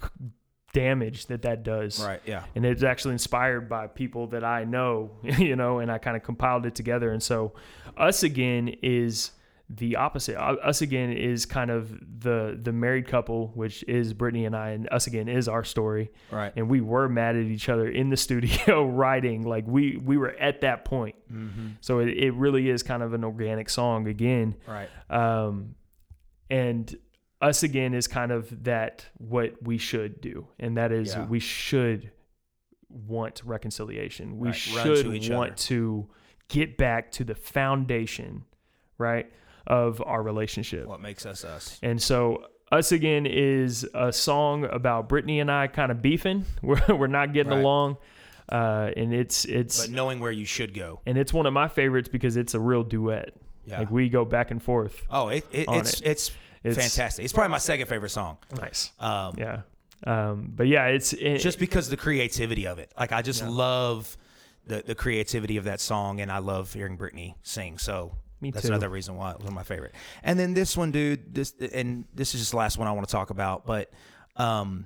damage 0.72 1.26
that 1.26 1.42
that 1.42 1.64
does. 1.64 2.02
Right. 2.02 2.22
Yeah. 2.26 2.46
and 2.56 2.66
it's 2.66 2.82
actually 2.82 3.14
inspired 3.14 3.68
by 3.68 3.88
people 3.88 4.28
that 4.28 4.46
I 4.46 4.64
know, 4.64 5.12
you 5.24 5.58
know, 5.58 5.80
and 5.80 5.92
I 5.92 5.98
kind 5.98 6.16
of 6.16 6.24
compiled 6.24 6.66
it 6.66 6.76
together. 6.76 7.12
And 7.12 7.22
so, 7.22 7.54
us 7.98 8.24
again 8.24 8.70
is 8.82 9.32
the 9.72 9.98
opposite. 9.98 10.36
Uh, 10.36 10.56
Us 10.64 10.82
again 10.82 11.12
is 11.12 11.46
kind 11.46 11.70
of 11.70 11.92
the 12.22 12.58
the 12.60 12.72
married 12.74 13.08
couple, 13.08 13.52
which 13.54 13.84
is 13.84 14.14
Brittany 14.14 14.46
and 14.46 14.56
I, 14.56 14.72
and 14.72 14.88
us 14.92 15.06
again 15.06 15.28
is 15.30 15.48
our 15.48 15.64
story. 15.64 16.12
Right. 16.32 16.52
And 16.56 16.70
we 16.70 16.82
were 16.82 17.08
mad 17.08 17.36
at 17.36 17.44
each 17.46 17.70
other 17.70 17.88
in 17.88 18.10
the 18.10 18.18
studio 18.18 18.86
writing, 18.90 19.44
like 19.44 19.66
we 19.68 19.98
we 20.04 20.18
were 20.18 20.32
at 20.32 20.62
that 20.62 20.86
point. 20.86 21.16
So 21.82 22.00
it, 22.00 22.08
it 22.10 22.34
really 22.34 22.70
is 22.70 22.82
kind 22.82 23.04
of 23.04 23.14
an 23.14 23.24
organic 23.24 23.70
song 23.70 24.08
again. 24.08 24.56
Right. 24.68 24.90
Um, 25.10 25.76
and 26.50 26.96
us 27.42 27.62
again 27.64 27.94
is 27.94 28.08
kind 28.08 28.32
of 28.32 28.64
that 28.64 29.06
what 29.20 29.62
we 29.62 29.78
should 29.78 30.20
do, 30.20 30.48
and 30.60 30.78
that 30.78 30.92
is 30.92 31.14
Yeah. 31.14 31.26
we 31.28 31.40
should 31.40 32.12
want 32.90 33.42
reconciliation. 33.46 34.40
We 34.40 34.50
Right, 34.50 34.68
run 34.76 34.86
to 34.88 34.96
should 35.22 35.32
want 35.34 35.52
other. 35.52 35.56
to 35.58 36.10
get 36.48 36.76
back 36.78 37.12
to 37.12 37.24
the 37.24 37.36
foundation, 37.36 38.46
right, 38.98 39.32
of 39.70 40.02
our 40.06 40.22
relationship. 40.24 40.86
What 40.88 41.02
makes 41.02 41.26
us 41.26 41.46
us? 41.46 41.80
And 41.84 42.02
so 42.02 42.46
us 42.72 42.92
again 42.92 43.26
is 43.26 43.88
a 43.94 44.12
song 44.12 44.66
about 44.66 45.08
Brittany 45.10 45.40
and 45.40 45.52
I 45.52 45.68
kind 45.68 45.92
of 45.92 46.02
beefing. 46.02 46.46
We're 46.62 46.82
we're 46.90 47.08
not 47.08 47.34
getting 47.34 47.52
Right. 47.52 47.62
along, 47.62 47.98
uh, 48.52 48.92
and 48.98 49.14
it's 49.14 49.46
it's 49.46 49.82
But 49.88 49.92
knowing 49.92 50.20
where 50.20 50.32
you 50.32 50.46
should 50.46 50.74
go. 50.74 51.00
and 51.06 51.18
it's 51.18 51.32
one 51.34 51.46
of 51.46 51.54
my 51.54 51.68
favorites 51.68 52.10
because 52.10 52.36
it's 52.38 52.54
a 52.54 52.60
real 52.60 52.84
duet. 52.84 53.34
Yeah. 53.66 53.80
Like 53.80 53.92
we 53.92 54.10
go 54.10 54.26
back 54.26 54.50
and 54.52 54.62
forth. 54.62 55.06
Oh, 55.12 55.28
it, 55.30 55.46
it, 55.52 55.68
it's, 55.70 56.02
it. 56.02 56.08
it's 56.08 56.32
It's- 56.64 56.76
fantastic. 56.76 57.24
It's 57.26 57.34
probably 57.34 57.52
my 57.52 57.58
second 57.60 57.88
favorite 57.88 58.10
song. 58.10 58.38
Nice. 58.56 58.92
Um, 59.00 59.36
Yeah. 59.38 59.62
Um, 60.06 60.52
but 60.56 60.68
yeah, 60.68 60.86
it's 60.86 61.12
it, 61.14 61.40
Just 61.40 61.60
because 61.60 61.88
of 61.88 61.92
the 61.92 61.98
creativity 61.98 62.66
of 62.66 62.80
it. 62.80 62.92
Like 62.98 63.12
I 63.12 63.22
just 63.22 63.46
love 63.46 64.16
the 64.66 64.82
the 64.86 64.96
creativity 64.96 65.58
of 65.58 65.66
that 65.66 65.80
song, 65.82 66.22
and 66.22 66.32
I 66.32 66.38
love 66.38 66.72
hearing 66.74 66.96
Brittany 66.96 67.36
sing. 67.44 67.78
So 67.78 68.14
Me 68.42 68.52
that's 68.52 68.66
too. 68.66 68.72
another 68.72 68.90
reason 68.90 69.16
why 69.18 69.32
it 69.32 69.42
was 69.42 69.52
my 69.52 69.64
favorite. 69.64 69.94
And 70.24 70.40
then 70.40 70.54
this 70.54 70.78
one, 70.78 70.92
dude. 70.92 71.34
This 71.36 71.54
and 71.74 72.06
this 72.14 72.34
is 72.34 72.42
just 72.42 72.52
the 72.52 72.58
last 72.58 72.78
one 72.78 72.88
I 72.88 72.92
want 72.94 73.08
to 73.08 73.12
talk 73.12 73.30
about. 73.32 73.66
But 73.66 73.92
um, 74.38 74.86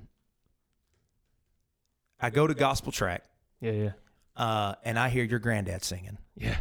I 2.20 2.30
go 2.30 2.46
to 2.46 2.54
gospel 2.54 2.92
tract, 2.92 3.28
yeah, 3.60 3.72
yeah, 3.72 3.90
uh, 4.36 4.74
and 4.84 4.98
I 4.98 5.08
hear 5.08 5.24
your 5.24 5.38
granddad 5.38 5.84
singing. 5.84 6.18
yeah. 6.36 6.56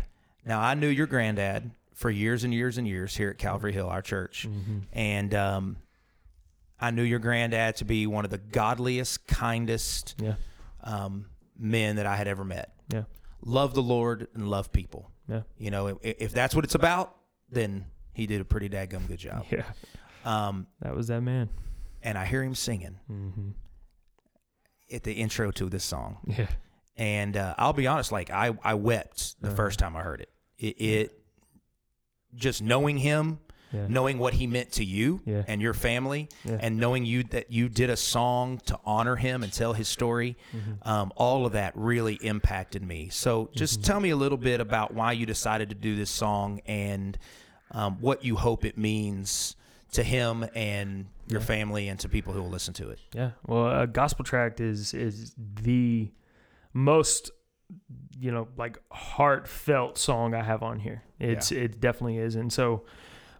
Now 0.45 0.59
I 0.59 0.73
knew 0.73 0.87
your 0.89 1.07
granddad 1.07 1.71
for 1.93 2.09
years 2.09 2.43
and 2.43 2.53
years 2.53 2.77
and 2.77 2.87
years 2.87 3.15
here 3.15 3.29
at 3.29 3.37
Calvary 3.37 3.71
Hill, 3.71 3.87
our 3.87 4.01
church, 4.01 4.47
Mm-hmm. 4.49 4.79
and 4.91 5.33
um, 5.33 5.77
I 6.79 6.91
knew 6.91 7.03
your 7.03 7.19
granddad 7.19 7.77
to 7.77 7.85
be 7.85 8.07
one 8.07 8.25
of 8.25 8.31
the 8.31 8.39
godliest, 8.39 9.25
kindest 9.27 10.15
Yeah. 10.19 10.35
um, 10.83 11.27
men 11.57 11.95
that 11.95 12.05
I 12.05 12.17
had 12.17 12.27
ever 12.27 12.43
met. 12.43 12.73
Yeah. 12.91 13.03
Love 13.45 13.73
the 13.73 13.83
Lord 13.83 14.27
and 14.33 14.49
love 14.49 14.71
people. 14.73 15.09
Yeah. 15.28 15.41
You 15.57 15.71
know, 15.71 15.88
if, 15.88 15.97
if 16.01 16.32
that's 16.34 16.53
what 16.55 16.63
it's 16.65 16.76
about, 16.76 17.15
then 17.49 17.86
he 18.13 18.28
did 18.28 18.41
a 18.41 18.45
pretty 18.45 18.69
daggum 18.69 19.07
good 19.07 19.19
job. 19.19 19.45
Yeah. 19.51 19.63
Um, 20.26 20.67
That 20.82 20.95
was 20.95 21.07
that 21.07 21.21
man. 21.21 21.49
and 22.01 22.17
I 22.17 22.26
hear 22.26 22.43
him 22.43 22.55
singing 22.55 22.97
Mm-hmm. 23.11 23.49
at 24.91 25.03
the 25.03 25.13
intro 25.13 25.51
to 25.51 25.69
this 25.69 25.84
song, 25.84 26.17
Yeah. 26.28 26.47
and 26.97 27.36
uh, 27.38 27.55
I'll 27.57 27.74
be 27.74 27.88
honest, 27.88 28.11
like 28.11 28.30
I 28.30 28.55
I 28.63 28.74
wept 28.76 29.41
the 29.41 29.51
first 29.51 29.80
time 29.80 29.95
I 29.95 30.01
heard 30.01 30.21
it. 30.21 30.30
It, 30.57 30.82
it 30.82 31.19
just 32.36 32.61
knowing 32.61 32.97
him. 32.97 33.39
Yeah. 33.74 33.88
knowing 33.89 34.19
what 34.19 34.36
he 34.36 34.45
meant 34.47 34.71
to 34.74 34.86
you 34.86 35.21
Yeah. 35.26 35.43
and 35.47 35.61
your 35.61 35.74
family, 35.74 36.30
Yeah. 36.45 36.59
and 36.61 36.78
knowing 36.78 37.05
you 37.05 37.24
that 37.24 37.51
you 37.51 37.67
did 37.69 37.89
a 37.89 37.97
song 37.97 38.59
to 38.67 38.80
honor 38.86 39.15
him 39.15 39.41
and 39.43 39.51
tell 39.51 39.74
his 39.74 39.88
story, 39.88 40.38
Mm-hmm. 40.55 40.88
um, 40.88 41.11
all 41.15 41.45
of 41.45 41.53
that 41.53 41.74
really 41.76 42.15
impacted 42.21 42.84
me. 42.84 43.09
So, 43.09 43.49
just 43.55 43.80
Mm-hmm. 43.80 43.88
tell 43.91 43.99
me 43.99 44.09
a 44.11 44.15
little 44.15 44.38
bit 44.38 44.61
about 44.61 44.93
why 44.93 45.11
you 45.13 45.26
decided 45.26 45.69
to 45.69 45.76
do 45.76 45.95
this 45.95 46.09
song 46.11 46.61
and 46.67 47.17
um, 47.71 47.97
what 47.99 48.24
you 48.24 48.36
hope 48.36 48.63
it 48.63 48.78
means 48.78 49.55
to 49.93 50.03
him 50.03 50.45
and 50.55 51.07
your 51.28 51.39
family 51.41 51.88
and 51.88 51.99
to 51.99 52.09
people 52.09 52.34
who 52.34 52.41
will 52.43 52.49
listen 52.49 52.74
to 52.76 52.89
it. 52.89 52.99
Yeah. 53.13 53.32
Well, 53.47 53.82
a 53.82 53.88
gospel 53.88 54.24
tract 54.26 54.59
is 54.59 54.93
is 54.93 55.34
the 55.38 56.11
most 56.74 57.32
you 58.19 58.32
know 58.32 58.47
like 58.57 58.78
heartfelt 58.91 59.97
song 59.97 60.34
I 60.34 60.43
have 60.43 60.61
on 60.63 60.80
here. 60.80 61.03
It's 61.19 61.51
it 61.51 61.80
definitely 61.80 62.17
is. 62.17 62.36
And 62.36 62.51
so 62.51 62.84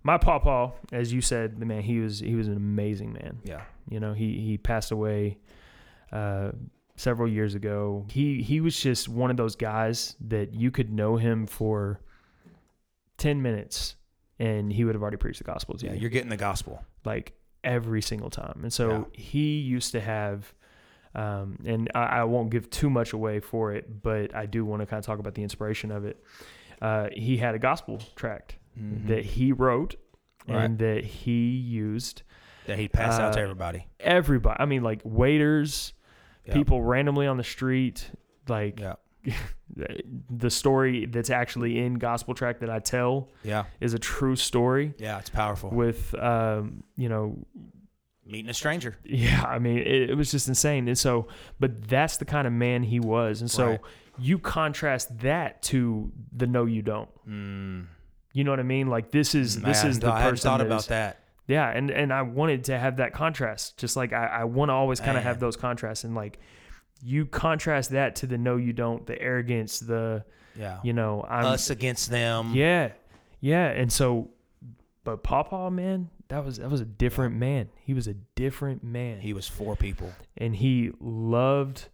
my 0.04 0.18
pawpaw, 0.18 0.72
as 0.92 1.14
you 1.14 1.22
said, 1.22 1.60
the 1.60 1.66
man 1.66 1.82
he 1.82 2.00
was 2.00 2.20
he 2.20 2.36
was 2.36 2.48
an 2.48 2.58
amazing 2.58 3.14
man. 3.14 3.40
Yeah, 3.44 3.62
You 3.90 4.00
know, 4.00 4.14
he 4.14 4.40
he 4.40 4.58
passed 4.58 4.92
away 4.92 5.38
uh, 6.12 6.52
several 6.96 7.28
years 7.30 7.56
ago. 7.56 8.06
He 8.10 8.42
he 8.42 8.60
was 8.60 8.80
just 8.80 9.08
one 9.08 9.32
of 9.32 9.38
those 9.38 9.56
guys 9.56 10.16
that 10.28 10.54
you 10.54 10.72
could 10.72 10.92
know 10.92 11.16
him 11.16 11.48
for 11.48 12.02
ten 13.18 13.42
minutes, 13.42 13.96
and 14.40 14.72
he 14.72 14.84
would 14.84 14.94
have 14.94 15.02
already 15.02 15.18
preached 15.18 15.40
the 15.40 15.46
gospel 15.46 15.78
to 15.78 15.86
yeah, 15.86 15.94
you, 15.94 16.02
you're 16.02 16.10
getting 16.10 16.30
the 16.30 16.38
gospel. 16.38 16.84
like 17.06 17.34
every 17.64 18.02
single 18.02 18.30
time. 18.30 18.60
And 18.64 18.74
so 18.74 19.08
he 19.14 19.60
used 19.60 19.92
to 19.94 20.02
have. 20.02 20.54
Um, 21.16 21.60
and 21.64 21.92
I, 21.94 22.06
I 22.06 22.24
won't 22.24 22.50
give 22.50 22.72
too 22.72 22.90
much 22.90 23.14
away 23.14 23.40
for 23.40 23.72
it, 23.72 24.02
but 24.02 24.36
I 24.36 24.48
do 24.48 24.66
want 24.66 24.82
to 24.82 24.88
kind 24.88 24.98
of 24.98 25.06
talk 25.06 25.20
about 25.20 25.36
the 25.36 25.44
inspiration 25.44 25.92
of 25.92 26.06
it. 26.06 26.24
Uh, 26.82 27.10
he 27.14 27.38
had 27.38 27.54
a 27.54 27.60
gospel 27.60 28.02
tract 28.16 28.56
that 28.76 29.24
he 29.26 29.52
wrote 29.52 29.96
Mm-hmm. 30.46 30.54
Right. 30.56 30.66
and 30.66 30.80
that 30.80 31.04
he 31.06 31.52
used 31.56 32.24
That 32.68 32.78
he'd 32.78 32.92
pass 32.92 33.18
out 33.18 33.32
to 33.34 33.40
Uh, 33.40 33.44
everybody. 33.44 33.88
everybody. 34.02 34.58
I 34.60 34.66
mean, 34.66 34.84
like 34.84 35.00
waiters, 35.06 35.94
Yeah. 36.46 36.54
people 36.56 36.82
randomly 36.84 37.28
on 37.28 37.38
the 37.38 37.46
street. 37.46 38.12
Like 38.50 38.78
Yeah, 38.82 38.96
the 40.30 40.50
story 40.50 41.06
that's 41.06 41.30
actually 41.30 41.80
in 41.80 41.94
Gospel 41.96 42.34
Tract 42.34 42.60
that 42.60 42.70
I 42.70 42.80
tell 42.80 43.30
yeah, 43.44 43.64
is 43.80 43.94
a 43.94 44.00
true 44.00 44.36
story. 44.36 44.94
yeah. 44.98 45.18
It's 45.20 45.30
powerful. 45.30 45.70
With 45.70 46.14
um, 46.16 46.84
you 46.98 47.08
know, 47.10 47.38
Meeting 48.26 48.50
a 48.50 48.54
stranger. 48.54 48.98
yeah. 49.06 49.44
I 49.46 49.60
mean, 49.60 49.78
it, 49.80 50.10
it 50.12 50.16
was 50.18 50.32
just 50.32 50.48
insane. 50.48 50.88
And 50.88 50.98
so, 50.98 51.28
but 51.60 51.88
that's 51.90 52.18
the 52.18 52.26
kind 52.26 52.48
of 52.48 52.54
man 52.54 52.84
he 52.84 53.00
was. 53.00 53.42
And 53.42 53.50
so, 53.52 53.68
Right. 53.72 53.80
you 54.18 54.40
contrast 54.40 55.20
that 55.20 55.62
to 55.64 56.12
the 56.32 56.48
no, 56.48 56.66
you 56.66 56.82
don't. 56.82 57.10
Mm, 57.28 57.86
You 58.34 58.44
know 58.44 58.52
what 58.52 58.60
I 58.60 58.64
mean? 58.64 58.88
Like 58.88 59.12
this 59.12 59.34
is 59.36 59.58
I 59.64 59.68
this 59.70 59.84
is 59.84 60.00
the 60.00 60.12
I 60.12 60.22
person 60.24 60.50
thought 60.50 60.58
that 60.58 60.68
about 60.68 60.88
that. 60.88 61.20
Yeah, 61.48 61.70
and 61.70 61.90
and 61.92 62.12
I 62.12 62.22
wanted 62.24 62.66
to 62.66 62.78
have 62.78 62.98
that 62.98 63.14
contrast. 63.14 63.78
Just 63.78 63.96
like 63.96 64.12
I, 64.14 64.26
I 64.26 64.44
want 64.46 64.70
to 64.70 64.74
always 64.74 65.00
kind 65.00 65.18
of 65.18 65.24
have 65.24 65.40
those 65.40 65.56
contrasts, 65.58 66.04
and 66.04 66.16
like 66.16 66.40
you 67.02 67.26
contrast 67.26 67.92
that 67.92 68.16
to 68.18 68.28
the 68.28 68.38
no, 68.38 68.56
you 68.58 68.74
don't, 68.74 69.06
the 69.06 69.22
arrogance, 69.22 69.80
the 69.80 70.24
Yeah, 70.58 70.80
you 70.84 70.94
know, 70.94 71.26
I'm 71.30 71.46
us 71.46 71.70
against 71.70 72.10
them. 72.10 72.54
yeah, 72.56 72.92
yeah, 73.42 73.68
and 73.68 73.92
so, 73.92 74.30
but 75.04 75.22
Pawpaw 75.22 75.70
man, 75.70 76.10
that 76.30 76.46
was 76.46 76.58
that 76.60 76.70
was 76.72 76.80
a 76.82 76.86
different 76.86 77.36
man. 77.36 77.68
He 77.84 77.94
was 77.94 78.08
a 78.08 78.14
different 78.14 78.84
man, 78.84 79.20
He 79.20 79.34
was 79.34 79.48
for 79.48 79.76
people. 79.76 80.12
and 80.38 80.56
he 80.56 80.92
loved 81.02 81.90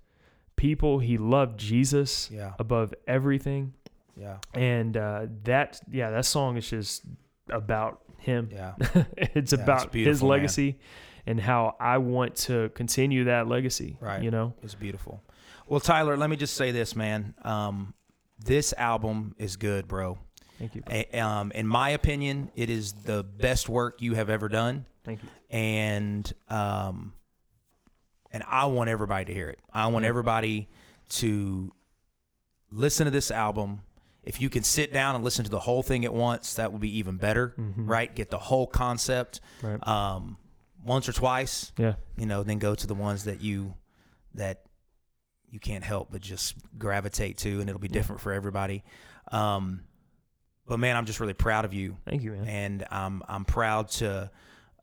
people. 0.56 1.00
He 1.00 1.18
loved 1.18 1.60
Jesus 1.60 2.30
Yeah. 2.32 2.54
above 2.60 2.94
everything, 3.08 3.74
Yeah, 4.20 4.38
and 4.54 4.96
uh, 4.98 5.28
that 5.44 5.80
yeah, 5.92 6.10
that 6.12 6.26
song 6.26 6.58
is 6.58 6.70
just 6.70 7.04
about 7.50 8.02
him. 8.18 8.50
yeah. 8.52 8.74
it's 9.18 9.54
Yeah, 9.54 9.60
about 9.64 9.86
it's 9.96 10.06
his 10.08 10.22
man. 10.22 10.30
legacy 10.30 10.80
and 11.26 11.40
how 11.40 11.76
I 11.80 11.98
want 12.00 12.36
to 12.48 12.70
continue 12.76 13.24
that 13.26 13.48
legacy. 13.48 13.98
Right. 14.02 14.22
You 14.22 14.30
know? 14.32 14.54
It's 14.62 14.76
beautiful. 14.76 15.24
Well, 15.68 15.80
Tyler, 15.80 16.18
let 16.18 16.30
me 16.30 16.36
just 16.36 16.56
say 16.56 16.72
this, 16.72 16.96
man. 16.96 17.34
Um, 17.44 17.94
this 18.44 18.74
album 18.78 19.36
is 19.38 19.56
good, 19.56 19.88
bro. 19.88 20.18
Thank 20.58 20.76
you. 20.76 20.84
A- 20.90 21.20
um, 21.20 21.52
in 21.54 21.66
my 21.68 21.90
opinion, 21.92 22.52
it 22.56 22.70
is 22.70 22.92
the 22.94 23.24
best 23.24 23.70
work 23.70 24.02
you 24.02 24.16
have 24.16 24.30
ever 24.30 24.50
done. 24.50 24.86
Thank 25.06 25.24
you. 25.24 25.30
and 25.50 26.32
um, 26.50 27.14
and 28.32 28.44
I 28.48 28.66
want 28.66 28.90
everybody 28.90 29.26
to 29.26 29.34
hear 29.34 29.50
it. 29.50 29.60
I 29.74 29.88
want 29.88 30.06
everybody 30.06 30.68
to 31.10 31.72
listen 32.72 33.06
to 33.06 33.12
this 33.12 33.32
album. 33.32 33.82
If 34.24 34.42
you 34.42 34.50
can 34.50 34.64
sit 34.64 34.92
down 34.94 35.16
and 35.16 35.24
listen 35.24 35.46
to 35.46 35.50
the 35.52 35.60
whole 35.60 35.82
thing 35.82 36.04
at 36.06 36.14
once, 36.14 36.56
that 36.56 36.72
would 36.72 36.82
be 36.82 36.98
even 37.00 37.18
better, 37.18 37.54
right? 37.58 38.14
Get 38.14 38.30
the 38.30 38.38
whole 38.38 38.68
concept 38.68 39.40
Right. 39.62 39.86
um, 39.88 40.38
once 40.86 41.08
or 41.10 41.14
twice, 41.14 41.72
Yeah. 41.78 41.96
you 42.18 42.26
know, 42.26 42.44
then 42.44 42.60
go 42.60 42.76
to 42.76 42.86
the 42.88 42.96
ones 42.96 43.24
that 43.26 43.42
you 43.42 43.74
that 44.36 44.64
you 45.50 45.60
can't 45.60 45.84
help 45.84 46.12
but 46.12 46.22
just 46.22 46.56
gravitate 46.78 47.38
to, 47.40 47.60
and 47.60 47.70
it'll 47.70 47.80
be 47.82 47.88
different 47.88 48.22
for 48.22 48.32
everybody. 48.32 48.84
Um, 49.32 49.82
but 50.68 50.78
man, 50.80 50.96
I'm 50.96 51.06
just 51.06 51.20
really 51.20 51.34
proud 51.34 51.66
of 51.66 51.74
you 51.74 51.98
Thank 52.06 52.22
you, 52.22 52.34
man. 52.34 52.48
and 52.48 52.86
I'm 52.92 53.24
I'm 53.28 53.46
proud 53.46 53.90
to 54.00 54.30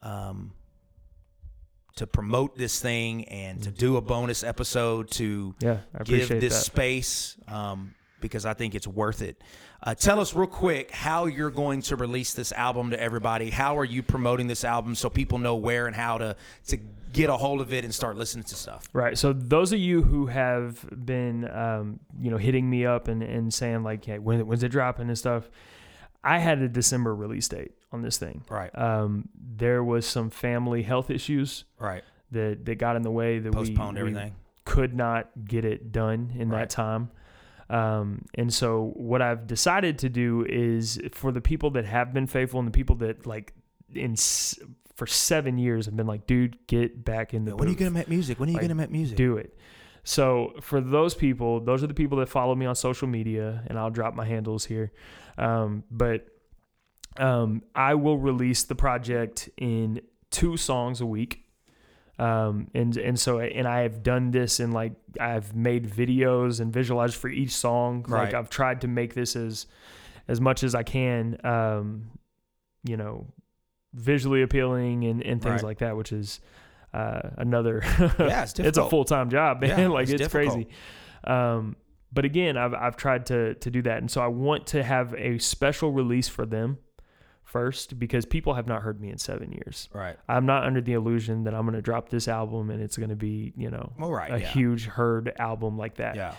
um, 0.02 0.52
to 1.96 2.06
promote 2.06 2.56
this 2.58 2.80
thing 2.80 3.24
and 3.28 3.62
to 3.62 3.70
do 3.70 3.96
a 3.96 4.00
bonus 4.02 4.42
episode 4.44 5.10
to 5.12 5.54
Yeah, 5.60 5.78
give 6.04 6.28
this 6.28 6.52
that. 6.54 6.64
space 6.64 7.36
um, 7.48 7.94
because 8.20 8.46
I 8.46 8.54
think 8.54 8.74
it's 8.74 8.86
worth 8.86 9.22
it. 9.22 9.42
Uh, 9.82 9.94
tell 9.94 10.20
us 10.20 10.34
real 10.34 10.46
quick 10.46 10.90
how 10.90 11.26
you're 11.26 11.50
going 11.50 11.82
to 11.82 11.96
release 11.96 12.32
this 12.34 12.52
album 12.52 12.90
to 12.90 13.00
everybody. 13.00 13.50
How 13.50 13.78
are 13.78 13.84
you 13.84 14.02
promoting 14.02 14.46
this 14.46 14.64
album 14.64 14.94
so 14.94 15.08
people 15.10 15.38
know 15.38 15.56
where 15.56 15.86
and 15.86 15.94
how 15.94 16.18
to 16.18 16.36
to 16.68 16.78
get 17.12 17.30
a 17.30 17.36
hold 17.36 17.60
of 17.60 17.72
it 17.72 17.84
and 17.84 17.94
start 17.94 18.16
listening 18.16 18.44
to 18.44 18.54
stuff? 18.54 18.88
Right. 18.92 19.16
So 19.18 19.32
those 19.32 19.72
of 19.72 19.78
you 19.78 20.02
who 20.02 20.26
have 20.26 20.84
been, 21.06 21.48
um, 21.50 22.00
you 22.20 22.30
know, 22.30 22.36
hitting 22.38 22.68
me 22.68 22.84
up 22.86 23.08
and, 23.08 23.22
and 23.22 23.52
saying 23.52 23.82
like, 23.82 24.04
"Hey, 24.04 24.18
when, 24.18 24.46
when's 24.46 24.62
it 24.62 24.70
dropping?" 24.70 25.08
and 25.08 25.18
stuff, 25.18 25.48
I 26.24 26.38
had 26.38 26.60
a 26.62 26.68
December 26.68 27.14
release 27.14 27.48
date 27.48 27.72
on 27.92 28.02
this 28.02 28.16
thing. 28.18 28.42
Right. 28.48 28.76
Um, 28.76 29.28
there 29.38 29.84
was 29.84 30.06
some 30.06 30.30
family 30.30 30.82
health 30.82 31.10
issues 31.10 31.64
Right. 31.78 32.02
that 32.32 32.64
that 32.64 32.76
got 32.76 32.96
in 32.96 33.02
the 33.02 33.10
way 33.10 33.38
that 33.38 33.50
we- 33.50 33.56
Postponed 33.56 33.94
we, 33.96 34.00
everything. 34.00 34.34
could 34.64 34.94
not 34.94 35.28
get 35.44 35.64
it 35.64 35.92
done 35.92 36.32
in 36.36 36.48
Right. 36.48 36.60
that 36.60 36.70
time. 36.70 37.10
Um, 37.68 38.24
and 38.34 38.52
so 38.52 38.92
what 38.94 39.20
I've 39.22 39.46
decided 39.46 39.98
to 40.00 40.08
do 40.08 40.44
is 40.48 41.00
for 41.12 41.32
the 41.32 41.40
people 41.40 41.70
that 41.70 41.84
have 41.84 42.12
been 42.14 42.26
faithful 42.26 42.60
and 42.60 42.66
the 42.68 42.72
people 42.72 42.96
that 42.96 43.26
like 43.26 43.52
in 43.94 44.12
s- 44.12 44.58
for 44.94 45.06
seven 45.06 45.58
years 45.58 45.86
have 45.86 45.96
been 45.96 46.06
like, 46.06 46.26
dude, 46.26 46.56
get 46.68 47.04
back 47.04 47.34
in 47.34 47.44
the 47.44 47.56
When 47.56 47.68
are 47.68 47.70
you 47.70 47.76
gonna 47.76 47.90
make 47.90 48.08
music? 48.08 48.38
When 48.40 48.48
are 48.48 48.52
you 48.52 48.56
Like, 48.58 48.62
gonna 48.62 48.74
make 48.76 48.90
music? 48.90 49.16
do 49.16 49.36
it. 49.36 49.58
So 50.04 50.52
for 50.60 50.80
those 50.80 51.14
people, 51.16 51.58
those 51.60 51.82
are 51.82 51.88
the 51.88 51.94
people 51.94 52.18
that 52.18 52.28
follow 52.28 52.54
me 52.54 52.64
on 52.66 52.76
social 52.76 53.08
media, 53.08 53.64
and 53.66 53.76
I'll 53.78 53.90
drop 53.90 54.14
my 54.14 54.24
handles 54.24 54.64
here. 54.64 54.92
Um, 55.36 55.82
but 55.90 56.28
um, 57.18 57.62
I 57.74 57.94
will 57.94 58.16
release 58.18 58.62
the 58.64 58.74
project 58.76 59.48
in 59.56 60.00
two 60.30 60.56
songs 60.56 61.00
a 61.00 61.06
week. 61.06 61.42
Um, 62.18 62.68
and 62.74 62.96
and 62.96 63.20
so 63.20 63.40
and 63.40 63.68
I 63.68 63.80
have 63.80 64.02
done 64.02 64.30
this 64.30 64.58
and 64.58 64.72
like 64.72 64.92
I've 65.20 65.54
made 65.54 65.86
videos 65.88 66.60
and 66.60 66.72
visualized 66.72 67.16
for 67.16 67.28
each 67.28 67.50
song. 67.50 68.04
Right. 68.08 68.24
Like 68.24 68.34
I've 68.34 68.48
tried 68.48 68.80
to 68.82 68.88
make 68.88 69.14
this 69.14 69.36
as 69.36 69.66
as 70.26 70.40
much 70.40 70.64
as 70.64 70.74
I 70.74 70.82
can. 70.82 71.38
Um, 71.44 72.10
you 72.84 72.96
know, 72.96 73.26
visually 73.92 74.42
appealing 74.42 75.04
and, 75.04 75.22
and 75.22 75.42
things 75.42 75.54
Right. 75.56 75.64
like 75.64 75.78
that, 75.78 75.96
which 75.96 76.12
is 76.12 76.40
uh, 76.94 77.20
another. 77.36 77.82
Yeah, 78.18 78.44
it's 78.44 78.58
it's 78.58 78.78
a 78.78 78.88
full 78.88 79.04
time 79.04 79.28
job, 79.28 79.60
man. 79.62 79.78
Yeah, 79.78 79.88
like 79.88 80.08
it's 80.08 80.22
it's, 80.22 80.32
crazy. 80.32 80.68
Um, 81.24 81.76
but 82.12 82.24
again, 82.24 82.56
I've 82.56 82.72
I've 82.74 82.96
tried 82.96 83.26
to 83.26 83.54
to 83.54 83.70
do 83.70 83.82
that, 83.82 83.98
and 83.98 84.10
so 84.10 84.22
I 84.22 84.28
want 84.28 84.68
to 84.68 84.82
have 84.82 85.12
a 85.14 85.38
special 85.38 85.90
release 85.92 86.28
for 86.28 86.46
them 86.46 86.78
first 87.46 87.98
because 87.98 88.26
people 88.26 88.54
have 88.54 88.66
not 88.66 88.82
heard 88.82 89.00
me 89.00 89.08
in 89.08 89.16
seven 89.16 89.52
years. 89.52 89.88
Right. 89.94 90.16
I'm 90.28 90.44
not 90.44 90.64
under 90.64 90.80
the 90.80 90.92
illusion 90.94 91.44
that 91.44 91.54
I'm 91.54 91.62
going 91.62 91.76
to 91.76 91.80
drop 91.80 92.08
this 92.10 92.26
album 92.26 92.70
and 92.70 92.82
it's 92.82 92.96
going 92.98 93.10
to 93.10 93.16
be 93.16 93.52
you 93.56 93.70
know 93.70 93.92
Well, 93.98 94.12
right, 94.12 94.32
a 94.32 94.40
yeah. 94.40 94.48
huge 94.48 94.84
heard 94.86 95.32
album 95.38 95.78
like 95.78 95.94
that. 95.96 96.16
Yeah. 96.16 96.34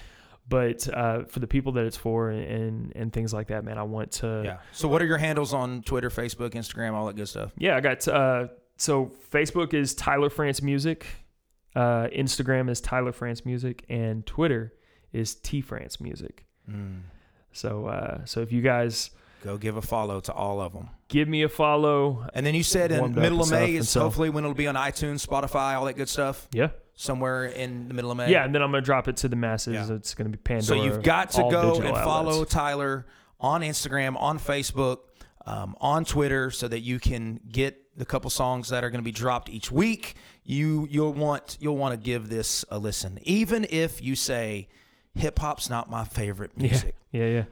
But 0.49 0.87
uh, 0.93 1.23
for 1.23 1.39
the 1.39 1.47
people 1.47 1.71
that 1.73 1.85
it's 1.85 1.97
for 1.97 2.29
and, 2.29 2.43
and 2.43 2.93
and 2.95 3.13
things 3.13 3.33
like 3.33 3.47
that, 3.47 3.63
man, 3.63 3.77
I 3.77 3.83
want 3.83 4.11
to 4.13 4.41
Yeah. 4.45 4.57
So 4.73 4.87
what 4.87 5.01
are 5.01 5.05
your 5.05 5.17
handles 5.17 5.53
on 5.53 5.81
Twitter, 5.81 6.09
Facebook, 6.09 6.51
Instagram, 6.51 6.93
all 6.93 7.07
that 7.07 7.15
good 7.15 7.27
stuff? 7.29 7.51
Yeah, 7.57 7.77
I 7.77 7.79
got 7.79 8.05
uh 8.07 8.47
so 8.75 9.11
Facebook 9.31 9.73
is 9.73 9.95
Tyler 9.95 10.29
Frantz 10.29 10.61
Music, 10.61 11.05
uh 11.75 12.07
Instagram 12.15 12.69
is 12.69 12.81
Tyler 12.81 13.13
Frantz 13.13 13.45
Music, 13.45 13.85
and 13.89 14.25
Twitter 14.25 14.73
is 15.13 15.35
T 15.35 15.61
Frantz 15.61 15.99
Music. 16.01 16.45
Mm. 16.69 17.01
So 17.53 17.87
uh 17.87 18.25
so 18.25 18.41
if 18.41 18.51
you 18.51 18.61
guys 18.61 19.11
Go 19.43 19.57
give 19.57 19.77
a 19.77 19.81
follow 19.81 20.19
to 20.21 20.33
all 20.33 20.59
of 20.59 20.73
them. 20.73 20.89
Give 21.07 21.27
me 21.27 21.43
a 21.43 21.49
follow, 21.49 22.27
And 22.33 22.45
then 22.45 22.53
you 22.55 22.63
said 22.63 22.91
in 22.91 23.13
middle 23.15 23.41
of 23.41 23.49
May 23.51 23.75
is 23.75 23.89
so- 23.89 24.01
hopefully 24.01 24.29
when 24.29 24.43
it'll 24.43 24.53
be 24.55 24.67
on 24.67 24.75
iTunes, 24.75 25.25
Spotify, 25.25 25.75
all 25.77 25.85
that 25.85 25.93
good 25.97 26.09
stuff. 26.09 26.47
yeah. 26.51 26.69
Somewhere 26.99 27.45
in 27.45 27.87
the 27.87 27.93
middle 27.93 28.09
of 28.09 28.17
May. 28.17 28.31
Yeah, 28.31 28.43
and 28.43 28.55
then 28.55 28.63
I'm 28.63 28.71
gonna 28.71 28.81
drop 28.81 29.07
it 29.07 29.17
to 29.17 29.27
the 29.27 29.35
masses. 29.35 29.75
Yeah. 29.75 29.95
It's 29.95 30.15
gonna 30.15 30.31
be 30.31 30.37
Pandora. 30.37 30.63
So 30.63 30.73
you've 30.83 31.03
got 31.03 31.29
to 31.31 31.43
go 31.43 31.79
and 31.79 31.95
follow. 31.95 32.43
Tyler 32.43 33.05
on 33.39 33.61
Instagram, 33.61 34.19
on 34.19 34.39
Facebook, 34.39 34.97
um, 35.45 35.75
on 35.79 36.05
Twitter, 36.05 36.49
so 36.49 36.67
that 36.67 36.79
you 36.79 36.99
can 36.99 37.39
get 37.51 37.95
the 37.95 38.03
couple 38.05 38.31
songs 38.31 38.69
that 38.69 38.83
are 38.83 38.89
going 38.89 38.99
to 39.01 39.05
be 39.05 39.11
dropped 39.11 39.47
each 39.47 39.71
week. 39.71 40.15
You 40.43 40.87
you'll 40.89 41.13
want 41.13 41.57
you'll 41.61 41.77
want 41.77 41.93
to 41.93 42.03
give 42.03 42.29
this 42.29 42.65
a 42.71 42.79
listen, 42.79 43.19
even 43.21 43.67
if 43.69 44.01
you 44.01 44.15
say 44.15 44.67
hip 45.13 45.37
hop's 45.37 45.69
not 45.69 45.91
my 45.91 46.03
favorite 46.03 46.51
Yeah, 46.57 46.67
music. 46.67 46.95
yeah, 47.11 47.25
yeah. 47.27 47.43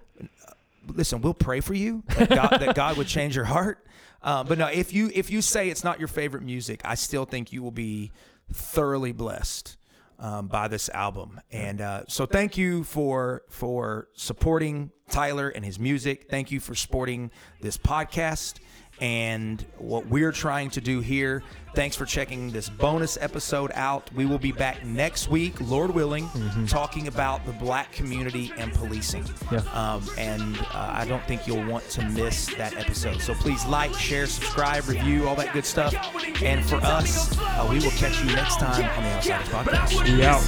Listen, 0.88 1.21
we'll 1.21 1.33
pray 1.33 1.59
for 1.59 1.73
you 1.73 2.03
that 2.17 2.29
God, 2.29 2.57
that 2.59 2.75
God 2.75 2.97
would 2.97 3.07
change 3.07 3.36
your 3.36 3.45
heart. 3.45 3.86
Uh, 4.21 4.43
but 4.43 4.57
no, 4.57 4.67
if 4.67 4.91
you 4.93 5.11
if 5.13 5.29
you 5.29 5.41
say 5.41 5.69
it's 5.69 5.83
not 5.83 5.99
your 5.99 6.07
favorite 6.07 6.43
music, 6.43 6.81
I 6.83 6.95
still 6.95 7.25
think 7.25 7.53
you 7.53 7.61
will 7.61 7.71
be 7.71 8.11
thoroughly 8.51 9.11
blessed 9.11 9.77
um, 10.19 10.47
by 10.47 10.67
this 10.67 10.89
album. 10.89 11.39
And 11.51 11.81
uh, 11.81 12.03
so, 12.07 12.25
thank 12.25 12.57
you 12.57 12.83
for 12.83 13.43
for 13.49 14.07
supporting 14.13 14.91
Tyler 15.09 15.49
and 15.49 15.63
his 15.63 15.79
music. 15.79 16.27
Thank 16.29 16.51
you 16.51 16.59
for 16.59 16.73
supporting 16.73 17.31
this 17.61 17.77
podcast 17.77 18.59
and 19.00 19.66
what 19.78 20.08
we're 20.08 20.32
trying 20.32 20.70
to 20.72 20.82
do 20.82 21.00
here. 21.00 21.43
Thanks 21.76 21.98
for 21.98 22.06
checking 22.06 22.52
this 22.52 22.70
bonus 22.70 23.18
episode 23.20 23.70
out. 23.74 24.10
We 24.14 24.26
will 24.26 24.38
be 24.38 24.54
back 24.54 24.86
next 24.86 25.30
week, 25.30 25.60
Lord 25.60 25.91
willing, 25.91 26.30
talking 26.70 27.10
about 27.10 27.46
the 27.46 27.52
black 27.52 27.91
community 27.91 28.54
and 28.58 28.74
policing. 28.74 29.26
Yeah. 29.52 29.60
Um, 29.74 30.02
and 30.18 30.58
uh, 30.58 30.91
I 30.93 31.06
don't 31.06 31.24
think 31.26 31.46
you'll 31.46 31.66
want 31.66 31.89
to 31.89 32.10
miss 32.12 32.46
that 32.56 32.78
episode. 32.78 33.20
So 33.20 33.34
please 33.34 33.66
like, 33.66 33.93
share, 33.93 34.26
subscribe, 34.26 34.88
review, 34.88 35.28
all 35.28 35.36
that 35.36 35.52
good 35.52 35.66
stuff. 35.66 35.93
And 36.41 36.66
for 36.66 36.78
us, 36.78 37.38
uh, 37.38 37.68
we 37.70 37.80
will 37.80 37.91
catch 37.91 38.18
you 38.24 38.28
next 38.28 38.58
time 38.58 38.89
on 38.98 39.04
the 39.04 39.10
Outsiders 39.10 39.50
Podcast. 39.50 40.16
We 40.16 40.24
out. 40.24 40.41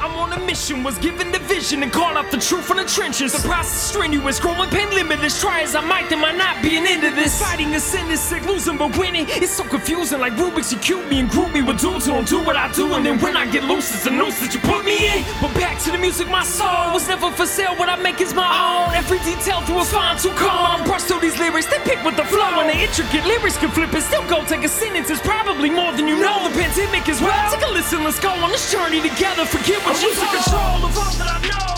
I'm 0.00 0.16
on 0.16 0.40
a 0.40 0.46
mission, 0.46 0.84
was 0.84 0.98
given 0.98 1.32
the 1.32 1.40
vision 1.40 1.82
and 1.82 1.92
call 1.92 2.16
out 2.16 2.30
the 2.30 2.38
truth 2.38 2.64
from 2.64 2.76
the 2.76 2.84
trenches. 2.84 3.32
The 3.32 3.48
process 3.48 3.72
strenuous, 3.72 4.38
growing 4.38 4.70
pain 4.70 4.88
limitless. 4.90 5.40
Try 5.40 5.62
as 5.62 5.74
I 5.74 5.80
might, 5.80 6.08
there 6.08 6.18
might 6.18 6.36
not 6.36 6.62
be 6.62 6.76
an 6.76 6.86
end 6.86 7.02
to 7.02 7.10
this. 7.16 7.40
Fighting 7.40 7.74
a 7.74 7.80
sin 7.80 8.08
is 8.10 8.20
sick, 8.20 8.44
losing 8.46 8.76
but 8.76 8.96
winning. 8.96 9.26
It's 9.28 9.52
so 9.52 9.64
confusing, 9.64 10.20
like 10.20 10.34
Rubik's, 10.34 10.70
you 10.70 10.78
cute 10.78 11.08
me 11.10 11.20
and 11.20 11.28
group 11.28 11.52
me 11.52 11.62
with 11.62 11.80
dudes 11.80 12.06
who 12.06 12.12
don't 12.12 12.28
do 12.28 12.38
what 12.44 12.56
I 12.56 12.70
do. 12.72 12.94
And 12.94 13.04
then 13.04 13.18
when 13.18 13.36
I 13.36 13.50
get 13.50 13.64
loose, 13.64 13.92
it's 13.92 14.06
a 14.06 14.10
noose 14.10 14.38
that 14.40 14.54
you 14.54 14.60
put 14.60 14.84
me 14.84 14.96
in. 15.10 15.24
But 15.40 15.52
back 15.54 15.80
to 15.84 15.90
the 15.90 15.98
music, 15.98 16.28
my 16.28 16.44
soul 16.44 16.92
was 16.92 17.08
never 17.08 17.30
for 17.32 17.46
sale. 17.46 17.74
What 17.76 17.88
I 17.88 17.96
make 17.96 18.20
is 18.20 18.34
my 18.34 18.46
own. 18.46 18.94
Every 18.94 19.18
detail 19.24 19.62
through 19.62 19.80
a 19.80 19.84
fine 19.84 20.16
tooth 20.18 20.36
comb. 20.36 20.84
Brush 20.84 21.02
through 21.02 21.20
these 21.20 21.38
lyrics, 21.38 21.66
they 21.66 21.80
pick 21.80 21.98
with 22.04 22.16
the 22.16 22.24
flow. 22.24 22.60
And 22.60 22.68
the 22.68 22.76
intricate 22.76 23.24
lyrics 23.24 23.56
can 23.56 23.70
flip 23.70 23.92
and 23.92 24.04
still 24.04 24.24
go. 24.28 24.44
Take 24.44 24.64
a 24.64 24.68
sentence, 24.68 25.10
it's 25.10 25.22
probably 25.22 25.70
more 25.70 25.92
than 25.96 26.06
you 26.06 26.20
know. 26.20 26.46
The 26.46 26.54
pandemic 26.54 27.08
as 27.08 27.20
well. 27.20 27.50
Take 27.50 27.64
a 27.66 27.72
listen, 27.72 28.04
let's 28.04 28.20
go 28.20 28.30
on 28.30 28.52
this 28.52 28.70
journey 28.70 29.00
together. 29.00 29.44
Forget 29.46 29.80
what 29.84 29.96
you 30.02 30.14
took 30.14 30.30
control 30.30 30.84
of 30.84 30.96
all 30.98 31.75